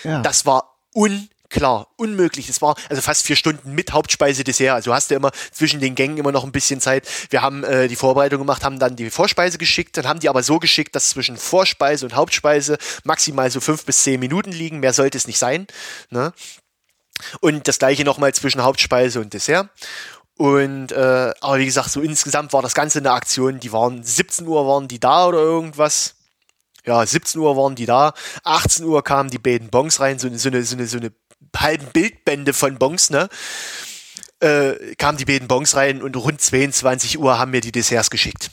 [0.03, 0.21] Ja.
[0.21, 2.47] Das war unklar, unmöglich.
[2.47, 4.73] Das war also fast vier Stunden mit Hauptspeise, Dessert.
[4.73, 7.07] Also hast du immer zwischen den Gängen immer noch ein bisschen Zeit.
[7.30, 10.43] Wir haben äh, die Vorbereitung gemacht, haben dann die Vorspeise geschickt, dann haben die aber
[10.43, 14.82] so geschickt, dass zwischen Vorspeise und Hauptspeise maximal so fünf bis zehn Minuten liegen.
[14.82, 15.67] Mehr sollte es nicht sein.
[16.09, 16.34] Ne?
[17.39, 19.70] Und das gleiche nochmal zwischen Hauptspeise und Dessert.
[20.38, 23.59] Und äh, aber wie gesagt, so insgesamt war das Ganze eine Aktion.
[23.59, 26.16] Die waren 17 Uhr waren die da oder irgendwas.
[26.86, 28.13] Ja, 17 Uhr waren die da.
[28.43, 31.11] 18 Uhr kamen die beiden Bons rein, so eine, so eine, so eine, so eine
[31.55, 33.30] halben Bildbände von Bons, ne?
[34.39, 38.51] Äh, kamen die beiden Bons rein und rund 22 Uhr haben mir die Desserts geschickt.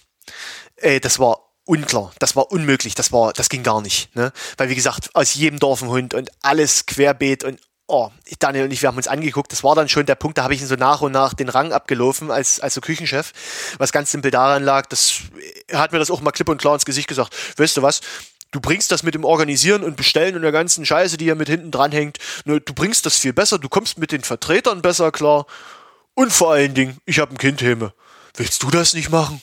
[0.76, 4.32] Äh, das war unklar, das war unmöglich, das war, das ging gar nicht, ne?
[4.56, 7.60] Weil wie gesagt, aus jedem Dorf ein Hund und alles querbeet und
[7.93, 10.45] oh, Daniel und ich, wir haben uns angeguckt, das war dann schon der Punkt, da
[10.45, 13.32] habe ich ihn so nach und nach den Rang abgelaufen als, als so Küchenchef,
[13.78, 15.20] was ganz simpel daran lag, das,
[15.68, 18.01] er hat mir das auch mal klipp und klar ins Gesicht gesagt, weißt du was,
[18.51, 21.49] du bringst das mit dem Organisieren und Bestellen und der ganzen Scheiße, die hier mit
[21.49, 25.12] hinten dran hängt, ne, du bringst das viel besser, du kommst mit den Vertretern besser
[25.12, 25.47] klar
[26.14, 27.93] und vor allen Dingen, ich habe ein Kind, Heme.
[28.34, 29.43] Willst du das nicht machen?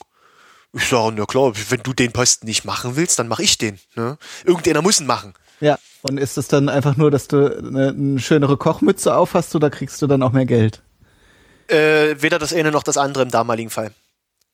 [0.73, 3.79] Ich sage, na klar, wenn du den Posten nicht machen willst, dann mach ich den.
[3.95, 4.17] Ne?
[4.43, 5.35] Irgendeiner muss ihn machen.
[5.61, 9.69] Ja, und ist es dann einfach nur, dass du eine, eine schönere Kochmütze aufhast oder
[9.69, 10.81] kriegst du dann auch mehr Geld?
[11.67, 13.91] Äh, weder das eine noch das andere im damaligen Fall.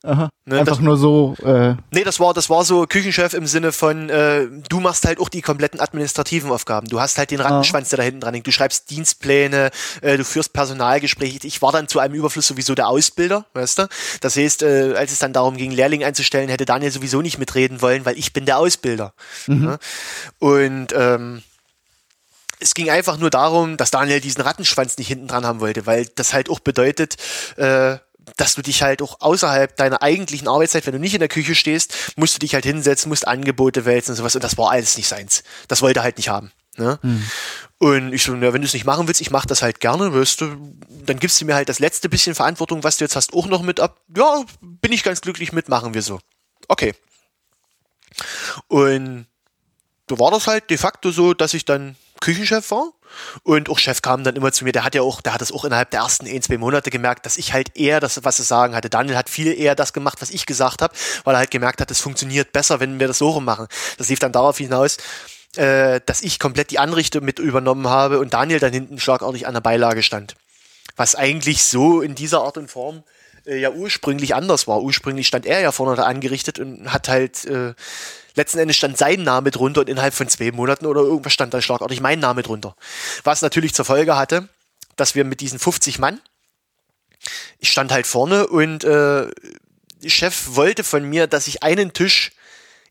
[0.05, 0.29] Aha.
[0.45, 1.35] Ne, Einfach das, nur so.
[1.43, 5.19] Äh nee, das war, das war so Küchenchef im Sinne von, äh, du machst halt
[5.19, 6.87] auch die kompletten administrativen Aufgaben.
[6.87, 8.45] Du hast halt den Rattenschwanz, der da hinten dran hängt.
[8.45, 11.39] Du schreibst Dienstpläne, äh, du führst Personalgespräche.
[11.43, 13.87] Ich war dann zu einem Überfluss sowieso der Ausbilder, weißt du?
[14.21, 17.81] Das heißt, äh, als es dann darum ging, Lehrlinge einzustellen, hätte Daniel sowieso nicht mitreden
[17.81, 19.13] wollen, weil ich bin der Ausbilder.
[19.47, 19.65] Mhm.
[19.65, 19.79] Ne?
[20.39, 21.41] Und ähm,
[22.59, 26.05] es ging einfach nur darum, dass Daniel diesen Rattenschwanz nicht hinten dran haben wollte, weil
[26.15, 27.15] das halt auch bedeutet,
[27.57, 27.97] äh,
[28.37, 31.55] dass du dich halt auch außerhalb deiner eigentlichen Arbeitszeit, wenn du nicht in der Küche
[31.55, 34.35] stehst, musst du dich halt hinsetzen, musst Angebote wälzen und sowas.
[34.35, 35.43] Und das war alles nicht seins.
[35.67, 36.51] Das wollte er halt nicht haben.
[36.77, 36.99] Ne?
[37.01, 37.23] Hm.
[37.77, 40.13] Und ich so, ja, wenn du es nicht machen willst, ich mach das halt gerne,
[40.13, 43.33] wirst du, dann gibst du mir halt das letzte bisschen Verantwortung, was du jetzt hast,
[43.33, 44.01] auch noch mit ab.
[44.15, 46.19] Ja, bin ich ganz glücklich mit, machen wir so.
[46.67, 46.93] Okay.
[48.67, 49.27] Und
[50.09, 52.91] so war das halt de facto so, dass ich dann Küchenchef war
[53.43, 55.51] und auch Chef kam dann immer zu mir, der hat ja auch, der hat das
[55.51, 58.43] auch innerhalb der ersten ein, zwei Monate gemerkt, dass ich halt eher das, was zu
[58.43, 58.89] sagen hatte.
[58.89, 60.93] Daniel hat viel eher das gemacht, was ich gesagt habe,
[61.23, 63.67] weil er halt gemerkt hat, es funktioniert besser, wenn wir das so rum machen.
[63.97, 64.97] Das lief dann darauf hinaus,
[65.55, 69.53] äh, dass ich komplett die Anrichte mit übernommen habe und Daniel dann hinten schlagartig an
[69.53, 70.35] der Beilage stand.
[70.95, 73.03] Was eigentlich so in dieser Art und Form
[73.45, 74.81] äh, ja ursprünglich anders war.
[74.81, 77.73] Ursprünglich stand er ja vorne da angerichtet und hat halt äh,
[78.35, 81.61] letzten Endes stand sein Name drunter und innerhalb von zwei Monaten oder irgendwas stand da
[81.61, 82.75] schlagartig mein Name drunter.
[83.23, 84.47] Was natürlich zur Folge hatte,
[84.95, 86.21] dass wir mit diesen 50 Mann,
[87.59, 89.27] ich stand halt vorne und äh,
[90.05, 92.31] Chef wollte von mir, dass ich einen Tisch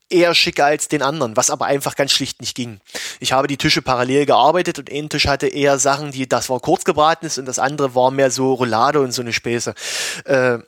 [0.09, 2.79] eher schicker als den anderen, was aber einfach ganz schlicht nicht ging.
[3.19, 6.59] Ich habe die Tische parallel gearbeitet und ein Tisch hatte eher Sachen, die, das war
[6.59, 9.73] kurz gebratenes und das andere war mehr so Roulade und so eine Späße.
[10.25, 10.59] Äh,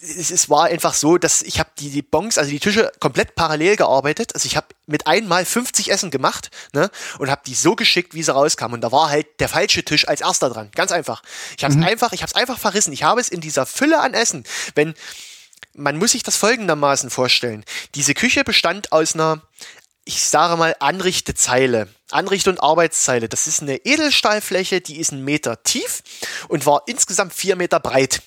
[0.00, 3.34] es, es war einfach so, dass ich habe die, die Bons, also die Tische komplett
[3.34, 4.34] parallel gearbeitet.
[4.34, 8.22] Also ich habe mit einmal 50 Essen gemacht ne, und habe die so geschickt, wie
[8.22, 8.74] sie rauskamen.
[8.74, 10.70] Und da war halt der falsche Tisch als erster dran.
[10.74, 11.22] Ganz einfach.
[11.56, 11.84] Ich habe es mhm.
[11.84, 12.92] einfach, ich habe es einfach verrissen.
[12.92, 14.94] Ich habe es in dieser Fülle an Essen, wenn
[15.74, 17.64] man muss sich das folgendermaßen vorstellen.
[17.94, 19.40] Diese Küche bestand aus einer,
[20.04, 21.88] ich sage mal, Anrichtezeile.
[22.10, 23.28] Anrichte- und Arbeitszeile.
[23.28, 26.02] Das ist eine Edelstahlfläche, die ist einen Meter tief
[26.48, 28.22] und war insgesamt vier Meter breit.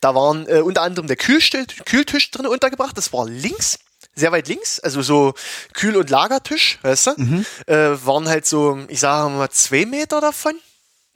[0.00, 2.96] Da waren äh, unter anderem der Kühlstill, Kühltisch drin untergebracht.
[2.96, 3.78] Das war links,
[4.14, 5.34] sehr weit links, also so
[5.74, 7.10] Kühl- und Lagertisch, weißt du?
[7.16, 7.46] Mhm.
[7.66, 7.74] Äh,
[8.04, 10.54] waren halt so, ich sage mal, zwei Meter davon.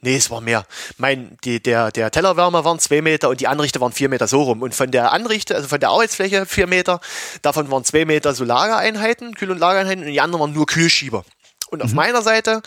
[0.03, 0.65] Nee, es war mehr.
[0.97, 4.41] Mein, die, der, der Tellerwärmer waren zwei Meter und die Anrichte waren vier Meter so
[4.41, 4.63] rum.
[4.63, 6.99] Und von der Anrichte, also von der Arbeitsfläche vier Meter,
[7.43, 11.23] davon waren zwei Meter so Lagereinheiten, Kühl- und Lagereinheiten und die anderen waren nur Kühlschieber.
[11.69, 11.85] Und mhm.
[11.85, 12.63] auf meiner Seite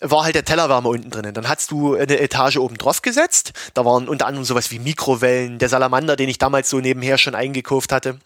[0.00, 1.34] war halt der Tellerwärmer unten drinnen.
[1.34, 3.52] Dann hast du eine Etage oben drauf gesetzt.
[3.74, 7.34] Da waren unter anderem sowas wie Mikrowellen, der Salamander, den ich damals so nebenher schon
[7.34, 8.18] eingekauft hatte.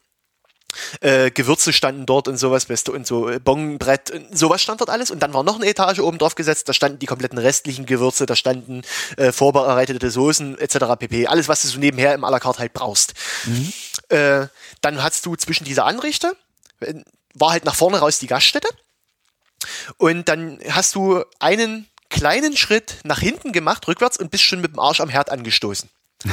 [1.00, 4.90] Äh, Gewürze standen dort und sowas, weißt du, und so äh, Bongenbrett, sowas stand dort
[4.90, 5.10] alles.
[5.10, 8.26] Und dann war noch eine Etage oben drauf gesetzt, da standen die kompletten restlichen Gewürze,
[8.26, 8.82] da standen
[9.16, 10.78] äh, vorbereitete Soßen etc.
[10.98, 11.26] pp.
[11.26, 13.14] Alles, was du so nebenher im à la carte halt brauchst.
[13.44, 13.72] Mhm.
[14.08, 14.46] Äh,
[14.80, 16.36] dann hast du zwischen dieser Anrichte,
[16.80, 16.94] äh,
[17.34, 18.68] war halt nach vorne raus die Gaststätte.
[19.96, 24.72] Und dann hast du einen kleinen Schritt nach hinten gemacht, rückwärts, und bist schon mit
[24.72, 25.88] dem Arsch am Herd angestoßen.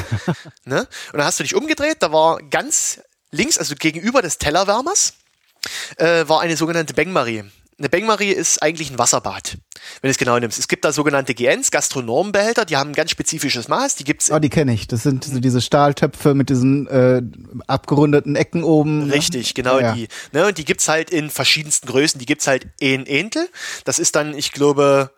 [0.66, 0.82] ne?
[1.12, 3.02] Und dann hast du dich umgedreht, da war ganz
[3.32, 5.14] links, also gegenüber des Tellerwärmers,
[5.98, 7.46] äh, war eine sogenannte Bengmarie.
[7.82, 9.58] Eine Bengmarie ist eigentlich ein Wasserbad,
[10.02, 10.60] wenn du es genau nimmst.
[10.60, 13.96] Es gibt da sogenannte GNs, Gastronomenbehälter, die haben ein ganz spezifisches Maß.
[13.96, 14.30] Die gibt's.
[14.30, 14.88] Ah, die kenne ich.
[14.88, 17.24] Das sind so diese Stahltöpfe mit diesen äh,
[17.66, 19.08] abgerundeten Ecken oben.
[19.08, 19.14] Ne?
[19.16, 19.94] Richtig, genau ja.
[19.94, 20.10] die.
[20.32, 22.20] Ne, und die gibt's halt in verschiedensten Größen.
[22.20, 23.50] Die gibt's halt in Entel.
[23.84, 25.10] Das ist dann, ich glaube,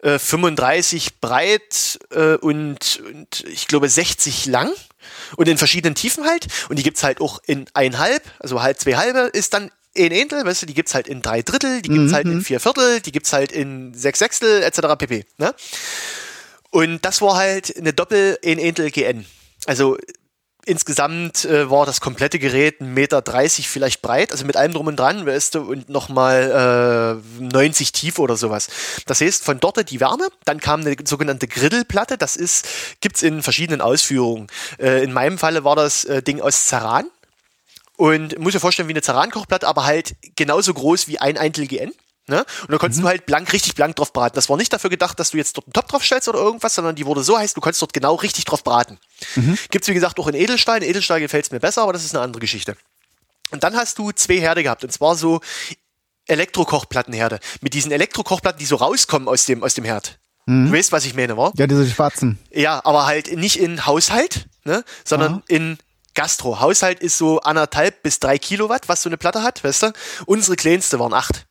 [0.00, 4.70] 35 äh, breit äh, und, und ich glaube 60 lang
[5.36, 6.46] und in verschiedenen Tiefen halt.
[6.68, 10.44] Und die gibt's halt auch in einhalb, also halt zwei halbe ist dann in Entel,
[10.44, 12.14] weißt du, die gibt's halt in drei Drittel, die gibt's mhm.
[12.14, 12.44] halt in mhm.
[12.44, 14.80] vier Viertel, die gibt's halt in sechs Sechstel, etc.
[14.98, 15.24] pp.
[15.38, 15.54] Ne?
[16.70, 19.24] Und das war halt eine Doppel in Entel GN.
[19.66, 19.96] Also
[20.66, 23.22] insgesamt äh, war das komplette Gerät 1,30 Meter
[23.62, 28.18] vielleicht breit, also mit allem drum und dran, weißt du, und nochmal äh, 90 tief
[28.18, 28.68] oder sowas.
[29.06, 32.66] Das heißt, von dort die Wärme, dann kam eine sogenannte Griddelplatte, das ist,
[33.00, 34.48] gibt's in verschiedenen Ausführungen.
[34.78, 37.06] Äh, in meinem Falle war das äh, Ding aus Ceran,
[37.96, 41.92] und muss dir vorstellen, wie eine Ceran-Kochplatte, aber halt genauso groß wie ein Eintel GN.
[42.28, 42.44] Ne?
[42.62, 43.04] Und da konntest mhm.
[43.04, 44.34] du halt blank, richtig blank drauf braten.
[44.34, 46.74] Das war nicht dafür gedacht, dass du jetzt dort einen Top drauf stellst oder irgendwas,
[46.74, 48.98] sondern die wurde so heiß, du konntest dort genau richtig drauf braten.
[49.36, 49.56] Mhm.
[49.70, 50.82] Gibt's wie gesagt auch in Edelstahl.
[50.82, 52.76] In Edelstahl gefällt's mir besser, aber das ist eine andere Geschichte.
[53.52, 55.40] Und dann hast du zwei Herde gehabt, und zwar so
[56.26, 57.38] Elektrokochplattenherde.
[57.60, 60.18] Mit diesen Elektrokochplatten, die so rauskommen aus dem, aus dem Herd.
[60.46, 60.66] Mhm.
[60.66, 61.52] Du weißt, was ich meine, wa?
[61.56, 62.38] Ja, diese schwarzen.
[62.50, 65.42] Ja, aber halt nicht in Haushalt, ne, sondern Aha.
[65.46, 65.78] in
[66.16, 66.58] Gastro.
[66.58, 69.92] Haushalt ist so anderthalb bis drei Kilowatt, was so eine Platte hat, weißt du?
[70.26, 71.46] Unsere kleinste waren acht.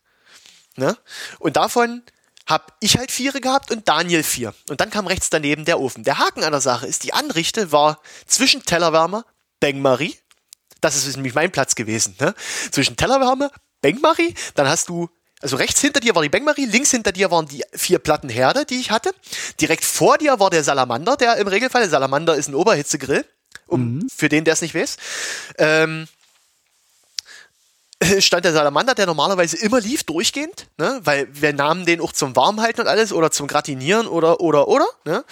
[0.76, 0.96] Ne?
[1.38, 2.02] Und davon
[2.46, 4.54] habe ich halt vier gehabt und Daniel vier.
[4.68, 6.04] Und dann kam rechts daneben der Ofen.
[6.04, 9.24] Der Haken an der Sache ist, die Anrichte war zwischen Tellerwärmer
[9.60, 10.16] Beng-Marie.
[10.82, 12.14] Das ist nämlich mein Platz gewesen.
[12.20, 12.34] Ne?
[12.70, 15.08] Zwischen Tellerwärme, Beng-Marie, dann hast du
[15.42, 18.64] also rechts hinter dir war die Bengmarie, links hinter dir waren die vier Platten Herde,
[18.64, 19.14] die ich hatte.
[19.60, 23.24] Direkt vor dir war der Salamander, der im Regelfall, der Salamander ist ein Oberhitzegrill,
[23.66, 24.08] um, mhm.
[24.14, 24.96] für den, der es nicht weiß.
[25.58, 26.08] Ähm,
[28.18, 31.00] stand der Salamander, der normalerweise immer lief, durchgehend, ne?
[31.04, 34.86] weil wir nahmen den auch zum Warmhalten und alles oder zum Gratinieren oder, oder, oder.
[35.04, 35.24] Ne?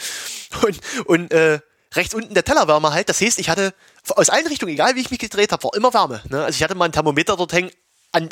[0.62, 1.60] Und, und äh,
[1.94, 3.74] rechts unten der Tellerwärmer halt, das heißt, ich hatte
[4.10, 6.22] aus allen Richtungen, egal wie ich mich gedreht habe, war immer Wärme.
[6.28, 6.44] Ne?
[6.44, 7.70] Also ich hatte mal ein Thermometer dort hängen,
[8.12, 8.28] an,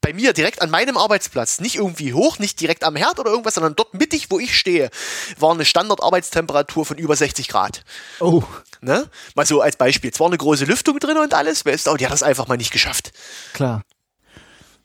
[0.00, 3.54] bei mir direkt an meinem Arbeitsplatz, nicht irgendwie hoch, nicht direkt am Herd oder irgendwas,
[3.54, 4.90] sondern dort mittig, wo ich stehe,
[5.38, 7.84] war eine Standardarbeitstemperatur von über 60 Grad.
[8.20, 8.42] Oh.
[8.80, 9.08] Ne?
[9.34, 10.12] Mal so als Beispiel.
[10.12, 12.72] Zwar eine große Lüftung drin und alles, weißt du, die hat das einfach mal nicht
[12.72, 13.12] geschafft.
[13.52, 13.82] Klar.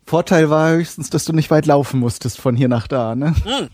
[0.06, 3.36] Vorteil war höchstens, dass du nicht weit laufen musstest von hier nach da, ne?
[3.44, 3.70] Hm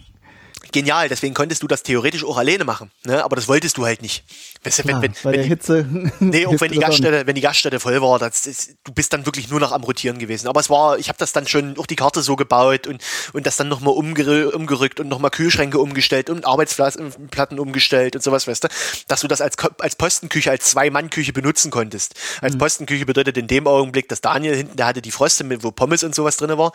[0.72, 3.24] genial, deswegen konntest du das theoretisch auch alleine machen, ne?
[3.24, 4.24] aber das wolltest du halt nicht.
[4.68, 5.86] Weißt du, wenn, wenn, bei wenn der die, Hitze.
[6.20, 9.26] Nee, auch wenn die Gaststätte, wenn die Gaststätte voll war, das ist, du bist dann
[9.26, 10.48] wirklich nur noch am Rotieren gewesen.
[10.48, 13.04] Aber es war, ich habe das dann schon auch die Karte so gebaut und,
[13.34, 18.48] und das dann nochmal umger umgerückt und nochmal Kühlschränke umgestellt und Arbeitsplatten umgestellt und sowas,
[18.48, 18.68] weißt du,
[19.08, 22.16] dass du das als, als Postenküche, als Zwei-Mann-Küche benutzen konntest.
[22.42, 22.60] Als mhm.
[22.60, 26.04] Postenküche bedeutet in dem Augenblick, dass Daniel hinten, der hatte die Froste mit, wo Pommes
[26.04, 26.72] und sowas drin war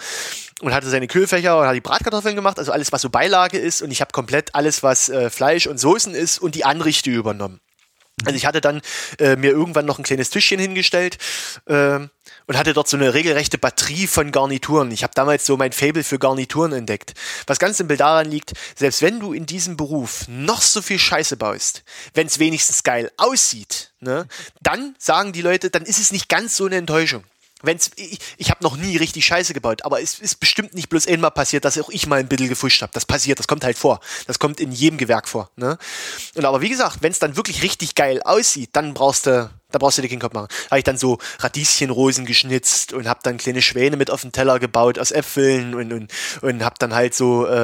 [0.61, 3.83] und hatte seine Kühlfächer und hat die Bratkartoffeln gemacht, also alles, was so Beilage ist
[3.83, 7.61] und ich habe komplett alles, was äh, Fleisch und Soßen ist und die Anrichte übernommen.
[8.25, 8.83] Also ich hatte dann
[9.19, 11.19] äh, mir irgendwann noch ein kleines Tischchen hingestellt
[11.67, 11.99] äh,
[12.47, 14.91] und hatte dort so eine regelrechte Batterie von Garnituren.
[14.91, 17.15] Ich habe damals so mein Fable für Garnituren entdeckt.
[17.47, 21.37] Was ganz simpel daran liegt, selbst wenn du in diesem Beruf noch so viel Scheiße
[21.37, 21.83] baust,
[22.15, 24.27] wenn es wenigstens geil aussieht, ne,
[24.61, 27.25] dann sagen die Leute, dann ist es nicht ganz so eine Enttäuschung
[27.63, 31.07] wenn's, ich, ich habe noch nie richtig Scheiße gebaut, aber es ist bestimmt nicht bloß
[31.07, 32.93] einmal passiert, dass auch ich mal ein bisschen gefuscht habe.
[32.93, 34.01] Das passiert, das kommt halt vor.
[34.27, 35.51] Das kommt in jedem Gewerk vor.
[35.57, 35.79] Ne?
[36.35, 39.79] Und aber wie gesagt, wenn es dann wirklich richtig geil aussieht, dann brauchst du, da
[39.79, 40.49] brauchst du dir keinen Kopf machen.
[40.71, 44.59] Habe ich dann so Radieschenrosen geschnitzt und habe dann kleine Schwäne mit auf den Teller
[44.59, 46.13] gebaut aus Äpfeln und und
[46.43, 47.55] und habe dann halt so äh,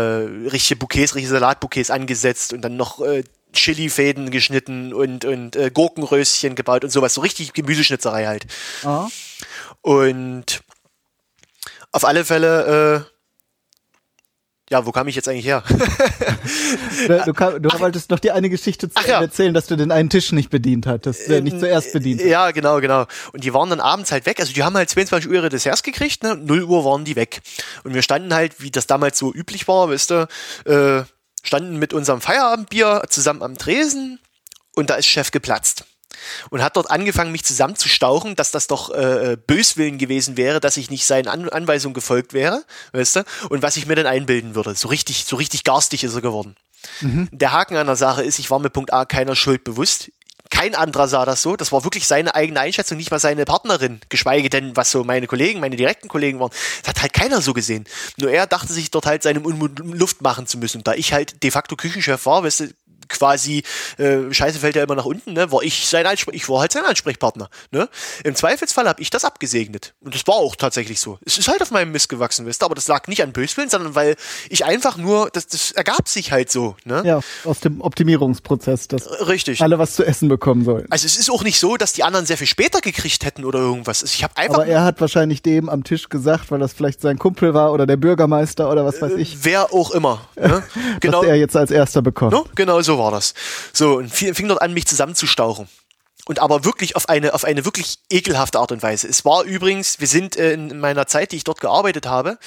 [0.51, 6.55] richtige Bouquets, richtige Salatbouquets angesetzt und dann noch äh, Chili-Fäden geschnitten und, und äh, Gurkenröschen
[6.55, 7.15] gebaut und sowas.
[7.15, 8.47] So richtig Gemüseschnitzerei halt.
[8.83, 9.09] Aha.
[9.82, 10.62] Und
[11.92, 13.18] auf alle Fälle, äh,
[14.70, 15.62] ja, wo kam ich jetzt eigentlich her?
[17.09, 19.20] du, du, kam, du wolltest noch die eine Geschichte zu ja.
[19.20, 22.26] erzählen, dass du den einen Tisch nicht bedient hattest, äh, nicht zuerst bedient hat.
[22.28, 23.06] Ja, genau, genau.
[23.32, 24.40] Und die waren dann abends halt weg.
[24.40, 26.36] Also die haben halt 22 Uhr ihre Desserts gekriegt, ne?
[26.36, 27.40] 0 Uhr waren die weg.
[27.84, 30.28] Und wir standen halt, wie das damals so üblich war, weißt du,
[30.66, 31.05] äh,
[31.42, 34.18] standen mit unserem Feierabendbier zusammen am Tresen
[34.74, 35.86] und da ist Chef geplatzt
[36.51, 40.90] und hat dort angefangen, mich zusammenzustauchen, dass das doch äh, Böswillen gewesen wäre, dass ich
[40.90, 44.74] nicht seinen An Anweisungen gefolgt wäre, weißt du, und was ich mir dann einbilden würde.
[44.74, 46.56] So richtig, so richtig garstig ist er geworden.
[47.01, 47.28] Mhm.
[47.32, 50.10] Der Haken an der Sache ist, ich war mir Punkt A keiner Schuld bewusst.
[50.51, 51.56] Kein anderer sah das so.
[51.56, 55.26] Das war wirklich seine eigene Einschätzung, nicht mal seine Partnerin, geschweige denn, was so meine
[55.26, 56.51] Kollegen, meine direkten Kollegen waren.
[56.80, 57.85] Das hat halt keiner so gesehen.
[58.16, 60.82] Nur er dachte sich dort halt seinem Unmut Luft machen zu müssen.
[60.85, 62.68] Da ich halt de facto Küchenchef war, weißt du,
[63.19, 63.62] quasi,
[63.99, 65.51] äh, Scheiße fällt ja immer nach unten, ne?
[65.53, 67.49] war ich sein Ansprech ich war halt sein Ansprechpartner.
[67.70, 67.89] Ne?
[68.24, 69.95] Im Zweifelsfall habe ich das abgesegnet.
[70.01, 71.19] Und das war auch tatsächlich so.
[71.24, 73.70] Es ist halt auf meinem Mist gewachsen, wisst ihr, aber das lag nicht an Böswillen,
[73.70, 74.16] sondern weil
[74.49, 76.77] ich einfach nur, das, das ergab sich halt so.
[76.85, 77.03] Ne?
[77.05, 79.61] Ja, aus dem Optimierungsprozess, dass Richtig.
[79.61, 80.86] alle was zu essen bekommen sollen.
[80.90, 83.59] Also es ist auch nicht so, dass die anderen sehr viel später gekriegt hätten oder
[83.59, 84.03] irgendwas.
[84.03, 84.55] Ich habe einfach.
[84.55, 87.86] Aber er hat wahrscheinlich dem am Tisch gesagt, weil das vielleicht sein Kumpel war oder
[87.86, 89.35] der Bürgermeister oder was weiß ich.
[89.35, 90.28] Äh, wer auch immer.
[90.36, 90.62] Ne?
[91.01, 91.23] genau.
[91.23, 92.32] Dass er jetzt als erster bekommt.
[92.32, 92.47] No?
[92.55, 93.35] Genau so war das.
[93.72, 95.68] So, und fing dort an, mich zusammenzustauchen.
[96.28, 99.09] Und aber wirklich auf eine, auf eine wirklich ekelhafte Art und Weise.
[99.09, 102.39] Es war übrigens, wir sind äh, in meiner Zeit, die ich dort gearbeitet habe,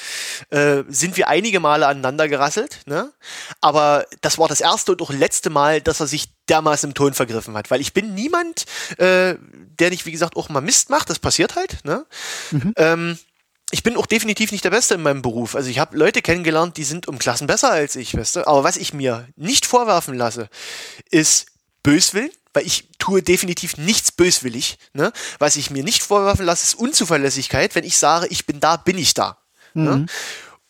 [0.52, 2.82] äh, sind wir einige Male aneinander gerasselt.
[2.86, 3.12] Ne?
[3.60, 7.16] Aber das war das erste und auch letzte Mal, dass er sich dermaßen im Ton
[7.16, 7.72] vergriffen hat.
[7.72, 8.66] Weil ich bin niemand,
[9.00, 11.10] äh, der nicht, wie gesagt, auch mal Mist macht.
[11.10, 11.84] Das passiert halt.
[11.84, 12.06] Ne?
[12.52, 12.74] Mhm.
[12.76, 13.20] Ähm,
[13.72, 15.56] ich bin auch definitiv nicht der Beste in meinem Beruf.
[15.56, 18.48] Also ich habe Leute kennengelernt, die sind um Klassen besser als ich, weißt du?
[18.48, 20.50] Aber was ich mir nicht vorwerfen lasse,
[21.10, 21.48] ist
[21.84, 24.78] Böswillen, weil ich tue definitiv nichts böswillig.
[24.94, 25.12] Ne?
[25.40, 27.74] Was ich mir nicht vorwerfen lasse, ist Unzuverlässigkeit.
[27.76, 29.38] Wenn ich sage, ich bin da, bin ich da.
[29.74, 29.92] Ne?
[29.92, 30.02] Mhm.
[30.02, 30.06] Ne?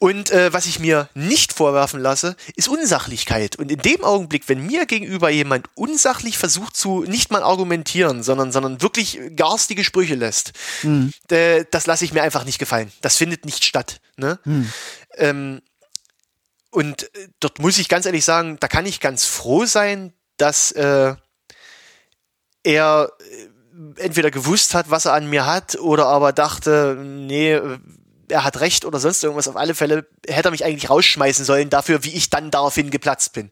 [0.01, 3.57] Und äh, was ich mir nicht vorwerfen lasse, ist Unsachlichkeit.
[3.57, 8.51] Und in dem Augenblick, wenn mir gegenüber jemand unsachlich versucht zu nicht mal argumentieren, sondern,
[8.51, 11.13] sondern wirklich garstige Sprüche lässt, mhm.
[11.29, 12.91] äh, das lasse ich mir einfach nicht gefallen.
[13.01, 14.01] Das findet nicht statt.
[14.17, 14.39] Ne?
[14.43, 14.73] Mhm.
[15.17, 15.61] Ähm,
[16.71, 20.71] und äh, dort muss ich ganz ehrlich sagen, da kann ich ganz froh sein, dass
[20.71, 21.13] äh,
[22.63, 27.61] er äh, entweder gewusst hat, was er an mir hat, oder aber dachte, nee,
[28.31, 29.47] er hat recht oder sonst irgendwas.
[29.47, 33.33] Auf alle Fälle hätte er mich eigentlich rausschmeißen sollen dafür, wie ich dann daraufhin geplatzt
[33.33, 33.49] bin.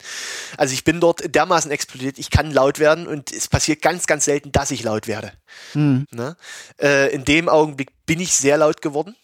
[0.58, 4.26] Also ich bin dort dermaßen explodiert, ich kann laut werden und es passiert ganz, ganz
[4.26, 5.34] selten, dass ich laut werde.
[5.74, 6.08] Mhm.
[6.82, 9.16] Äh, in dem Augenblick bin ich sehr laut geworden.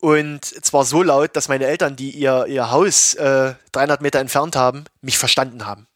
[0.00, 4.56] Und zwar so laut, dass meine Eltern, die ihr, ihr Haus äh, 300 Meter entfernt
[4.56, 5.86] haben, mich verstanden haben.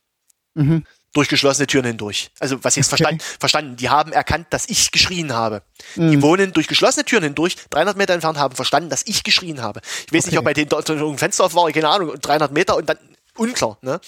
[0.54, 2.30] Mhm durch geschlossene Türen hindurch.
[2.38, 3.02] Also was jetzt okay.
[3.02, 5.62] verstanden, verstanden, die haben erkannt, dass ich geschrien habe.
[5.94, 6.10] Mhm.
[6.10, 9.80] Die wohnen durch geschlossene Türen hindurch, 300 Meter entfernt, haben verstanden, dass ich geschrien habe.
[10.06, 10.30] Ich weiß okay.
[10.30, 12.98] nicht, ob bei denen dort ein Fenster auf war, keine Ahnung, 300 Meter und dann
[13.36, 13.78] unklar.
[13.82, 14.00] Ne?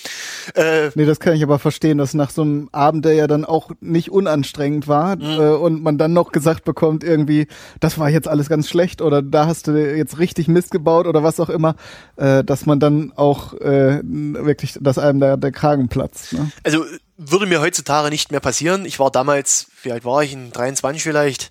[0.55, 3.44] Äh, nee, das kann ich aber verstehen, dass nach so einem Abend, der ja dann
[3.44, 5.22] auch nicht unanstrengend war mhm.
[5.22, 7.46] äh, und man dann noch gesagt bekommt, irgendwie,
[7.80, 11.22] das war jetzt alles ganz schlecht oder da hast du jetzt richtig Mist gebaut oder
[11.22, 11.76] was auch immer,
[12.16, 16.32] äh, dass man dann auch äh, wirklich, dass einem der, der Kragen platzt.
[16.32, 16.50] Ne?
[16.64, 16.84] Also
[17.16, 18.84] würde mir heutzutage nicht mehr passieren.
[18.84, 21.50] Ich war damals, wie alt war ich, in 23 vielleicht,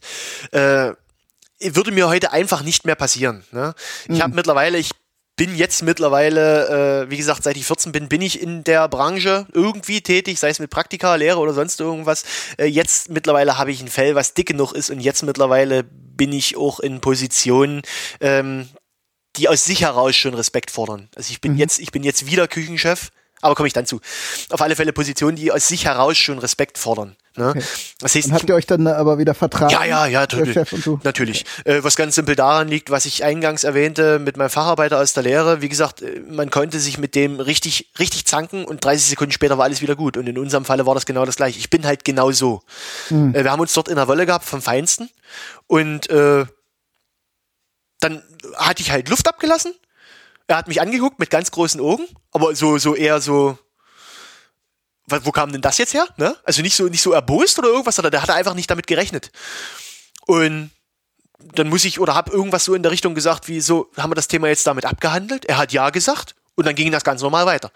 [0.52, 0.92] äh,
[1.60, 3.44] würde mir heute einfach nicht mehr passieren.
[3.52, 3.74] Ne?
[4.06, 4.24] Ich mhm.
[4.24, 4.92] habe mittlerweile, ich
[5.38, 9.46] bin jetzt mittlerweile, äh, wie gesagt, seit ich 14 bin, bin ich in der Branche
[9.54, 12.24] irgendwie tätig, sei es mit Praktika, Lehre oder sonst irgendwas.
[12.58, 16.34] Äh, jetzt mittlerweile habe ich ein Fell, was dick genug ist und jetzt mittlerweile bin
[16.34, 17.84] ich auch in Positionen,
[18.20, 18.68] ähm,
[19.36, 21.08] die aus sich heraus schon Respekt fordern.
[21.16, 21.60] Also ich bin mhm.
[21.60, 23.12] jetzt, ich bin jetzt wieder Küchenchef
[23.42, 24.02] aber komme ich dann zu.
[24.50, 27.16] Auf alle Fälle Positionen, die aus sich heraus schon Respekt fordern.
[27.36, 27.50] Ne?
[27.50, 27.64] Okay.
[28.00, 29.72] Das heißt, und habt ihr euch dann aber wieder vertragen?
[29.72, 30.58] Ja, ja, ja, natürlich.
[31.04, 31.46] natürlich.
[31.66, 35.24] Äh, was ganz simpel daran liegt, was ich eingangs erwähnte mit meinem Facharbeiter aus der
[35.24, 35.62] Lehre.
[35.62, 39.58] Wie gesagt, äh, man konnte sich mit dem richtig, richtig zanken und 30 Sekunden später
[39.60, 40.18] war alles wieder gut.
[40.18, 41.60] Und in unserem Falle war das genau das gleiche.
[41.60, 42.62] Ich bin halt genau so.
[43.10, 43.36] Hm.
[43.36, 45.10] Äh, wir haben uns dort in der Wolle gehabt vom Feinsten
[45.68, 46.46] und äh,
[48.00, 48.24] dann
[48.56, 49.74] hatte ich halt Luft abgelassen
[50.48, 53.58] er hat mich angeguckt mit ganz großen Augen, aber so, so eher so,
[55.08, 56.08] wo kam denn das jetzt her?
[56.18, 56.36] Ne?
[56.44, 59.32] Also nicht so, nicht so erbost oder irgendwas, sondern der hatte einfach nicht damit gerechnet.
[60.26, 60.72] Und
[61.54, 64.16] dann muss ich oder habe irgendwas so in der Richtung gesagt, wie so, haben wir
[64.16, 65.46] das Thema jetzt damit abgehandelt?
[65.46, 67.72] Er hat ja gesagt und dann ging das ganz normal weiter.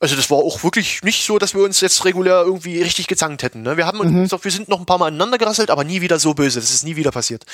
[0.00, 3.44] Also das war auch wirklich nicht so, dass wir uns jetzt regulär irgendwie richtig gezankt
[3.44, 3.62] hätten.
[3.62, 3.76] Ne?
[3.76, 4.22] Wir haben mhm.
[4.22, 6.60] uns, wir sind noch ein paar Mal aneinander gerasselt, aber nie wieder so böse.
[6.60, 7.46] Das ist nie wieder passiert.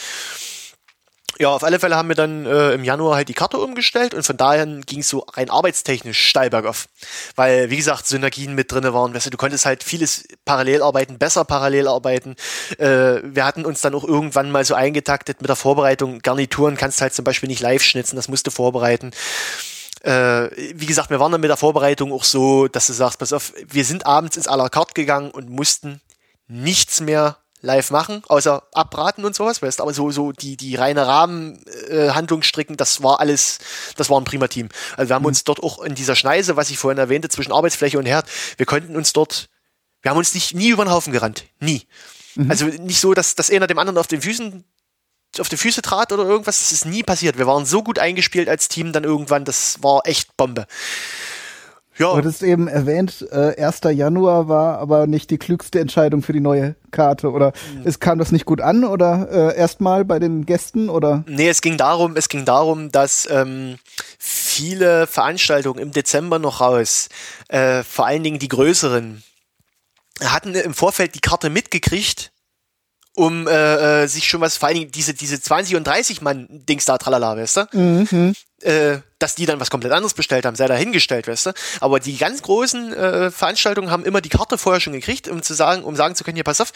[1.41, 4.25] Ja, auf alle Fälle haben wir dann äh, im Januar halt die Karte umgestellt und
[4.25, 6.89] von daher ging es so rein arbeitstechnisch steil bergauf.
[7.37, 9.15] Weil, wie gesagt, Synergien mit drinne waren.
[9.15, 12.35] Weißt du, du konntest halt vieles parallel arbeiten, besser parallel arbeiten.
[12.79, 16.19] Äh, wir hatten uns dann auch irgendwann mal so eingetaktet mit der Vorbereitung.
[16.19, 19.13] Garnituren kannst du halt zum Beispiel nicht live schnitzen, das musst du vorbereiten.
[20.03, 23.33] Äh, wie gesagt, wir waren dann mit der Vorbereitung auch so, dass du sagst, pass
[23.33, 26.01] auf, wir sind abends ins à la carte gegangen und mussten
[26.49, 31.07] nichts mehr live machen, außer abraten und sowas, weißt aber so, so die, die reine
[31.07, 33.59] Rahmenhandlung äh, stricken, das war alles,
[33.97, 34.69] das war ein prima Team.
[34.97, 35.29] Also wir haben mhm.
[35.29, 38.27] uns dort auch in dieser Schneise, was ich vorhin erwähnte, zwischen Arbeitsfläche und Herd,
[38.57, 39.49] wir konnten uns dort,
[40.03, 41.45] wir haben uns nicht, nie über den Haufen gerannt.
[41.61, 41.83] Nie.
[42.35, 42.51] Mhm.
[42.51, 44.65] Also nicht so, dass, dass einer dem anderen auf den Füßen
[45.39, 47.39] auf die Füße trat oder irgendwas, das ist nie passiert.
[47.39, 50.67] Wir waren so gut eingespielt als Team dann irgendwann, das war echt Bombe.
[51.99, 52.13] Ja.
[52.13, 53.81] Du hattest eben erwähnt, äh, 1.
[53.91, 57.83] Januar war aber nicht die klügste Entscheidung für die neue Karte oder mhm.
[57.85, 61.25] es kam das nicht gut an oder äh, erstmal bei den Gästen oder?
[61.27, 63.79] Nee, es ging darum, es ging darum, dass ähm,
[64.19, 67.09] viele Veranstaltungen im Dezember noch raus,
[67.49, 69.23] äh, vor allen Dingen die größeren,
[70.25, 72.33] hatten im Vorfeld die Karte mitgekriegt
[73.19, 76.47] um äh, äh, sich schon was, vor allen Dingen diese, diese 20 und 30 Mann
[76.51, 77.67] Dings da, tralala, weißt du?
[77.73, 78.35] Mhm.
[78.63, 81.53] Äh, dass die dann was komplett anderes bestellt haben, sei dahingestellt, weißt du?
[81.81, 85.55] Aber die ganz großen äh, Veranstaltungen haben immer die Karte vorher schon gekriegt, um zu
[85.55, 86.73] sagen, um sagen zu können, hier, pass auf,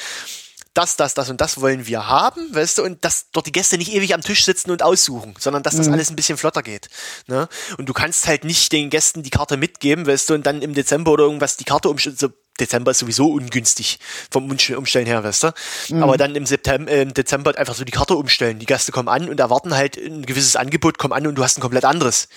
[0.74, 3.76] das, das, das und das wollen wir haben, weißt du, und dass dort die Gäste
[3.76, 5.94] nicht ewig am Tisch sitzen und aussuchen, sondern dass das mhm.
[5.94, 6.88] alles ein bisschen flotter geht.
[7.26, 7.48] Ne?
[7.76, 10.74] Und du kannst halt nicht den Gästen die Karte mitgeben, weißt du, und dann im
[10.74, 12.16] Dezember oder irgendwas die Karte umstellen.
[12.16, 12.28] So,
[12.58, 13.98] Dezember ist sowieso ungünstig
[14.30, 15.50] vom Umstellen her, weißt du.
[15.88, 16.02] Mhm.
[16.02, 18.58] Aber dann im September, äh, im Dezember einfach so die Karte umstellen.
[18.58, 21.58] Die Gäste kommen an und erwarten halt ein gewisses Angebot, kommen an und du hast
[21.58, 22.28] ein komplett anderes.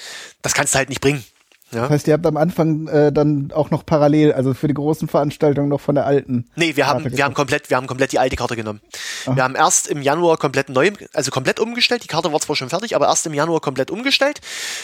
[0.41, 1.23] Das kannst du halt nicht bringen.
[1.71, 1.81] Ja.
[1.81, 5.07] Das heißt, ihr habt am Anfang äh, dann auch noch parallel, also für die großen
[5.07, 6.47] Veranstaltungen noch von der alten.
[6.55, 8.81] Nee, wir haben, wir haben komplett, wir haben komplett die alte Karte genommen.
[9.25, 9.35] Aha.
[9.35, 12.03] Wir haben erst im Januar komplett neu, also komplett umgestellt.
[12.03, 14.41] Die Karte war zwar schon fertig, aber erst im Januar komplett umgestellt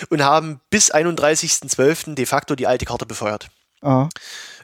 [0.09, 2.15] und haben bis 31.12.
[2.15, 3.49] de facto die alte Karte befeuert.
[3.81, 4.09] Aha.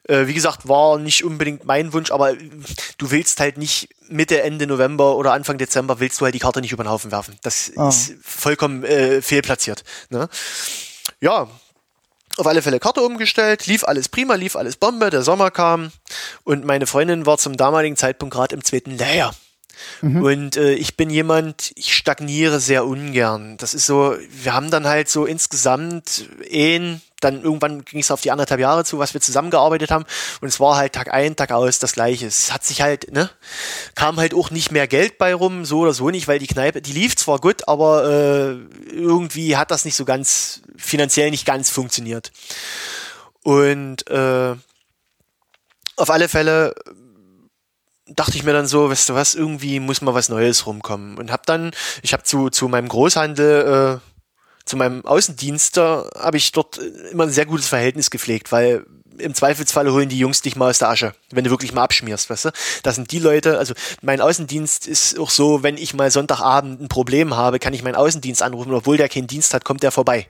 [0.07, 2.34] Äh, wie gesagt, war nicht unbedingt mein Wunsch, aber
[2.98, 6.61] du willst halt nicht Mitte, Ende November oder Anfang Dezember willst du halt die Karte
[6.61, 7.38] nicht über den Haufen werfen.
[7.44, 7.89] Das Aha.
[7.89, 9.84] ist vollkommen äh, fehlplatziert.
[10.10, 10.30] Ne?
[11.19, 11.48] Ja,
[12.39, 15.91] auf alle Fälle Karte umgestellt, lief alles prima, lief alles Bombe, der Sommer kam
[16.43, 19.34] und meine Freundin war zum damaligen Zeitpunkt gerade im zweiten Layer.
[20.01, 20.22] Mhm.
[20.23, 23.57] Und äh, ich bin jemand, ich stagniere sehr ungern.
[23.57, 28.22] Das ist so, wir haben dann halt so insgesamt ein dann irgendwann ging es auf
[28.22, 30.06] die anderthalb Jahre zu, was wir zusammengearbeitet haben.
[30.41, 32.27] Und es war halt Tag ein, Tag aus das Gleiche.
[32.27, 33.30] Es hat sich halt, ne,
[33.95, 36.81] kam halt auch nicht mehr Geld bei rum, so oder so nicht, weil die Kneipe,
[36.81, 41.69] die lief zwar gut, aber äh, irgendwie hat das nicht so ganz, finanziell nicht ganz
[41.69, 42.31] funktioniert.
[43.44, 44.56] Und äh,
[45.95, 46.76] auf alle Fälle
[48.07, 51.18] dachte ich mir dann so, weißt du was, irgendwie muss mal was Neues rumkommen.
[51.18, 51.72] Und hab dann,
[52.02, 54.16] ich habe zu, zu meinem Großhandel, äh,
[54.68, 56.77] zu meinem Außendienster, habe ich dort
[57.11, 58.85] immer ein sehr gutes Verhältnis gepflegt, weil
[59.19, 62.30] im Zweifelsfalle holen die Jungs dich mal aus der Asche, wenn du wirklich mal abschmierst,
[62.30, 62.49] weißt du?
[62.84, 66.88] Das sind die Leute, also mein Außendienst ist auch so, wenn ich mal Sonntagabend ein
[66.88, 70.27] Problem habe, kann ich meinen Außendienst anrufen, obwohl der keinen Dienst hat, kommt der vorbei.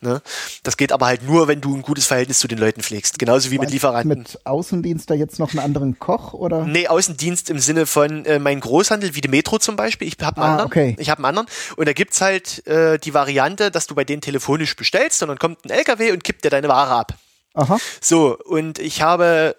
[0.00, 0.22] Ne?
[0.62, 3.50] Das geht aber halt nur, wenn du ein gutes Verhältnis zu den Leuten pflegst, genauso
[3.50, 4.08] wie mit Lieferanten.
[4.08, 6.64] Mit Außendienst da jetzt noch einen anderen Koch oder?
[6.64, 10.36] Nee, Außendienst im Sinne von äh, mein Großhandel, wie die Metro zum Beispiel, ich habe
[10.40, 10.96] einen ah, anderen, okay.
[10.98, 14.22] ich habe einen anderen und da gibt's halt äh, die Variante, dass du bei denen
[14.22, 17.14] telefonisch bestellst und dann kommt ein LKW und kippt dir deine Ware ab.
[17.54, 17.78] Aha.
[18.00, 19.56] So, und ich habe,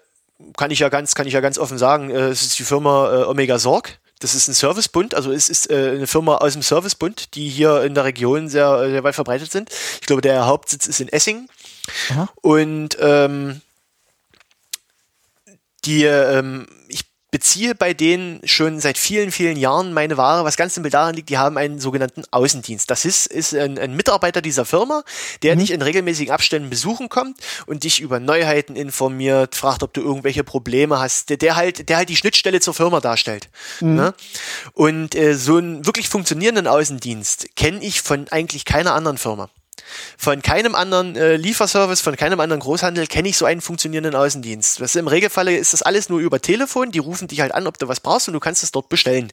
[0.56, 3.22] kann ich ja ganz, kann ich ja ganz offen sagen, äh, es ist die Firma
[3.22, 3.98] äh, Omega Sorg.
[4.20, 7.82] Das ist ein Servicebund, also es ist äh, eine Firma aus dem Servicebund, die hier
[7.82, 9.70] in der Region sehr, sehr weit verbreitet sind.
[10.00, 11.48] Ich glaube, der Hauptsitz ist in Essing.
[12.10, 12.28] Aha.
[12.40, 13.60] Und ähm,
[15.84, 16.66] die, ähm,
[17.34, 21.30] beziehe bei denen schon seit vielen, vielen Jahren meine Ware, was ganz simpel daran liegt,
[21.30, 22.88] die haben einen sogenannten Außendienst.
[22.88, 25.02] Das ist, ist ein, ein Mitarbeiter dieser Firma,
[25.42, 25.58] der mhm.
[25.58, 27.36] dich in regelmäßigen Abständen besuchen kommt
[27.66, 31.96] und dich über Neuheiten informiert, fragt, ob du irgendwelche Probleme hast, der, der halt, der
[31.96, 33.48] halt die Schnittstelle zur Firma darstellt.
[33.80, 33.96] Mhm.
[33.96, 34.14] Ne?
[34.72, 39.50] Und äh, so einen wirklich funktionierenden Außendienst kenne ich von eigentlich keiner anderen Firma.
[40.18, 44.80] Von keinem anderen äh, Lieferservice, von keinem anderen Großhandel kenne ich so einen funktionierenden Außendienst.
[44.80, 47.78] Du, Im Regelfalle ist das alles nur über Telefon, die rufen dich halt an, ob
[47.78, 49.32] du was brauchst und du kannst es dort bestellen.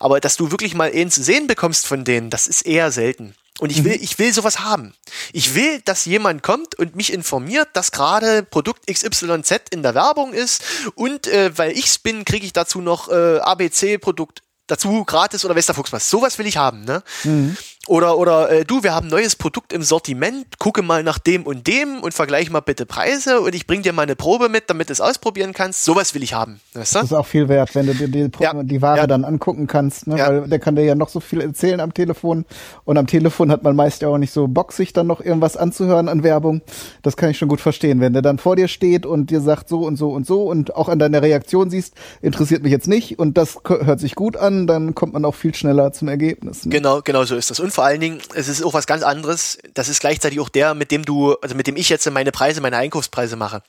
[0.00, 3.34] Aber dass du wirklich mal einen zu sehen bekommst von denen, das ist eher selten.
[3.60, 4.02] Und ich will, mhm.
[4.02, 4.94] ich will sowas haben.
[5.32, 10.32] Ich will, dass jemand kommt und mich informiert, dass gerade Produkt XYZ in der Werbung
[10.32, 10.62] ist
[10.94, 15.92] und äh, weil ich's bin, kriege ich dazu noch äh, ABC-Produkt dazu gratis oder Westerfuchs
[15.92, 16.08] was.
[16.08, 17.02] Sowas will ich haben, ne?
[17.24, 17.56] Mhm.
[17.88, 21.44] Oder, oder äh, du, wir haben ein neues Produkt im Sortiment, gucke mal nach dem
[21.44, 24.68] und dem und vergleich mal bitte Preise und ich bring dir mal eine Probe mit,
[24.68, 25.84] damit du es ausprobieren kannst.
[25.84, 26.60] Sowas will ich haben.
[26.74, 26.98] Weißt du?
[26.98, 28.62] Das ist auch viel wert, wenn du dir die, ja.
[28.62, 29.06] die Ware ja.
[29.06, 30.18] dann angucken kannst, ne?
[30.18, 30.28] Ja.
[30.28, 32.44] weil der kann dir ja noch so viel erzählen am Telefon
[32.84, 35.56] und am Telefon hat man meist ja auch nicht so Bock, sich dann noch irgendwas
[35.56, 36.60] anzuhören an Werbung.
[37.02, 38.00] Das kann ich schon gut verstehen.
[38.00, 40.76] Wenn der dann vor dir steht und dir sagt so und so und so und
[40.76, 44.66] auch an deiner Reaktion siehst, interessiert mich jetzt nicht und das hört sich gut an,
[44.66, 46.66] dann kommt man auch viel schneller zum Ergebnis.
[46.66, 46.72] Ne?
[46.72, 47.60] Genau, genau so ist das.
[47.60, 49.56] Und vor allen Dingen, es ist auch was ganz anderes.
[49.72, 52.60] Das ist gleichzeitig auch der, mit dem du, also mit dem ich jetzt meine Preise,
[52.60, 53.62] meine Einkaufspreise mache.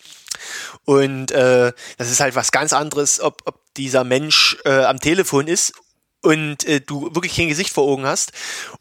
[0.83, 5.45] Und äh, das ist halt was ganz anderes, ob, ob dieser Mensch äh, am Telefon
[5.45, 5.73] ist
[6.23, 8.31] und äh, du wirklich kein Gesicht vor Augen hast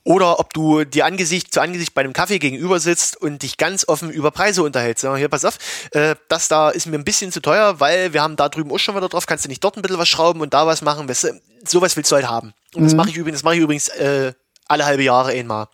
[0.02, 3.86] oder ob du dir Angesicht zu Angesicht bei einem Kaffee gegenüber sitzt und dich ganz
[3.86, 5.04] offen über Preise unterhältst.
[5.04, 5.58] Ja, hier, pass auf,
[5.90, 8.78] äh, das da ist mir ein bisschen zu teuer, weil wir haben da drüben auch
[8.78, 11.06] schon wieder drauf, kannst du nicht dort ein bisschen was schrauben und da was machen,
[11.06, 12.54] weißt du, sowas willst du halt haben.
[12.74, 12.86] Und mhm.
[12.86, 14.32] das mache ich übrigens, das mache ich übrigens äh,
[14.68, 15.68] alle halbe Jahre einmal.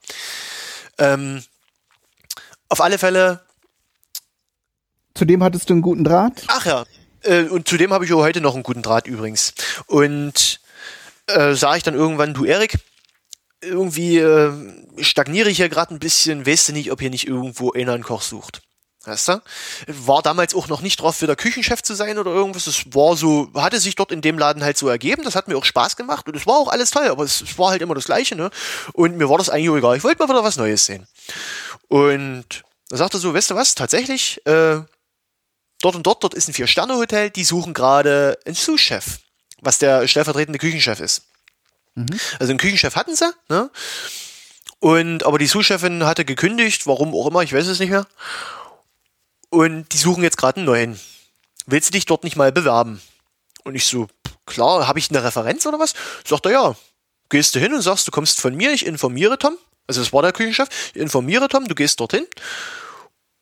[0.99, 1.43] Ähm,
[2.69, 3.41] auf alle Fälle.
[5.15, 6.43] Zudem hattest du einen guten Draht?
[6.49, 6.85] Ach ja.
[7.23, 9.55] Äh, und zudem habe ich auch heute noch einen guten Draht übrigens.
[9.87, 10.61] Und
[11.27, 12.79] äh, sah ich dann irgendwann, du Erik,
[13.61, 14.53] irgendwie äh,
[14.99, 18.03] stagniere ich hier gerade ein bisschen, weißt du nicht, ob hier nicht irgendwo einer einen
[18.03, 18.63] Koch sucht.
[19.07, 19.43] Weißt du?
[19.87, 22.67] War damals auch noch nicht drauf, wieder Küchenchef zu sein oder irgendwas.
[22.67, 25.23] Es war so, hatte sich dort in dem Laden halt so ergeben.
[25.25, 27.59] Das hat mir auch Spaß gemacht und es war auch alles toll, aber es, es
[27.59, 28.51] war halt immer das Gleiche, ne?
[28.93, 29.97] Und mir war das eigentlich egal.
[29.97, 31.07] Ich wollte mal wieder was Neues sehen.
[31.89, 34.81] Und da sagte er so, weißt du was, tatsächlich, äh,
[35.81, 39.19] dort und dort, dort ist ein Vier-Sterne-Hotel, die suchen gerade einen Sous-Chef,
[39.61, 41.23] was der stellvertretende Küchenchef ist.
[41.95, 42.07] Mhm.
[42.39, 43.71] Also einen Küchenchef hatten sie, ne?
[44.81, 48.07] Und, aber die Sous-Chefin hatte gekündigt, warum auch immer, ich weiß es nicht mehr
[49.55, 51.01] und die suchen jetzt gerade einen neuen.
[51.67, 53.01] Willst du dich dort nicht mal bewerben?
[53.63, 54.09] Und ich so,
[54.47, 55.95] klar, habe ich eine Referenz oder was?
[56.27, 56.77] Sagt er, ja.
[57.31, 59.57] Gehst du hin und sagst, du kommst von mir, ich informiere Tom.
[59.87, 60.69] Also das war der Küchenchef.
[60.95, 62.27] Ich informiere Tom, du gehst dorthin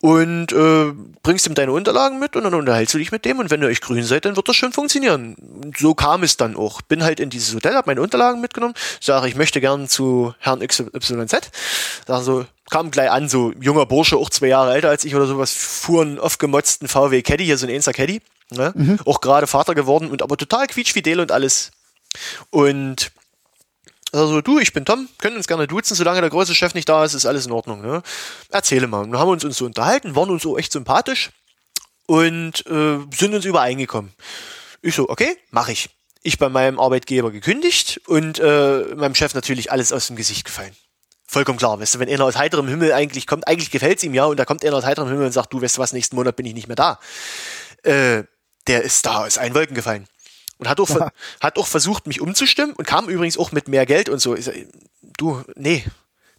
[0.03, 0.91] und äh,
[1.21, 3.69] bringst ihm deine Unterlagen mit und dann unterhältst du dich mit dem und wenn ihr
[3.69, 5.37] euch grün seid, dann wird das schon funktionieren.
[5.77, 6.81] So kam es dann auch.
[6.81, 10.59] Bin halt in dieses Hotel, habe meine Unterlagen mitgenommen, sage, ich möchte gern zu Herrn
[10.59, 11.51] XYZ.
[12.05, 15.27] Sag so, kam gleich an, so junger Bursche, auch zwei Jahre älter als ich oder
[15.27, 18.19] sowas, fuhren oft gemotzten VW Caddy, hier so ein Enzer Caddy,
[18.49, 18.73] ne?
[18.73, 18.99] Mhm.
[19.05, 21.69] auch gerade Vater geworden und aber total quietschfidel und alles.
[22.49, 23.11] Und
[24.11, 27.05] also du, ich bin Tom, können uns gerne duzen, solange der große Chef nicht da
[27.05, 27.83] ist, ist alles in Ordnung.
[27.83, 28.01] Ne?
[28.49, 29.01] Erzähle mal.
[29.01, 31.29] Und dann haben wir uns, uns so unterhalten, waren uns so echt sympathisch
[32.07, 34.13] und äh, sind uns übereingekommen.
[34.81, 35.91] Ich so, okay, mache ich.
[36.23, 40.75] Ich bei meinem Arbeitgeber gekündigt und äh, meinem Chef natürlich alles aus dem Gesicht gefallen.
[41.33, 44.25] Vollkommen klar, weißt du, wenn einer aus heiterem Himmel eigentlich kommt, eigentlich gefällt's ihm ja,
[44.25, 46.35] und da kommt einer aus heiterem Himmel und sagt, du weißt du was, nächsten Monat
[46.35, 46.99] bin ich nicht mehr da.
[47.81, 48.25] Äh,
[48.67, 50.05] der ist da aus allen Wolken gefallen.
[50.59, 51.09] Und hat auch, ja.
[51.41, 54.35] hat auch versucht, mich umzustimmen und kam übrigens auch mit mehr Geld und so.
[54.35, 54.53] Ich sag,
[55.17, 55.83] du, nee,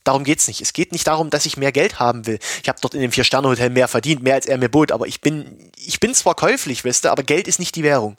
[0.04, 0.60] darum geht's nicht.
[0.60, 2.38] Es geht nicht darum, dass ich mehr Geld haben will.
[2.62, 5.20] Ich habe dort in dem Vier-Sterne-Hotel mehr verdient, mehr als er mir bot, aber ich
[5.20, 8.16] bin, ich bin zwar käuflich, weißt du, aber Geld ist nicht die Währung.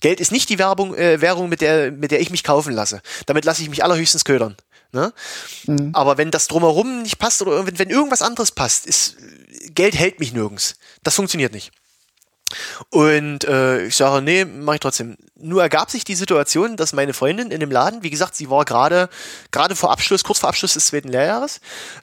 [0.00, 3.00] Geld ist nicht die Werbung, äh, Währung, mit der, mit der ich mich kaufen lasse.
[3.24, 4.54] Damit lasse ich mich allerhöchstens ködern.
[4.94, 5.12] Ne?
[5.66, 5.90] Mhm.
[5.92, 9.16] Aber wenn das drumherum nicht passt oder wenn, wenn irgendwas anderes passt, ist
[9.74, 10.76] Geld hält mich nirgends.
[11.02, 11.72] Das funktioniert nicht.
[12.90, 15.16] Und äh, ich sage, nee, mache ich trotzdem.
[15.34, 18.64] Nur ergab sich die Situation, dass meine Freundin in dem Laden, wie gesagt, sie war
[18.64, 19.08] gerade
[19.50, 21.60] gerade vor Abschluss, kurz vor Abschluss des zweiten Lehrjahres,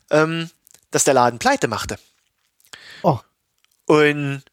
[0.10, 0.50] ähm,
[0.92, 1.98] dass der Laden pleite machte.
[3.04, 3.20] Oh.
[3.86, 4.44] Und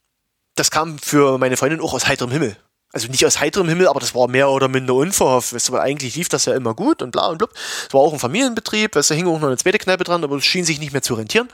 [0.55, 2.57] das kam für meine Freundin auch aus heiterem Himmel.
[2.93, 5.53] Also nicht aus heiterem Himmel, aber das war mehr oder minder unverhofft.
[5.53, 7.51] Weißt du, weil eigentlich lief das ja immer gut und bla und blub.
[7.87, 10.25] Es war auch ein Familienbetrieb, weißt du, da hing auch noch eine zweite Kneipe dran,
[10.25, 11.49] aber es schien sich nicht mehr zu rentieren.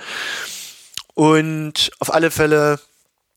[1.15, 2.79] Und auf alle Fälle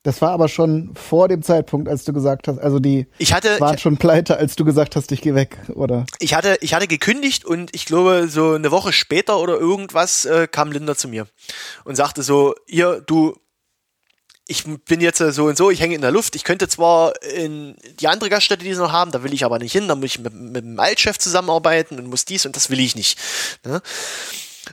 [0.08, 3.60] das war aber schon vor dem Zeitpunkt, als du gesagt hast, also die ich hatte,
[3.60, 6.06] waren schon pleite, als du gesagt hast, ich gehe weg, oder?
[6.20, 10.48] Ich hatte, ich hatte gekündigt und ich glaube, so eine Woche später oder irgendwas äh,
[10.48, 11.28] kam Linda zu mir
[11.84, 13.36] und sagte so, ihr, du,
[14.48, 16.36] ich bin jetzt so und so, ich hänge in der Luft.
[16.36, 19.60] Ich könnte zwar in die andere Gaststätte, die sie noch haben, da will ich aber
[19.60, 22.70] nicht hin, da muss ich mit, mit dem Altchef zusammenarbeiten und muss dies und das
[22.70, 23.20] will ich nicht.
[23.66, 23.82] Ne?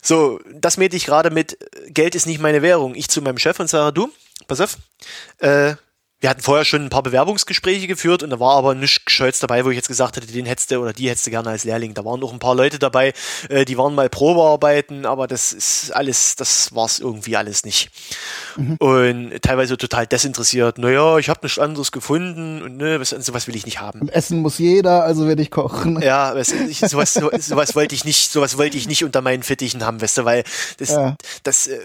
[0.02, 2.94] So, das mähte ich gerade mit, Geld ist nicht meine Währung.
[2.94, 4.10] Ich zu meinem Chef und sage, du,
[4.46, 4.76] pass auf,
[5.38, 5.74] äh,
[6.24, 9.62] wir hatten vorher schon ein paar Bewerbungsgespräche geführt und da war aber nichts Gescheites dabei,
[9.66, 11.92] wo ich jetzt gesagt hätte, den hättest du oder die hättest du gerne als Lehrling.
[11.92, 13.12] Da waren noch ein paar Leute dabei,
[13.50, 17.90] äh, die waren mal Probearbeiten, aber das ist alles, das war es irgendwie alles nicht.
[18.56, 18.76] Mhm.
[18.76, 20.78] Und teilweise total desinteressiert.
[20.78, 24.08] Naja, ich habe nichts anderes gefunden und ne, was, sowas will ich nicht haben.
[24.08, 26.00] Essen muss jeder, also werde ich kochen.
[26.04, 29.42] Ja, was, ich, sowas, so, sowas wollte ich nicht, sowas wollte ich nicht unter meinen
[29.42, 30.42] Fittichen haben, weißt du, weil
[30.78, 31.16] das, ja.
[31.42, 31.80] das, äh,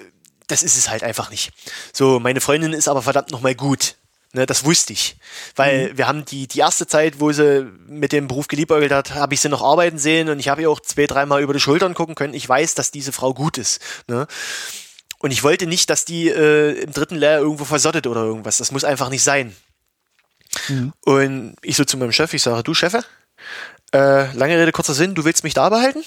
[0.47, 1.51] das ist es halt einfach nicht.
[1.91, 3.95] So, meine Freundin ist aber verdammt nochmal gut.
[4.33, 5.15] Ne, das wusste ich.
[5.55, 5.97] Weil mhm.
[5.97, 9.41] wir haben die, die erste Zeit, wo sie mit dem Beruf geliebäugelt hat, habe ich
[9.41, 12.13] sie noch arbeiten sehen und ich habe ihr auch zwei, dreimal über die Schultern gucken
[12.13, 12.35] können.
[12.35, 13.81] Ich weiß, dass diese Frau gut ist.
[14.07, 14.27] Ne?
[15.17, 18.57] Und ich wollte nicht, dass die äh, im dritten Lehrjahr irgendwo versottet oder irgendwas.
[18.57, 19.55] Das muss einfach nicht sein.
[20.67, 20.93] Mhm.
[21.03, 23.03] Und ich so zu meinem Chef, ich sage, du Chefe,
[23.93, 26.03] äh, lange Rede, kurzer Sinn, du willst mich da behalten?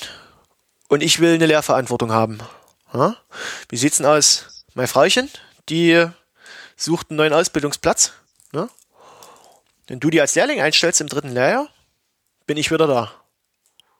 [0.88, 2.38] Und ich will eine Lehrverantwortung haben.
[2.94, 3.16] Ja?
[3.68, 4.64] Wie sieht's denn aus?
[4.74, 5.28] Mein Frauchen,
[5.68, 6.06] die
[6.76, 8.12] sucht einen neuen Ausbildungsplatz.
[8.52, 8.68] Ne?
[9.86, 11.68] Wenn du die als Lehrling einstellst im dritten Lehrjahr,
[12.46, 13.12] bin ich wieder da.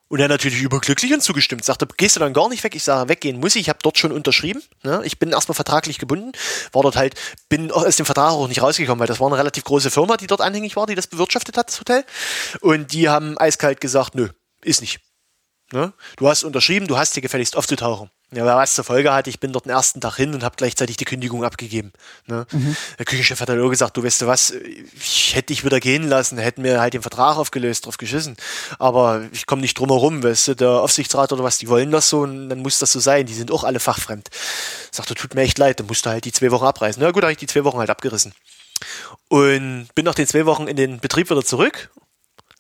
[0.09, 1.65] Und er natürlich überglücklich und zugestimmt.
[1.65, 2.75] Sagte, gehst du dann gar nicht weg?
[2.75, 3.63] Ich sage, weggehen muss ich.
[3.63, 4.63] Ich habe dort schon unterschrieben.
[4.83, 5.01] Ne?
[5.05, 6.33] Ich bin erstmal vertraglich gebunden.
[6.73, 7.15] War dort halt,
[7.49, 10.27] bin aus dem Vertrag auch nicht rausgekommen, weil das war eine relativ große Firma, die
[10.27, 12.05] dort anhängig war, die das bewirtschaftet hat, das Hotel.
[12.61, 14.29] Und die haben eiskalt gesagt, nö,
[14.63, 15.01] ist nicht.
[15.73, 15.95] Ne?
[16.19, 18.11] Du hast unterschrieben, du hast hier gefälligst aufzutauchen.
[18.35, 20.97] Ja, was zur Folge hat, ich bin dort den ersten Tag hin und habe gleichzeitig
[20.97, 21.93] die Kündigung abgegeben.
[22.27, 22.47] Ne?
[22.51, 22.75] Mhm.
[22.99, 26.09] Der Küchenchef hat dann auch gesagt, du weißt du was, ich hätte dich wieder gehen
[26.09, 28.37] lassen, hätten mir halt den Vertrag aufgelöst, drauf geschissen.
[28.79, 32.09] Aber ich komme nicht drum herum, weißt du, der Aufsichtsrat oder was, die wollen das
[32.09, 33.27] so und dann muss das so sein.
[33.27, 34.31] Die sind auch alle fachfremd.
[34.91, 37.03] Sagte, tut mir echt leid, dann musst du halt die zwei Wochen abreißen.
[37.03, 38.33] Na gut, habe ich die zwei Wochen halt abgerissen.
[39.29, 41.91] Und bin nach den zwei Wochen in den Betrieb wieder zurück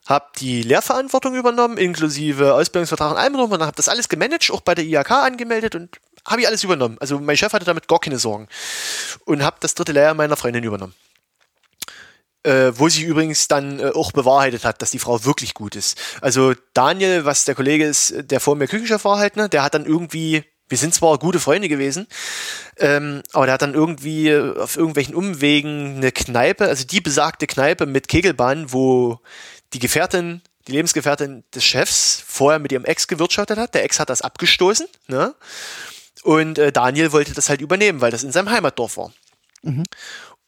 [0.06, 4.60] habe die Lehrverantwortung übernommen, inklusive Ausbildungsvertrag und allem drum und habe das alles gemanagt, auch
[4.60, 6.96] bei der IHK angemeldet und habe ich alles übernommen.
[7.00, 8.48] Also mein Chef hatte damit gar keine Sorgen
[9.24, 10.94] und habe das dritte Lehrjahr meiner Freundin übernommen.
[12.44, 15.96] Äh, wo sich übrigens dann äh, auch bewahrheitet hat, dass die Frau wirklich gut ist.
[16.20, 19.74] Also Daniel, was der Kollege ist, der vor mir Küchenchef war halt, ne, der hat
[19.74, 22.06] dann irgendwie wir sind zwar gute Freunde gewesen,
[22.78, 27.84] ähm, aber der hat dann irgendwie auf irgendwelchen Umwegen eine Kneipe, also die besagte Kneipe
[27.84, 29.20] mit Kegelbahn, wo
[29.72, 33.74] die Gefährtin, die Lebensgefährtin des Chefs vorher mit ihrem Ex gewirtschaftet hat.
[33.74, 35.34] Der Ex hat das abgestoßen, ne?
[36.22, 39.12] Und äh, Daniel wollte das halt übernehmen, weil das in seinem Heimatdorf war.
[39.62, 39.84] Mhm.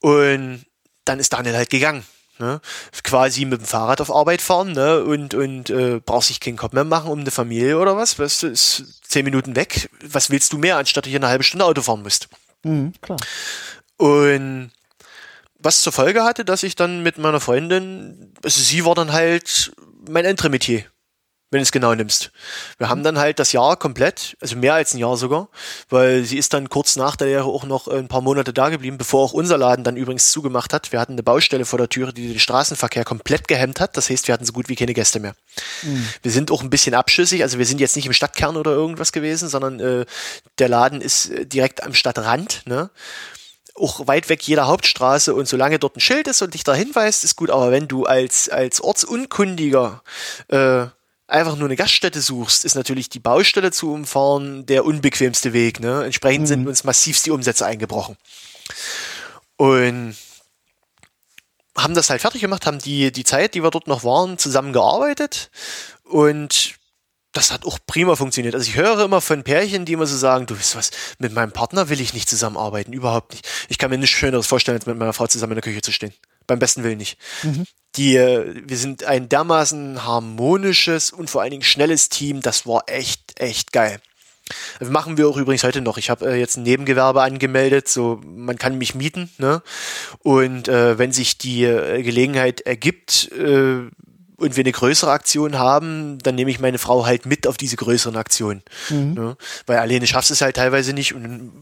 [0.00, 0.66] Und
[1.04, 2.04] dann ist Daniel halt gegangen.
[2.38, 2.60] Ne?
[3.04, 5.04] Quasi mit dem Fahrrad auf Arbeit fahren ne?
[5.04, 8.18] und, und äh, brauchst dich keinen Kopf mehr machen um eine Familie oder was.
[8.18, 9.88] Weißt du, ist zehn Minuten weg.
[10.02, 12.28] Was willst du mehr, anstatt du hier eine halbe Stunde Auto fahren musst?
[12.64, 13.18] Mhm, klar.
[13.98, 14.72] Und
[15.64, 19.72] was zur Folge hatte, dass ich dann mit meiner Freundin, also sie war dann halt
[20.08, 20.84] mein Entremetier,
[21.50, 22.32] wenn du es genau nimmst.
[22.78, 25.48] Wir haben dann halt das Jahr komplett, also mehr als ein Jahr sogar,
[25.88, 28.98] weil sie ist dann kurz nach der Lehre auch noch ein paar Monate da geblieben,
[28.98, 30.92] bevor auch unser Laden dann übrigens zugemacht hat.
[30.92, 33.96] Wir hatten eine Baustelle vor der Türe, die den Straßenverkehr komplett gehemmt hat.
[33.96, 35.34] Das heißt, wir hatten so gut wie keine Gäste mehr.
[35.82, 36.08] Mhm.
[36.22, 39.12] Wir sind auch ein bisschen abschüssig, also wir sind jetzt nicht im Stadtkern oder irgendwas
[39.12, 40.04] gewesen, sondern äh,
[40.58, 42.62] der Laden ist äh, direkt am Stadtrand.
[42.66, 42.90] Ne?
[43.74, 47.24] Auch weit weg jeder Hauptstraße und solange dort ein Schild ist und dich da hinweist,
[47.24, 47.50] ist gut.
[47.50, 50.02] Aber wenn du als, als Ortsunkundiger
[50.48, 50.86] äh,
[51.26, 55.80] einfach nur eine Gaststätte suchst, ist natürlich die Baustelle zu umfahren der unbequemste Weg.
[55.80, 56.04] Ne?
[56.04, 56.46] Entsprechend mhm.
[56.46, 58.16] sind uns massivst die Umsätze eingebrochen.
[59.56, 60.16] Und
[61.76, 65.50] haben das halt fertig gemacht, haben die, die Zeit, die wir dort noch waren, zusammengearbeitet
[66.04, 66.76] und
[67.34, 68.54] das hat auch prima funktioniert.
[68.54, 71.52] Also ich höre immer von Pärchen, die immer so sagen, du weißt was, mit meinem
[71.52, 73.46] Partner will ich nicht zusammenarbeiten, überhaupt nicht.
[73.68, 75.92] Ich kann mir nichts Schöneres vorstellen, als mit meiner Frau zusammen in der Küche zu
[75.92, 76.14] stehen.
[76.46, 77.18] Beim besten Willen nicht.
[77.42, 77.64] Mhm.
[77.96, 82.84] Die, äh, wir sind ein dermaßen harmonisches und vor allen Dingen schnelles Team, das war
[82.86, 84.00] echt, echt geil.
[84.80, 85.96] Machen wir auch übrigens heute noch.
[85.96, 89.30] Ich habe äh, jetzt ein Nebengewerbe angemeldet, so man kann mich mieten.
[89.38, 89.62] Ne?
[90.20, 93.88] Und äh, wenn sich die äh, Gelegenheit ergibt äh,
[94.36, 97.76] und wir eine größere Aktion haben, dann nehme ich meine Frau halt mit auf diese
[97.76, 98.62] größeren Aktionen.
[98.90, 99.14] Mhm.
[99.14, 99.36] Ne?
[99.66, 101.52] Weil alleine schaffst es halt teilweise nicht und dann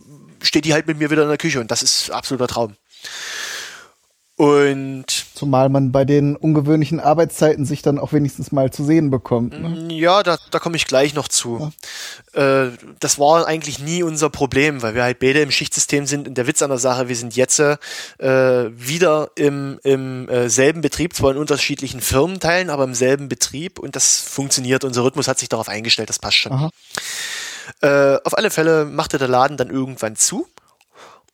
[0.43, 2.77] steht die halt mit mir wieder in der Küche und das ist absoluter Traum.
[4.43, 5.07] Und
[5.37, 9.53] zumal man bei den ungewöhnlichen Arbeitszeiten sich dann auch wenigstens mal zu sehen bekommt.
[9.53, 9.69] Ne?
[9.69, 11.73] Mm, ja, da, da komme ich gleich noch zu.
[12.35, 12.65] Ja.
[12.65, 16.27] Äh, das war eigentlich nie unser Problem, weil wir halt beide im Schichtsystem sind.
[16.27, 17.77] Und der Witz an der Sache, wir sind jetzt äh,
[18.19, 23.95] wieder im, im äh, selben Betrieb, zwar in unterschiedlichen Firmenteilen, aber im selben Betrieb und
[23.95, 24.83] das funktioniert.
[24.83, 26.71] Unser Rhythmus hat sich darauf eingestellt, das passt schon.
[27.81, 30.49] Äh, auf alle Fälle machte der Laden dann irgendwann zu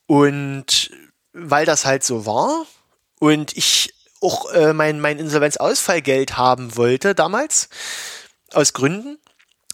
[0.06, 0.90] und
[1.32, 2.66] weil das halt so war,
[3.18, 7.68] und ich auch äh, mein, mein Insolvenzausfallgeld haben wollte damals,
[8.52, 9.18] aus Gründen,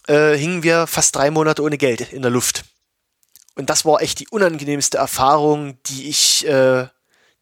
[0.06, 2.64] äh, hingen wir fast drei Monate ohne Geld in der Luft.
[3.54, 6.88] Und das war echt die unangenehmste Erfahrung, die ich, äh,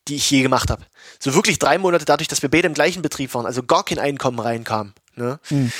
[0.09, 0.85] die ich je gemacht habe.
[1.19, 3.99] So wirklich drei Monate dadurch, dass wir beide im gleichen Betrieb waren, also gar kein
[3.99, 4.95] Einkommen reinkam.
[5.16, 5.41] Ne?
[5.49, 5.73] Hm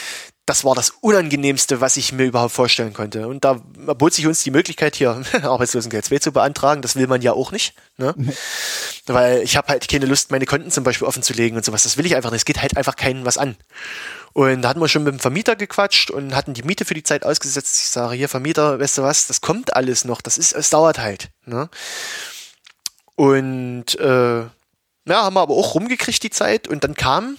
[0.47, 3.29] das war das Unangenehmste, was ich mir überhaupt vorstellen konnte.
[3.29, 6.83] Und da bot sich uns die Möglichkeit, hier Arbeitslosengeld 2 zu beantragen.
[6.83, 7.75] Das will man ja auch nicht.
[7.97, 8.15] Ne?
[9.07, 11.85] Weil ich habe halt keine Lust, meine Konten zum Beispiel offen zu legen und sowas.
[11.85, 12.41] Das will ich einfach nicht.
[12.41, 13.57] Es geht halt einfach keinen was an.
[14.33, 17.05] Und da hatten wir schon mit dem Vermieter gequatscht und hatten die Miete für die
[17.05, 17.79] Zeit ausgesetzt.
[17.79, 20.23] Ich sage, hier Vermieter, weißt du was, das kommt alles noch.
[20.23, 21.29] Das ist, es dauert halt.
[21.45, 21.69] Ne?
[23.15, 24.49] Und äh, ja,
[25.07, 26.67] haben wir aber auch rumgekriegt die Zeit.
[26.67, 27.37] Und dann kam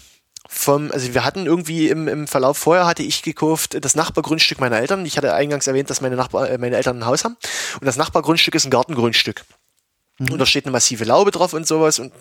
[0.53, 4.77] vom, also wir hatten irgendwie im, im Verlauf vorher hatte ich gekauft das Nachbargrundstück meiner
[4.77, 5.05] Eltern.
[5.05, 7.37] Ich hatte eingangs erwähnt, dass meine Nachbar, äh, meine Eltern ein Haus haben.
[7.79, 9.43] Und das Nachbargrundstück ist ein Gartengrundstück.
[10.19, 10.31] Mhm.
[10.31, 11.97] Und da steht eine massive Laube drauf und sowas.
[11.99, 12.13] Und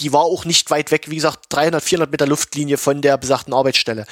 [0.00, 3.54] die war auch nicht weit weg, wie gesagt, 300, 400 Meter Luftlinie von der besagten
[3.54, 4.04] Arbeitsstelle.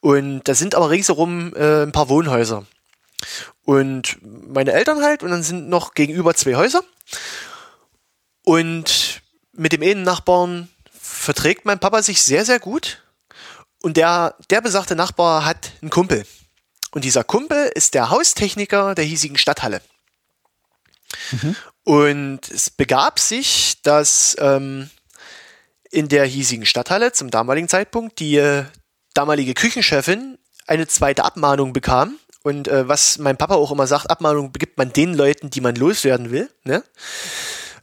[0.00, 2.64] Und da sind aber ringsherum äh, ein paar Wohnhäuser.
[3.64, 6.82] Und meine Eltern halt, und dann sind noch gegenüber zwei Häuser.
[8.44, 9.20] Und
[9.52, 10.68] mit dem Innennachbarn
[11.24, 13.02] verträgt mein Papa sich sehr, sehr gut.
[13.82, 16.24] Und der, der besagte Nachbar hat einen Kumpel.
[16.92, 19.82] Und dieser Kumpel ist der Haustechniker der hiesigen Stadthalle.
[21.32, 21.56] Mhm.
[21.82, 24.88] Und es begab sich, dass ähm,
[25.90, 28.64] in der hiesigen Stadthalle zum damaligen Zeitpunkt die äh,
[29.12, 32.16] damalige Küchenchefin eine zweite Abmahnung bekam.
[32.42, 35.74] Und äh, was mein Papa auch immer sagt, Abmahnung begibt man den Leuten, die man
[35.74, 36.50] loswerden will.
[36.64, 36.82] Ne?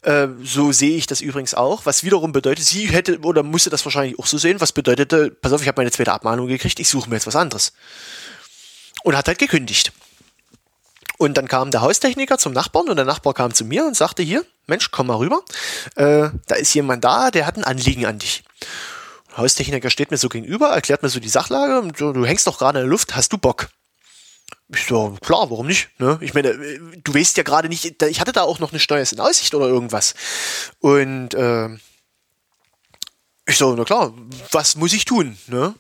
[0.03, 3.85] Äh, so sehe ich das übrigens auch, was wiederum bedeutet, sie hätte oder musste das
[3.85, 6.89] wahrscheinlich auch so sehen, was bedeutete, pass auf, ich habe meine zweite Abmahnung gekriegt, ich
[6.89, 7.73] suche mir jetzt was anderes.
[9.03, 9.91] Und hat halt gekündigt.
[11.17, 14.23] Und dann kam der Haustechniker zum Nachbarn und der Nachbar kam zu mir und sagte
[14.23, 15.41] hier, Mensch, komm mal rüber,
[15.95, 18.43] äh, da ist jemand da, der hat ein Anliegen an dich.
[19.29, 22.57] Der Haustechniker steht mir so gegenüber, erklärt mir so die Sachlage, du, du hängst doch
[22.57, 23.69] gerade in der Luft, hast du Bock?
[24.73, 25.89] Ich so, klar, warum nicht?
[25.99, 26.17] Ne?
[26.21, 26.53] Ich meine,
[27.03, 29.67] du weißt ja gerade nicht, ich hatte da auch noch eine Steuers in Aussicht oder
[29.67, 30.15] irgendwas.
[30.79, 31.69] Und äh,
[33.45, 34.13] ich so, na klar,
[34.51, 35.37] was muss ich tun?
[35.47, 35.75] Ne?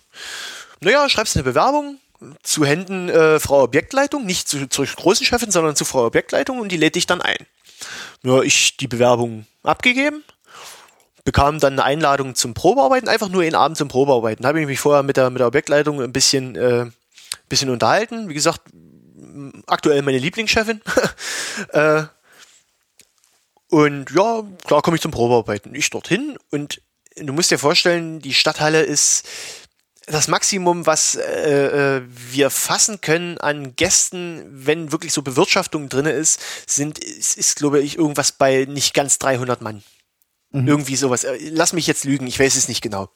[0.81, 1.99] Naja, schreibst eine Bewerbung
[2.43, 6.71] zu Händen äh, Frau Objektleitung, nicht zu, zur großen Chefin, sondern zu Frau Objektleitung und
[6.71, 7.45] die lädt dich dann ein.
[8.23, 10.23] Ja, ich die Bewerbung abgegeben,
[11.23, 14.45] bekam dann eine Einladung zum Probearbeiten, einfach nur einen Abend zum Probearbeiten.
[14.45, 16.87] Habe ich mich vorher mit der, mit der Objektleitung ein bisschen äh,
[17.51, 18.29] bisschen unterhalten.
[18.29, 18.61] Wie gesagt,
[19.67, 20.81] aktuell meine Lieblingschefin.
[21.69, 22.03] äh,
[23.69, 25.75] und ja, klar komme ich zum Probearbeiten.
[25.75, 26.81] Ich dorthin und
[27.15, 29.27] du musst dir vorstellen, die Stadthalle ist
[30.07, 36.07] das Maximum, was äh, äh, wir fassen können an Gästen, wenn wirklich so Bewirtschaftung drin
[36.07, 39.83] ist, sind, ist, ist, glaube ich, irgendwas bei nicht ganz 300 Mann.
[40.51, 40.67] Mhm.
[40.67, 41.23] Irgendwie sowas.
[41.23, 43.09] Äh, lass mich jetzt lügen, ich weiß es nicht genau.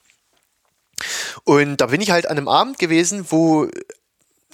[1.44, 3.68] Und da bin ich halt an einem Abend gewesen, wo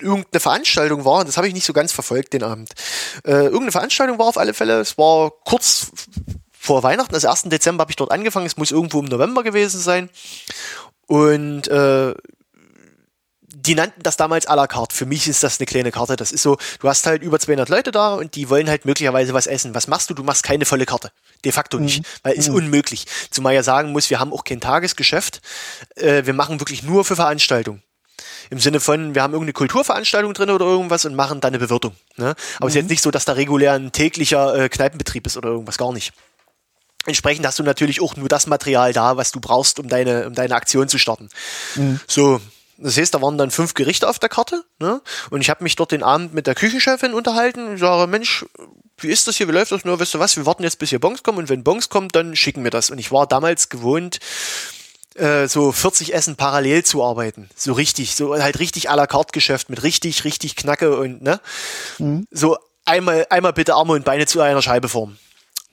[0.03, 2.71] irgendeine Veranstaltung war, das habe ich nicht so ganz verfolgt den Abend.
[3.25, 5.93] Äh, irgendeine Veranstaltung war auf alle Fälle, es war kurz
[6.53, 7.45] vor Weihnachten, also 1.
[7.45, 10.11] Dezember habe ich dort angefangen, es muss irgendwo im November gewesen sein.
[11.07, 12.15] Und äh,
[13.67, 14.95] die nannten das damals à la carte.
[14.95, 16.17] Für mich ist das eine kleine Karte.
[16.17, 19.35] Das ist so, du hast halt über 200 Leute da und die wollen halt möglicherweise
[19.35, 19.75] was essen.
[19.75, 20.15] Was machst du?
[20.15, 21.13] Du machst keine volle Karte.
[21.45, 22.07] De facto nicht, mhm.
[22.23, 22.57] weil ist mhm.
[22.57, 23.07] unmöglich.
[23.31, 25.41] Zumal ja sagen muss, wir haben auch kein Tagesgeschäft.
[25.97, 27.83] Äh, wir machen wirklich nur für Veranstaltungen.
[28.53, 31.97] Im Sinne von, wir haben irgendeine Kulturveranstaltung drin oder irgendwas und machen dann eine Bewirtung.
[32.19, 32.35] Ne?
[32.59, 35.49] Aber es ist jetzt nicht so, dass da regulär ein täglicher äh, Kneipenbetrieb ist oder
[35.49, 36.13] irgendwas, gar nicht.
[37.07, 40.35] Entsprechend hast du natürlich auch nur das Material da, was du brauchst, um deine, um
[40.35, 41.31] deine Aktion zu starten.
[42.07, 42.43] So,
[42.77, 44.63] das heißt, da waren dann fünf Gerichte auf der Karte.
[44.79, 45.01] Ne?
[45.31, 47.77] Und ich habe mich dort den Abend mit der Küchenchefin unterhalten.
[47.77, 48.45] Ich sage, Mensch,
[48.99, 49.49] wie ist das hier?
[49.49, 49.87] Wie läuft das?
[49.87, 50.37] Nur, weißt du was?
[50.37, 51.39] Wir warten jetzt, bis hier Bons kommen.
[51.39, 52.91] Und wenn Bons kommt, dann schicken wir das.
[52.91, 54.19] Und ich war damals gewohnt,
[55.15, 57.49] äh, so 40 Essen parallel zu arbeiten.
[57.57, 61.41] So richtig, so halt richtig à la carte Geschäft mit richtig, richtig Knacke und ne.
[62.31, 65.19] So einmal, einmal bitte Arme und Beine zu einer Scheibe formen.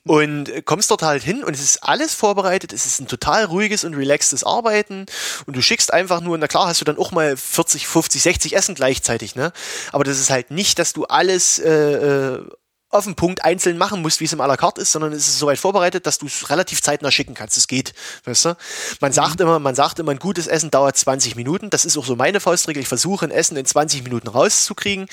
[0.05, 3.83] Und kommst dort halt hin und es ist alles vorbereitet, es ist ein total ruhiges
[3.83, 5.05] und relaxtes Arbeiten
[5.45, 8.55] und du schickst einfach nur, na klar hast du dann auch mal 40, 50, 60
[8.55, 9.51] Essen gleichzeitig, ne?
[9.91, 12.45] Aber das ist halt nicht, dass du alles äh, äh,
[12.89, 15.27] auf den Punkt einzeln machen musst, wie es im à la carte ist, sondern es
[15.27, 17.55] ist soweit vorbereitet, dass du es relativ zeitnah schicken kannst.
[17.57, 17.93] Es geht,
[18.25, 18.57] weißt du?
[18.99, 21.69] Man sagt immer, man sagt immer, ein gutes Essen dauert 20 Minuten.
[21.69, 22.81] Das ist auch so meine Faustregel.
[22.81, 25.07] Ich versuche ein Essen in 20 Minuten rauszukriegen.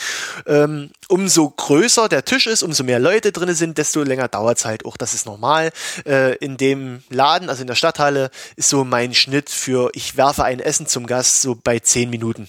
[0.47, 4.65] Ähm, umso größer der Tisch ist, umso mehr Leute drin sind, desto länger dauert es
[4.65, 4.97] halt auch.
[4.97, 5.71] Das ist normal.
[6.07, 10.45] Äh, in dem Laden, also in der Stadthalle, ist so mein Schnitt für, ich werfe
[10.45, 12.49] ein Essen zum Gast so bei 10 Minuten.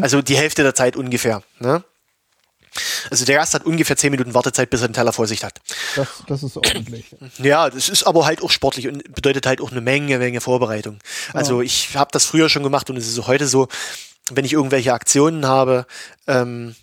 [0.00, 1.42] Also die Hälfte der Zeit ungefähr.
[1.58, 1.82] Ne?
[3.10, 5.60] Also der Gast hat ungefähr 10 Minuten Wartezeit, bis er den Teller vor sich hat.
[5.96, 7.06] Das, das ist ordentlich.
[7.38, 10.98] Ja, das ist aber halt auch sportlich und bedeutet halt auch eine Menge, Menge Vorbereitung.
[11.32, 13.68] Also ich habe das früher schon gemacht und es ist auch heute so,
[14.30, 15.86] wenn ich irgendwelche Aktionen habe,
[16.26, 16.74] ähm,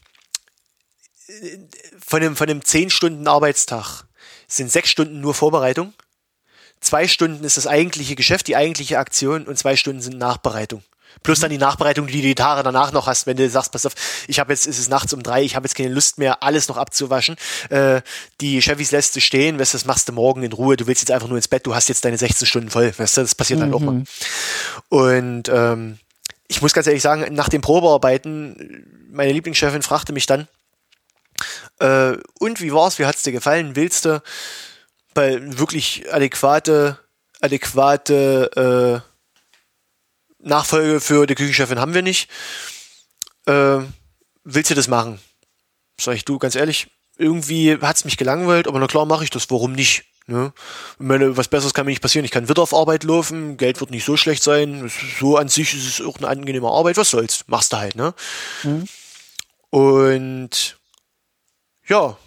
[2.06, 4.06] von einem, von einem 10 Stunden Arbeitstag
[4.48, 5.94] sind sechs Stunden nur Vorbereitung.
[6.82, 10.84] Zwei Stunden ist das eigentliche Geschäft, die eigentliche Aktion und zwei Stunden sind Nachbereitung.
[11.24, 13.86] Plus dann die Nachbereitung, die du die Tage danach noch hast, wenn du sagst, pass
[13.86, 13.94] auf,
[14.28, 16.68] ich habe jetzt, ist es nachts um drei, ich habe jetzt keine Lust mehr, alles
[16.68, 17.36] noch abzuwaschen.
[17.70, 18.02] Äh,
[18.42, 21.02] die Chevys lässt du stehen, weißt du, das machst du morgen in Ruhe, du willst
[21.02, 23.36] jetzt einfach nur ins Bett, du hast jetzt deine 16 Stunden voll, weißt du, das
[23.36, 24.04] passiert halt auch mal.
[24.90, 26.00] Und ähm,
[26.48, 30.48] ich muss ganz ehrlich sagen, nach den Probearbeiten, meine Lieblingschefin fragte mich dann,
[31.80, 34.22] äh, und wie war's, wie hat's dir gefallen, willst du
[35.14, 37.00] bei wirklich adäquate,
[37.42, 39.09] adäquate äh,
[40.40, 42.30] Nachfolge für die Küchenchefin haben wir nicht.
[43.46, 43.80] Äh,
[44.44, 45.20] willst du das machen?
[46.00, 46.88] Sag ich, du, ganz ehrlich,
[47.18, 50.06] irgendwie hat's mich gelangweilt, aber na klar mache ich das, warum nicht?
[50.28, 50.54] Ne?
[51.00, 52.24] Meine, was Besseres kann mir nicht passieren.
[52.24, 54.86] Ich kann wieder auf Arbeit laufen, Geld wird nicht so schlecht sein.
[54.86, 57.44] Es So an sich ist es auch eine angenehme Arbeit, was soll's?
[57.48, 58.14] Machst du halt, ne?
[59.72, 60.78] Und
[61.88, 62.18] ja,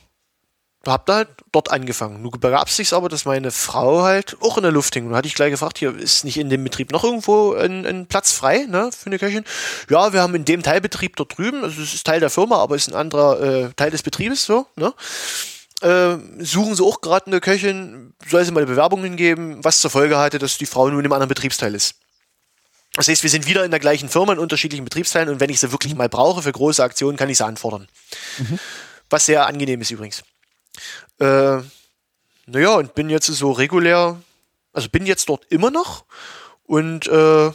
[0.91, 2.23] hab da halt dort angefangen.
[2.23, 5.07] Nun begab es sich aber, dass meine Frau halt auch in der Luft hing.
[5.07, 7.87] Und da hatte ich gleich gefragt, hier ist nicht in dem Betrieb noch irgendwo ein,
[7.87, 9.45] ein Platz frei, ne, für eine Köchin?
[9.89, 12.75] Ja, wir haben in dem Teilbetrieb dort drüben, also es ist Teil der Firma, aber
[12.75, 14.93] es ist ein anderer äh, Teil des Betriebes, so, ne?
[15.83, 19.91] Äh, suchen sie auch gerade eine Köchin, soll sie mal eine Bewerbung hingeben, was zur
[19.91, 21.97] Folge hatte, dass die Frau nun in einem anderen Betriebsteil ist.
[22.95, 25.59] Das heißt, wir sind wieder in der gleichen Firma in unterschiedlichen Betriebsteilen und wenn ich
[25.59, 27.89] sie wirklich mal brauche für große Aktionen, kann ich sie anfordern.
[29.11, 30.23] Was sehr angenehm ist übrigens.
[31.19, 31.59] Äh,
[32.47, 34.21] naja, und bin jetzt so regulär,
[34.73, 36.05] also bin jetzt dort immer noch
[36.65, 37.51] und äh,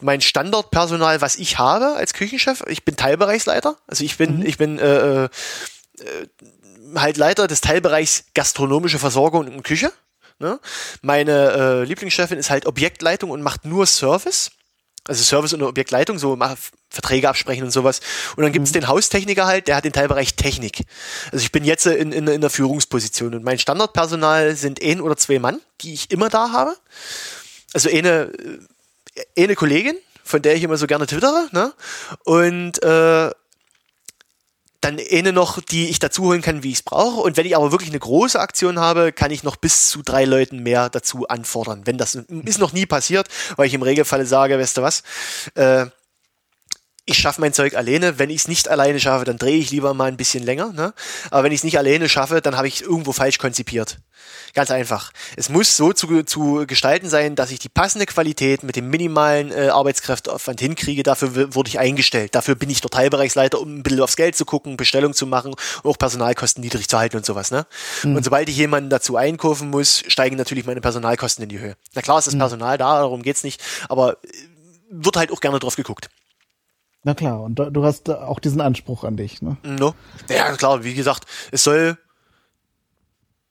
[0.00, 4.78] mein Standardpersonal, was ich habe als Küchenchef, ich bin Teilbereichsleiter, also ich bin, ich bin
[4.78, 5.28] äh, äh,
[6.94, 9.92] halt Leiter des Teilbereichs gastronomische Versorgung und Küche.
[10.38, 10.60] Ne?
[11.00, 14.50] Meine äh, Lieblingschefin ist halt Objektleitung und macht nur Service.
[15.08, 16.38] Also Service und Objektleitung, so
[16.90, 18.00] Verträge absprechen und sowas.
[18.36, 20.84] Und dann gibt's den Haustechniker halt, der hat den Teilbereich Technik.
[21.32, 25.16] Also ich bin jetzt in, in, in der Führungsposition und mein Standardpersonal sind ein oder
[25.16, 26.76] zwei Mann, die ich immer da habe.
[27.72, 28.32] Also eine,
[29.36, 31.72] äh, eine Kollegin, von der ich immer so gerne twittere, ne?
[32.24, 33.30] Und äh,
[34.86, 37.20] dann eine noch, die ich dazu holen kann, wie ich es brauche.
[37.20, 40.24] Und wenn ich aber wirklich eine große Aktion habe, kann ich noch bis zu drei
[40.24, 41.82] Leuten mehr dazu anfordern.
[41.86, 45.02] Wenn das ist noch nie passiert, weil ich im Regelfall sage, weißt du was,
[45.54, 45.86] äh,
[47.06, 48.18] ich schaffe mein Zeug alleine.
[48.18, 50.72] Wenn ich es nicht alleine schaffe, dann drehe ich lieber mal ein bisschen länger.
[50.72, 50.92] Ne?
[51.30, 53.98] Aber wenn ich es nicht alleine schaffe, dann habe ich es irgendwo falsch konzipiert.
[54.54, 55.12] Ganz einfach.
[55.36, 59.52] Es muss so zu, zu gestalten sein, dass ich die passende Qualität mit dem minimalen
[59.52, 61.04] äh, Arbeitskräfteaufwand hinkriege.
[61.04, 62.34] Dafür wurde ich eingestellt.
[62.34, 65.54] Dafür bin ich der Teilbereichsleiter, um ein bisschen aufs Geld zu gucken, Bestellung zu machen
[65.82, 67.52] und auch Personalkosten niedrig zu halten und sowas.
[67.52, 67.66] Ne?
[68.02, 71.76] Und sobald ich jemanden dazu einkaufen muss, steigen natürlich meine Personalkosten in die Höhe.
[71.94, 74.28] Na klar ist das Personal da, darum geht's nicht, aber äh,
[74.90, 76.08] wird halt auch gerne drauf geguckt.
[77.06, 79.56] Na klar, und du- hast auch diesen Anspruch an dich, ne?
[79.62, 79.94] No?
[80.28, 81.22] Ja, klar, wie gesagt,
[81.52, 81.96] es soll,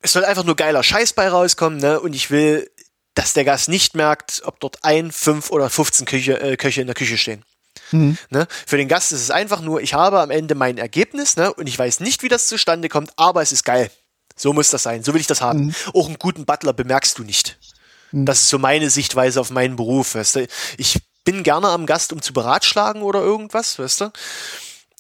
[0.02, 2.02] es soll einfach nur geiler Scheiß bei rauskommen, ne?
[2.02, 2.70] Und ich will,
[3.14, 6.88] dass der Gast nicht merkt, ob dort ein, fünf oder 15 Küche, äh, Köche in
[6.88, 7.46] der Küche stehen.
[7.92, 8.48] Ne?
[8.68, 11.54] Für den Gast ist es einfach nur, ich habe am Ende mein Ergebnis, ne?
[11.54, 13.90] Und ich weiß nicht, wie das zustande kommt, aber es ist geil.
[14.36, 15.02] So muss das sein.
[15.02, 15.74] So will ich das haben.
[15.94, 17.58] Auch einen guten Butler bemerkst du nicht.
[18.26, 20.16] Das ist so meine Sichtweise auf meinen Beruf.
[20.16, 20.48] Weißt du?
[20.78, 24.12] Ich bin gerne am Gast, um zu beratschlagen oder irgendwas, weißt du?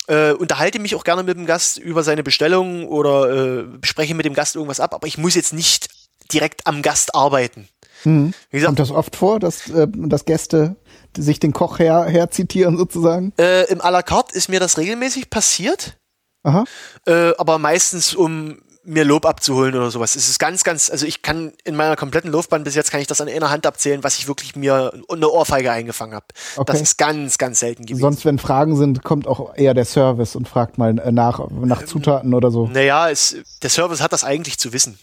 [0.08, 4.26] Äh, unterhalte mich auch gerne mit dem Gast über seine Bestellung oder äh, spreche mit
[4.26, 5.90] dem Gast irgendwas ab, aber ich muss jetzt nicht
[6.32, 7.68] direkt am Gast arbeiten.
[8.04, 8.34] Mhm.
[8.52, 10.76] Wie gesagt, Kommt das oft vor, dass, äh, dass Gäste
[11.18, 13.34] sich den Koch her, herzitieren sozusagen?
[13.40, 15.98] Äh, Im à la carte ist mir das regelmäßig passiert.
[16.44, 16.66] Aha.
[17.08, 20.16] Äh, aber meistens um mir Lob abzuholen oder sowas.
[20.16, 23.08] Es ist ganz, ganz, also ich kann in meiner kompletten Laufbahn bis jetzt kann ich
[23.08, 26.26] das an einer Hand abzählen, was ich wirklich mir eine Ohrfeige eingefangen habe.
[26.56, 26.72] Okay.
[26.72, 28.02] Das ist ganz, ganz selten gewesen.
[28.02, 31.82] Sonst, wenn Fragen sind, kommt auch eher der Service und fragt mal äh, nach, nach
[31.82, 32.68] ähm, Zutaten oder so.
[32.68, 34.98] Naja, es, der Service hat das eigentlich zu wissen.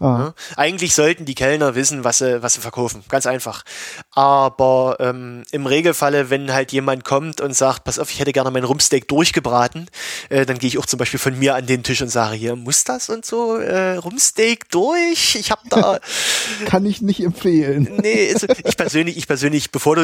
[0.00, 0.04] Ah.
[0.04, 0.34] Ja?
[0.56, 3.04] Eigentlich sollten die Kellner wissen, was sie, was sie verkaufen.
[3.08, 3.62] Ganz einfach.
[4.10, 8.50] Aber ähm, im Regelfalle, wenn halt jemand kommt und sagt, pass auf, ich hätte gerne
[8.50, 9.88] mein Rumsteak durchgebraten,
[10.28, 12.56] äh, dann gehe ich auch zum Beispiel von mir an den Tisch und sage, hier,
[12.56, 15.36] muss das und so, äh, Rumsteak durch?
[15.36, 15.98] Ich habe da...
[16.66, 17.88] Kann ich nicht empfehlen.
[18.02, 19.96] nee, also ich persönlich, ich persönlich bevor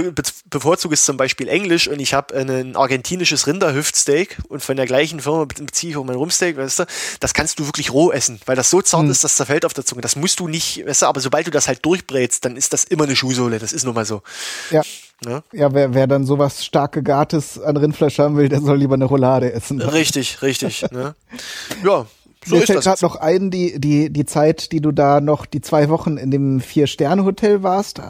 [0.51, 5.21] bevorzuge es zum Beispiel Englisch und ich habe ein argentinisches Rinderhüftsteak und von der gleichen
[5.21, 6.87] Firma beziehe ich auch mein Rumsteak, weißt du,
[7.21, 9.11] das kannst du wirklich roh essen, weil das so zart hm.
[9.11, 10.01] ist, das zerfällt auf der Zunge.
[10.03, 12.85] Das musst du nicht, weißt du, aber sobald du das halt durchbrätst, dann ist das
[12.85, 13.59] immer eine Schuhsohle.
[13.59, 14.23] Das ist nun mal so.
[14.71, 14.83] Ja.
[15.25, 18.95] Ja, ja wer, wer dann sowas stark gegartes an Rindfleisch haben will, der soll lieber
[18.95, 19.81] eine Roulade essen.
[19.81, 20.85] Richtig, richtig.
[20.91, 21.15] ne?
[21.85, 22.07] Ja,
[22.45, 25.61] so Mir fällt gerade noch ein, die, die, die Zeit, die du da noch, die
[25.61, 28.01] zwei Wochen in dem Vier-Sterne-Hotel warst.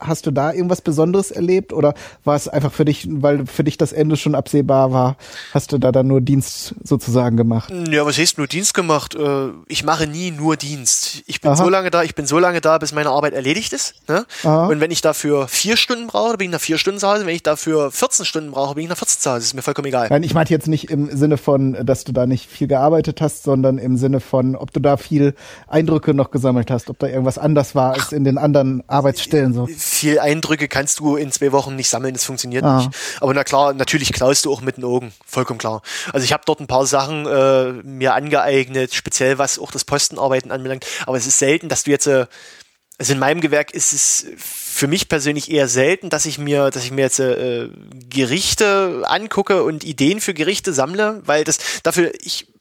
[0.00, 1.94] Hast du da irgendwas Besonderes erlebt oder
[2.24, 5.16] war es einfach für dich, weil für dich das Ende schon absehbar war,
[5.52, 7.72] hast du da dann nur Dienst sozusagen gemacht?
[7.90, 9.14] Ja, was heißt nur Dienst gemacht?
[9.14, 11.22] Äh, ich mache nie nur Dienst.
[11.26, 11.56] Ich bin Aha.
[11.56, 13.94] so lange da, ich bin so lange da, bis meine Arbeit erledigt ist.
[14.08, 14.26] Ne?
[14.44, 17.26] Und wenn ich dafür vier Stunden brauche, dann bin ich nach vier Stunden zu Hause.
[17.26, 19.38] Wenn ich dafür 14 Stunden brauche, bin ich nach 14 zu Hause.
[19.40, 20.08] Das ist mir vollkommen egal.
[20.10, 23.42] Nein, ich meinte jetzt nicht im Sinne von, dass du da nicht viel gearbeitet hast,
[23.42, 25.34] sondern sondern im Sinne von, ob du da viel
[25.68, 29.66] Eindrücke noch gesammelt hast, ob da irgendwas anders war als in den anderen Arbeitsstellen so.
[29.66, 32.78] Viel Eindrücke kannst du in zwei Wochen nicht sammeln, das funktioniert ah.
[32.78, 32.90] nicht.
[33.20, 35.82] Aber na klar, natürlich klaust du auch mit den Augen, vollkommen klar.
[36.12, 40.50] Also ich habe dort ein paar Sachen äh, mir angeeignet, speziell was auch das Postenarbeiten
[40.50, 42.26] anbelangt, aber es ist selten, dass du jetzt äh,
[42.96, 46.84] also in meinem Gewerk ist es für mich persönlich eher selten, dass ich mir, dass
[46.84, 47.68] ich mir jetzt äh,
[48.08, 52.53] Gerichte angucke und Ideen für Gerichte sammle, weil das dafür ich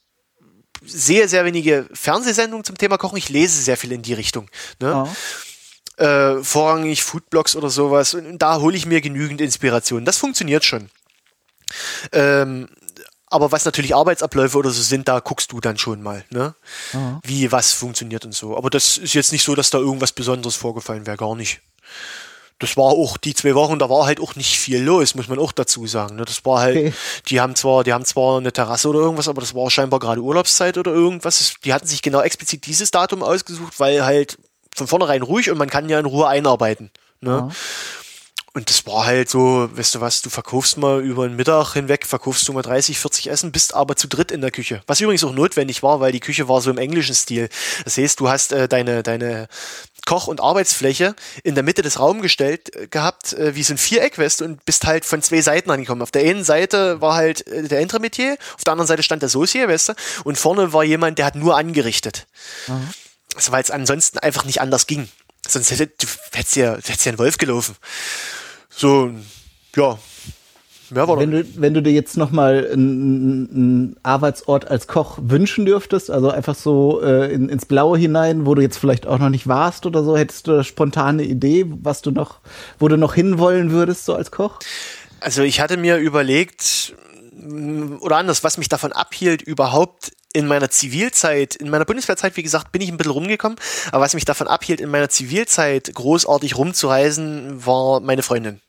[0.85, 3.17] sehe sehr wenige Fernsehsendungen zum Thema Kochen.
[3.17, 4.49] Ich lese sehr viel in die Richtung.
[4.79, 5.07] Ne?
[5.07, 6.03] Oh.
[6.03, 8.13] Äh, vorrangig Foodblogs oder sowas.
[8.13, 10.05] Und da hole ich mir genügend Inspiration.
[10.05, 10.89] Das funktioniert schon.
[12.11, 12.67] Ähm,
[13.27, 16.53] aber was natürlich Arbeitsabläufe oder so sind, da guckst du dann schon mal, ne?
[17.23, 18.55] Wie was funktioniert und so.
[18.55, 21.61] Aber das ist jetzt nicht so, dass da irgendwas Besonderes vorgefallen wäre, gar nicht
[22.63, 25.37] das war auch die zwei Wochen, da war halt auch nicht viel los, muss man
[25.37, 26.15] auch dazu sagen.
[26.15, 26.25] Ne?
[26.25, 26.93] Das war halt, okay.
[27.27, 30.21] die haben zwar, die haben zwar eine Terrasse oder irgendwas, aber das war scheinbar gerade
[30.21, 31.55] Urlaubszeit oder irgendwas.
[31.63, 34.37] Die hatten sich genau explizit dieses Datum ausgesucht, weil halt
[34.73, 36.89] von vornherein ruhig und man kann ja in Ruhe einarbeiten.
[37.21, 37.31] Ne?
[37.31, 37.49] Ja.
[38.55, 42.05] Und das war halt so, weißt du was, du verkaufst mal über den Mittag hinweg,
[42.05, 44.83] verkaufst du mal 30, 40 Essen, bist aber zu dritt in der Küche.
[44.85, 47.49] Was übrigens auch notwendig war, weil die Küche war so im englischen Stil.
[47.83, 49.47] Das heißt, du hast äh, deine, deine
[50.05, 53.77] Koch- und Arbeitsfläche in der Mitte des Raums gestellt äh, gehabt, äh, wie so ein
[53.77, 56.01] Viereck, weißt du, und bist halt von zwei Seiten angekommen.
[56.01, 59.29] Auf der einen Seite war halt äh, der Entremetier, auf der anderen Seite stand der
[59.29, 59.93] Saucier, weißt du,
[60.23, 62.27] und vorne war jemand, der hat nur angerichtet.
[62.67, 62.89] Mhm.
[63.35, 65.09] Also, weil es ansonsten einfach nicht anders ging.
[65.47, 67.75] Sonst hätte, du hättest ja, hättest ja ein Wolf gelaufen.
[68.69, 69.11] So,
[69.75, 69.97] ja,
[70.93, 75.65] Mehr war wenn, du, wenn du dir jetzt nochmal einen, einen Arbeitsort als Koch wünschen
[75.65, 79.29] dürftest, also einfach so äh, in, ins Blaue hinein, wo du jetzt vielleicht auch noch
[79.29, 82.39] nicht warst oder so, hättest du eine spontane Idee, was du noch,
[82.79, 84.59] wo du noch hinwollen würdest, so als Koch?
[85.19, 86.95] Also ich hatte mir überlegt,
[87.99, 92.71] oder anders, was mich davon abhielt, überhaupt in meiner Zivilzeit, in meiner Bundeswehrzeit, wie gesagt,
[92.71, 93.57] bin ich ein bisschen rumgekommen,
[93.91, 98.59] aber was mich davon abhielt, in meiner Zivilzeit großartig rumzureisen, war meine Freundin.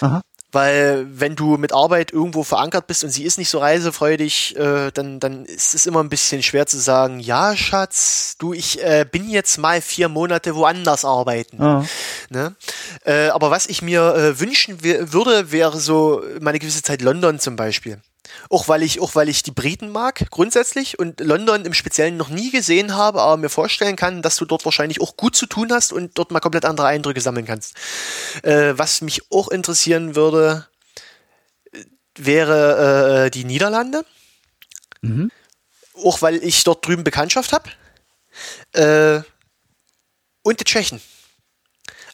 [0.00, 0.22] Aha.
[0.52, 4.90] Weil wenn du mit Arbeit irgendwo verankert bist und sie ist nicht so reisefreudig, äh,
[4.92, 9.06] dann, dann ist es immer ein bisschen schwer zu sagen, ja, Schatz, du, ich äh,
[9.10, 11.58] bin jetzt mal vier Monate woanders arbeiten.
[11.60, 11.84] Ja.
[12.30, 12.56] Ne?
[13.04, 17.56] Äh, aber was ich mir äh, wünschen würde, wäre so meine gewisse Zeit London zum
[17.56, 18.00] Beispiel.
[18.48, 22.28] Auch weil ich, auch weil ich die Briten mag, grundsätzlich, und London im Speziellen noch
[22.28, 25.72] nie gesehen habe, aber mir vorstellen kann, dass du dort wahrscheinlich auch gut zu tun
[25.72, 27.74] hast und dort mal komplett andere Eindrücke sammeln kannst.
[28.42, 30.66] Äh, was mich auch interessieren würde,
[32.16, 34.04] wäre äh, die Niederlande.
[35.02, 35.30] Mhm.
[35.94, 37.70] Auch weil ich dort drüben Bekanntschaft habe.
[38.72, 39.22] Äh,
[40.42, 41.00] und die Tschechen.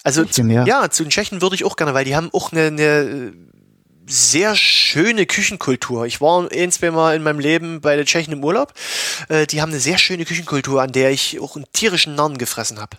[0.03, 0.65] Also Tschechien, ja.
[0.65, 0.91] ja.
[0.91, 3.33] zu den Tschechen würde ich auch gerne, weil die haben auch eine, eine
[4.07, 6.07] sehr schöne Küchenkultur.
[6.07, 8.73] Ich war ein, zwei Mal in meinem Leben bei den Tschechen im Urlaub.
[9.29, 12.81] Äh, die haben eine sehr schöne Küchenkultur, an der ich auch einen tierischen Narren gefressen
[12.81, 12.97] habe.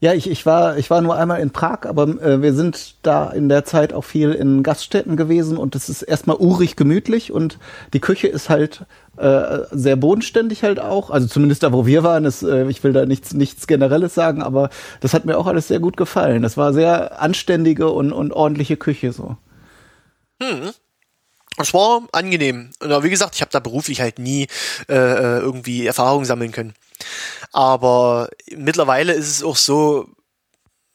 [0.00, 3.30] Ja, ich, ich, war, ich war nur einmal in Prag, aber äh, wir sind da
[3.30, 7.58] in der Zeit auch viel in Gaststätten gewesen und es ist erstmal urig gemütlich und
[7.92, 8.84] die Küche ist halt
[9.16, 11.10] äh, sehr bodenständig halt auch.
[11.10, 12.24] Also zumindest da, wo wir waren.
[12.24, 15.68] Das, äh, ich will da nichts, nichts Generelles sagen, aber das hat mir auch alles
[15.68, 16.42] sehr gut gefallen.
[16.42, 19.36] Das war sehr anständige und, und ordentliche Küche so.
[20.42, 20.72] Hm.
[21.56, 22.72] Es war angenehm.
[22.80, 24.48] Und wie gesagt, ich habe da beruflich halt nie
[24.88, 26.74] äh, äh irgendwie Erfahrung sammeln können.
[27.52, 30.08] Aber mittlerweile ist es auch so,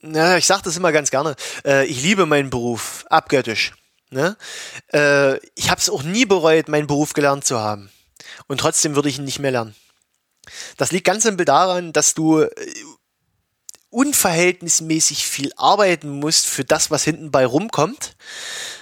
[0.01, 3.73] na, ich sage das immer ganz gerne, äh, ich liebe meinen Beruf abgöttisch.
[4.11, 4.37] Ne?
[4.93, 7.89] Äh, ich habe es auch nie bereut, meinen Beruf gelernt zu haben.
[8.47, 9.75] Und trotzdem würde ich ihn nicht mehr lernen.
[10.77, 12.49] Das liegt ganz simpel daran, dass du äh,
[13.89, 18.15] unverhältnismäßig viel arbeiten musst für das, was hinten bei rumkommt.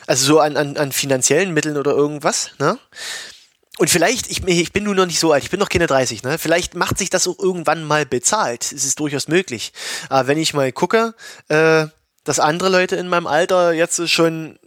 [0.08, 2.52] Also so an, an, an finanziellen Mitteln oder irgendwas.
[2.60, 2.80] Ne?
[3.78, 6.24] Und vielleicht, ich, ich bin nur noch nicht so alt, ich bin noch keine 30,
[6.24, 6.40] ne?
[6.40, 8.64] Vielleicht macht sich das auch irgendwann mal bezahlt.
[8.64, 9.72] Es ist durchaus möglich.
[10.10, 11.14] Aber wenn ich mal gucke,
[11.50, 11.86] äh,
[12.24, 14.58] dass andere Leute in meinem Alter jetzt schon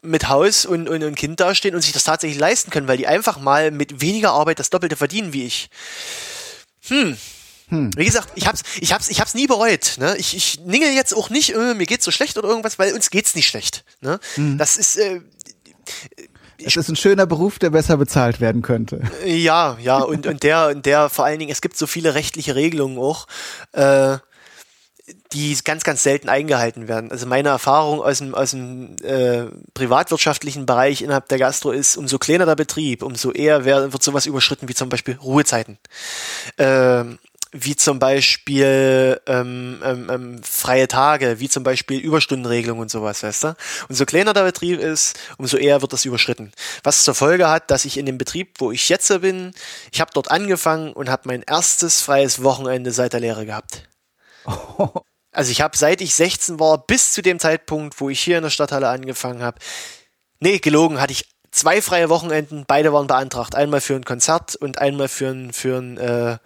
[0.00, 3.08] mit Haus und, und, und Kind dastehen und sich das tatsächlich leisten können, weil die
[3.08, 5.70] einfach mal mit weniger Arbeit das Doppelte verdienen wie ich.
[6.86, 7.18] Hm.
[7.68, 7.90] Hm.
[7.96, 9.96] Wie gesagt, ich hab's, ich hab's, ich hab's nie bereut.
[9.98, 10.16] Ne?
[10.16, 13.10] Ich, ich ninge jetzt auch nicht, äh, mir geht's so schlecht oder irgendwas, weil uns
[13.10, 13.84] geht's nicht schlecht.
[14.00, 14.18] Ne?
[14.34, 14.58] Hm.
[14.58, 15.20] Das ist, äh,
[16.64, 19.02] es ist ein schöner Beruf, der besser bezahlt werden könnte.
[19.24, 22.98] Ja, ja, und, und der, der vor allen Dingen, es gibt so viele rechtliche Regelungen
[22.98, 23.26] auch,
[23.72, 24.18] äh,
[25.32, 27.10] die ganz, ganz selten eingehalten werden.
[27.10, 32.18] Also meine Erfahrung aus dem, aus dem äh, privatwirtschaftlichen Bereich innerhalb der Gastro ist, umso
[32.18, 35.78] kleiner der Betrieb, umso eher wird sowas überschritten wie zum Beispiel Ruhezeiten.
[36.58, 37.18] Ähm,
[37.52, 43.44] wie zum Beispiel ähm, ähm, ähm, freie Tage, wie zum Beispiel Überstundenregelung und sowas, weißt
[43.44, 43.56] du?
[43.88, 46.52] Und so kleiner der Betrieb ist, umso eher wird das überschritten.
[46.82, 49.52] Was zur Folge hat, dass ich in dem Betrieb, wo ich jetzt bin,
[49.90, 53.88] ich habe dort angefangen und habe mein erstes freies Wochenende seit der Lehre gehabt.
[55.30, 58.42] Also ich habe seit ich 16 war bis zu dem Zeitpunkt, wo ich hier in
[58.42, 59.58] der Stadthalle angefangen habe,
[60.40, 63.54] nee, gelogen, hatte ich zwei freie Wochenenden, beide waren beantragt.
[63.54, 66.38] Einmal für ein Konzert und einmal für ein, für ein, äh,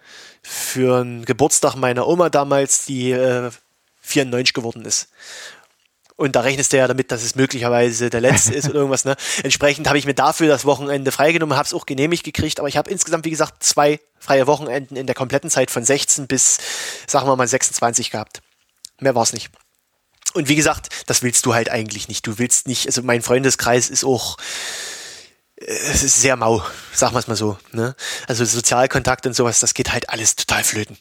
[0.43, 3.49] für ein Geburtstag meiner Oma damals, die äh,
[4.01, 5.09] 94 geworden ist.
[6.15, 9.03] Und da rechnest du ja damit, dass es möglicherweise der letzte ist oder irgendwas.
[9.03, 9.15] Ne?
[9.43, 12.77] Entsprechend habe ich mir dafür das Wochenende freigenommen, habe es auch genehmigt gekriegt, aber ich
[12.77, 16.59] habe insgesamt, wie gesagt, zwei freie Wochenenden in der kompletten Zeit von 16 bis,
[17.07, 18.41] sagen wir mal, 26 gehabt.
[18.99, 19.49] Mehr war es nicht.
[20.33, 22.25] Und wie gesagt, das willst du halt eigentlich nicht.
[22.25, 24.37] Du willst nicht, also mein Freundeskreis ist auch,
[25.55, 26.63] es ist sehr mau,
[26.93, 27.57] sagen wir es mal so.
[27.71, 27.95] Ne?
[28.27, 30.97] Also Sozialkontakt und sowas, das geht halt alles total flöten.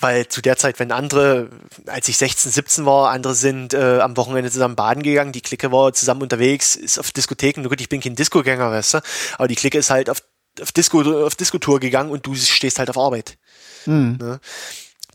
[0.00, 1.50] Weil zu der Zeit, wenn andere,
[1.86, 5.72] als ich 16, 17 war, andere sind äh, am Wochenende zusammen baden gegangen, die Clique
[5.72, 8.98] war zusammen unterwegs, ist auf Diskotheken, gut, ich bin kein Disco-Gänger, weißt du,
[9.38, 10.22] aber die Clique ist halt auf,
[10.60, 13.38] auf Disco, auf Disco-Tour gegangen und du stehst halt auf Arbeit.
[13.86, 14.18] Mhm.
[14.20, 14.40] Ne?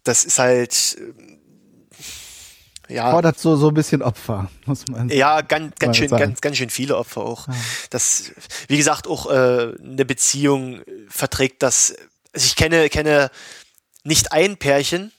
[0.03, 0.97] Das ist halt,
[2.89, 3.11] ja.
[3.11, 6.69] Fordert so, so ein bisschen Opfer, muss man Ja, ganz, ganz schön, ganz, ganz schön
[6.69, 7.47] viele Opfer auch.
[7.47, 7.53] Ja.
[7.89, 8.31] Das,
[8.68, 11.95] wie gesagt, auch äh, eine Beziehung verträgt das.
[12.34, 13.30] Also ich kenne, kenne
[14.03, 15.11] nicht ein Pärchen,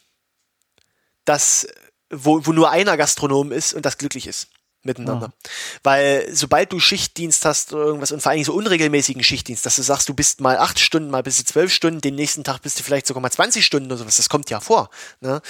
[1.24, 1.66] das,
[2.11, 4.49] wo, wo nur einer Gastronom ist und das glücklich ist
[4.85, 5.32] miteinander.
[5.32, 5.51] Ja.
[5.82, 9.82] Weil sobald du Schichtdienst hast oder irgendwas und vor allem so unregelmäßigen Schichtdienst, dass du
[9.82, 12.78] sagst, du bist mal acht Stunden, mal bis zu zwölf Stunden, den nächsten Tag bist
[12.78, 14.90] du vielleicht sogar mal 20 Stunden oder sowas, das kommt ja vor.
[15.20, 15.40] Ne?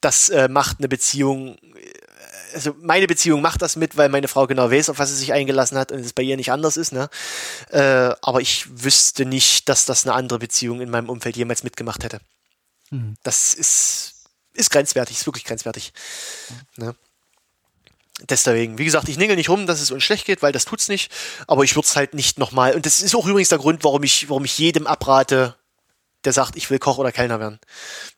[0.00, 1.92] Das äh, macht eine Beziehung, äh,
[2.54, 5.32] also meine Beziehung macht das mit, weil meine Frau genau weiß, auf was sie sich
[5.32, 6.92] eingelassen hat und es bei ihr nicht anders ist.
[6.92, 7.08] Ne?
[7.70, 12.04] Äh, aber ich wüsste nicht, dass das eine andere Beziehung in meinem Umfeld jemals mitgemacht
[12.04, 12.20] hätte.
[12.90, 13.16] Mhm.
[13.22, 15.92] Das ist, ist grenzwertig, ist wirklich grenzwertig.
[16.76, 16.84] Mhm.
[16.84, 16.94] Ne?
[18.28, 20.88] Deswegen, wie gesagt, ich ningel nicht rum, dass es uns schlecht geht, weil das tut's
[20.88, 21.12] nicht.
[21.46, 22.74] Aber ich würde es halt nicht nochmal.
[22.74, 25.56] Und das ist auch übrigens der Grund, warum ich, warum ich jedem abrate,
[26.24, 27.58] der sagt, ich will Koch oder Kellner werden.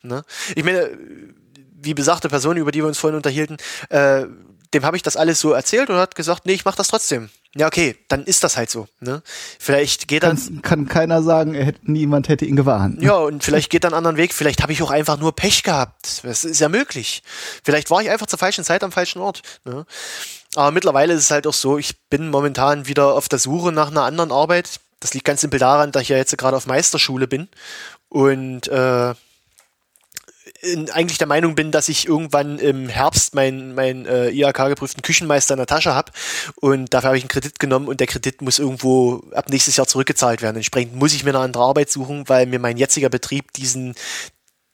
[0.02, 0.24] Ne?
[0.54, 0.90] Ich meine,
[1.84, 3.56] wie besagte Person, über die wir uns vorhin unterhielten,
[3.88, 4.26] äh,
[4.74, 7.30] dem habe ich das alles so erzählt und hat gesagt, nee, ich mache das trotzdem.
[7.56, 8.88] Ja, okay, dann ist das halt so.
[8.98, 9.22] Ne?
[9.60, 10.36] Vielleicht geht dann.
[10.36, 13.00] Kann's, kann keiner sagen, er hätte, niemand hätte ihn gewarnt.
[13.00, 14.34] Ja, und vielleicht geht dann einen anderen Weg.
[14.34, 16.24] Vielleicht habe ich auch einfach nur Pech gehabt.
[16.24, 17.22] Das ist ja möglich.
[17.62, 19.42] Vielleicht war ich einfach zur falschen Zeit am falschen Ort.
[19.64, 19.86] Ne?
[20.56, 23.90] Aber mittlerweile ist es halt auch so, ich bin momentan wieder auf der Suche nach
[23.90, 24.80] einer anderen Arbeit.
[24.98, 27.48] Das liegt ganz simpel daran, dass ich ja jetzt gerade auf Meisterschule bin
[28.08, 29.14] und äh,
[30.92, 35.58] eigentlich der Meinung bin, dass ich irgendwann im Herbst meinen mein, äh, IHK-geprüften Küchenmeister in
[35.58, 36.12] der Tasche habe
[36.56, 39.86] und dafür habe ich einen Kredit genommen und der Kredit muss irgendwo ab nächstes Jahr
[39.86, 40.56] zurückgezahlt werden.
[40.56, 43.94] Entsprechend muss ich mir eine andere Arbeit suchen, weil mir mein jetziger Betrieb diesen,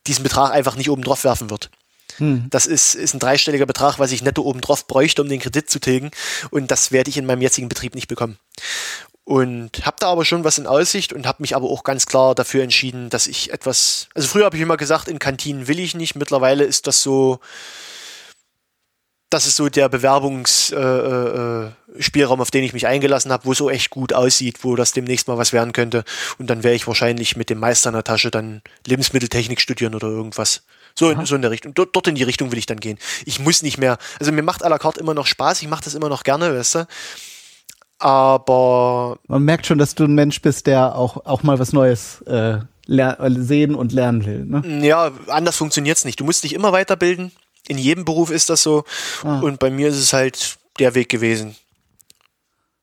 [0.06, 1.70] diesen Betrag einfach nicht oben drauf werfen wird.
[2.16, 2.46] Hm.
[2.50, 5.70] Das ist, ist ein dreistelliger Betrag, was ich netto oben drauf bräuchte, um den Kredit
[5.70, 6.10] zu tilgen
[6.50, 8.38] und das werde ich in meinem jetzigen Betrieb nicht bekommen.
[9.30, 12.34] Und habe da aber schon was in Aussicht und habe mich aber auch ganz klar
[12.34, 15.94] dafür entschieden, dass ich etwas, also früher habe ich immer gesagt, in Kantinen will ich
[15.94, 17.38] nicht, mittlerweile ist das so,
[19.30, 23.58] das ist so der Bewerbungsspielraum, äh, äh, auf den ich mich eingelassen habe, wo es
[23.58, 26.02] so echt gut aussieht, wo das demnächst mal was werden könnte.
[26.38, 30.08] Und dann werde ich wahrscheinlich mit dem Meister in der Tasche dann Lebensmitteltechnik studieren oder
[30.08, 30.64] irgendwas.
[30.96, 31.72] So in, so in der Richtung.
[31.74, 32.98] Dort, dort in die Richtung will ich dann gehen.
[33.26, 35.84] Ich muss nicht mehr, also mir macht à la carte immer noch Spaß, ich mache
[35.84, 36.86] das immer noch gerne, weißt du.
[38.00, 39.18] Aber.
[39.28, 42.58] Man merkt schon, dass du ein Mensch bist, der auch, auch mal was Neues äh,
[42.88, 44.44] sehen und lernen will.
[44.44, 44.86] Ne?
[44.86, 46.18] Ja, anders funktioniert's nicht.
[46.18, 47.30] Du musst dich immer weiterbilden.
[47.68, 48.84] In jedem Beruf ist das so.
[49.22, 49.40] Ah.
[49.40, 51.54] Und bei mir ist es halt der Weg gewesen.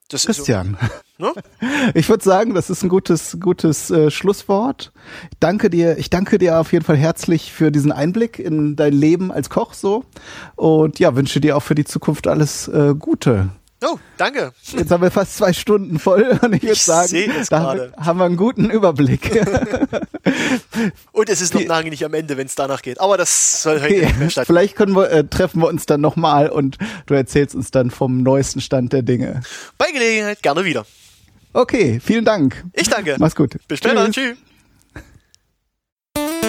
[0.10, 0.77] Das Christian.
[1.18, 1.34] So, ne?
[1.94, 4.94] Ich würde sagen, das ist ein gutes, gutes äh, Schlusswort.
[5.31, 8.94] Ich danke dir, ich danke dir auf jeden Fall herzlich für diesen Einblick in dein
[8.94, 10.06] Leben als Koch so.
[10.56, 13.49] Und ja, wünsche dir auch für die Zukunft alles äh, Gute.
[13.83, 14.53] Oh, danke.
[14.75, 18.37] Jetzt haben wir fast zwei Stunden voll und ich würde sagen, da haben wir einen
[18.37, 19.39] guten Überblick.
[21.11, 22.99] und es ist noch lange nicht am Ende, wenn es danach geht.
[22.99, 24.05] Aber das soll heute okay.
[24.05, 24.57] nicht mehr stattfinden.
[24.57, 28.23] Vielleicht können wir, äh, treffen wir uns dann nochmal und du erzählst uns dann vom
[28.23, 29.41] neuesten Stand der Dinge.
[29.77, 30.85] Bei Gelegenheit gerne wieder.
[31.53, 32.63] Okay, vielen Dank.
[32.73, 33.15] Ich danke.
[33.19, 33.57] Mach's gut.
[33.67, 34.09] Bis später.
[34.09, 34.37] Tschüss.
[36.15, 36.47] Tschüss.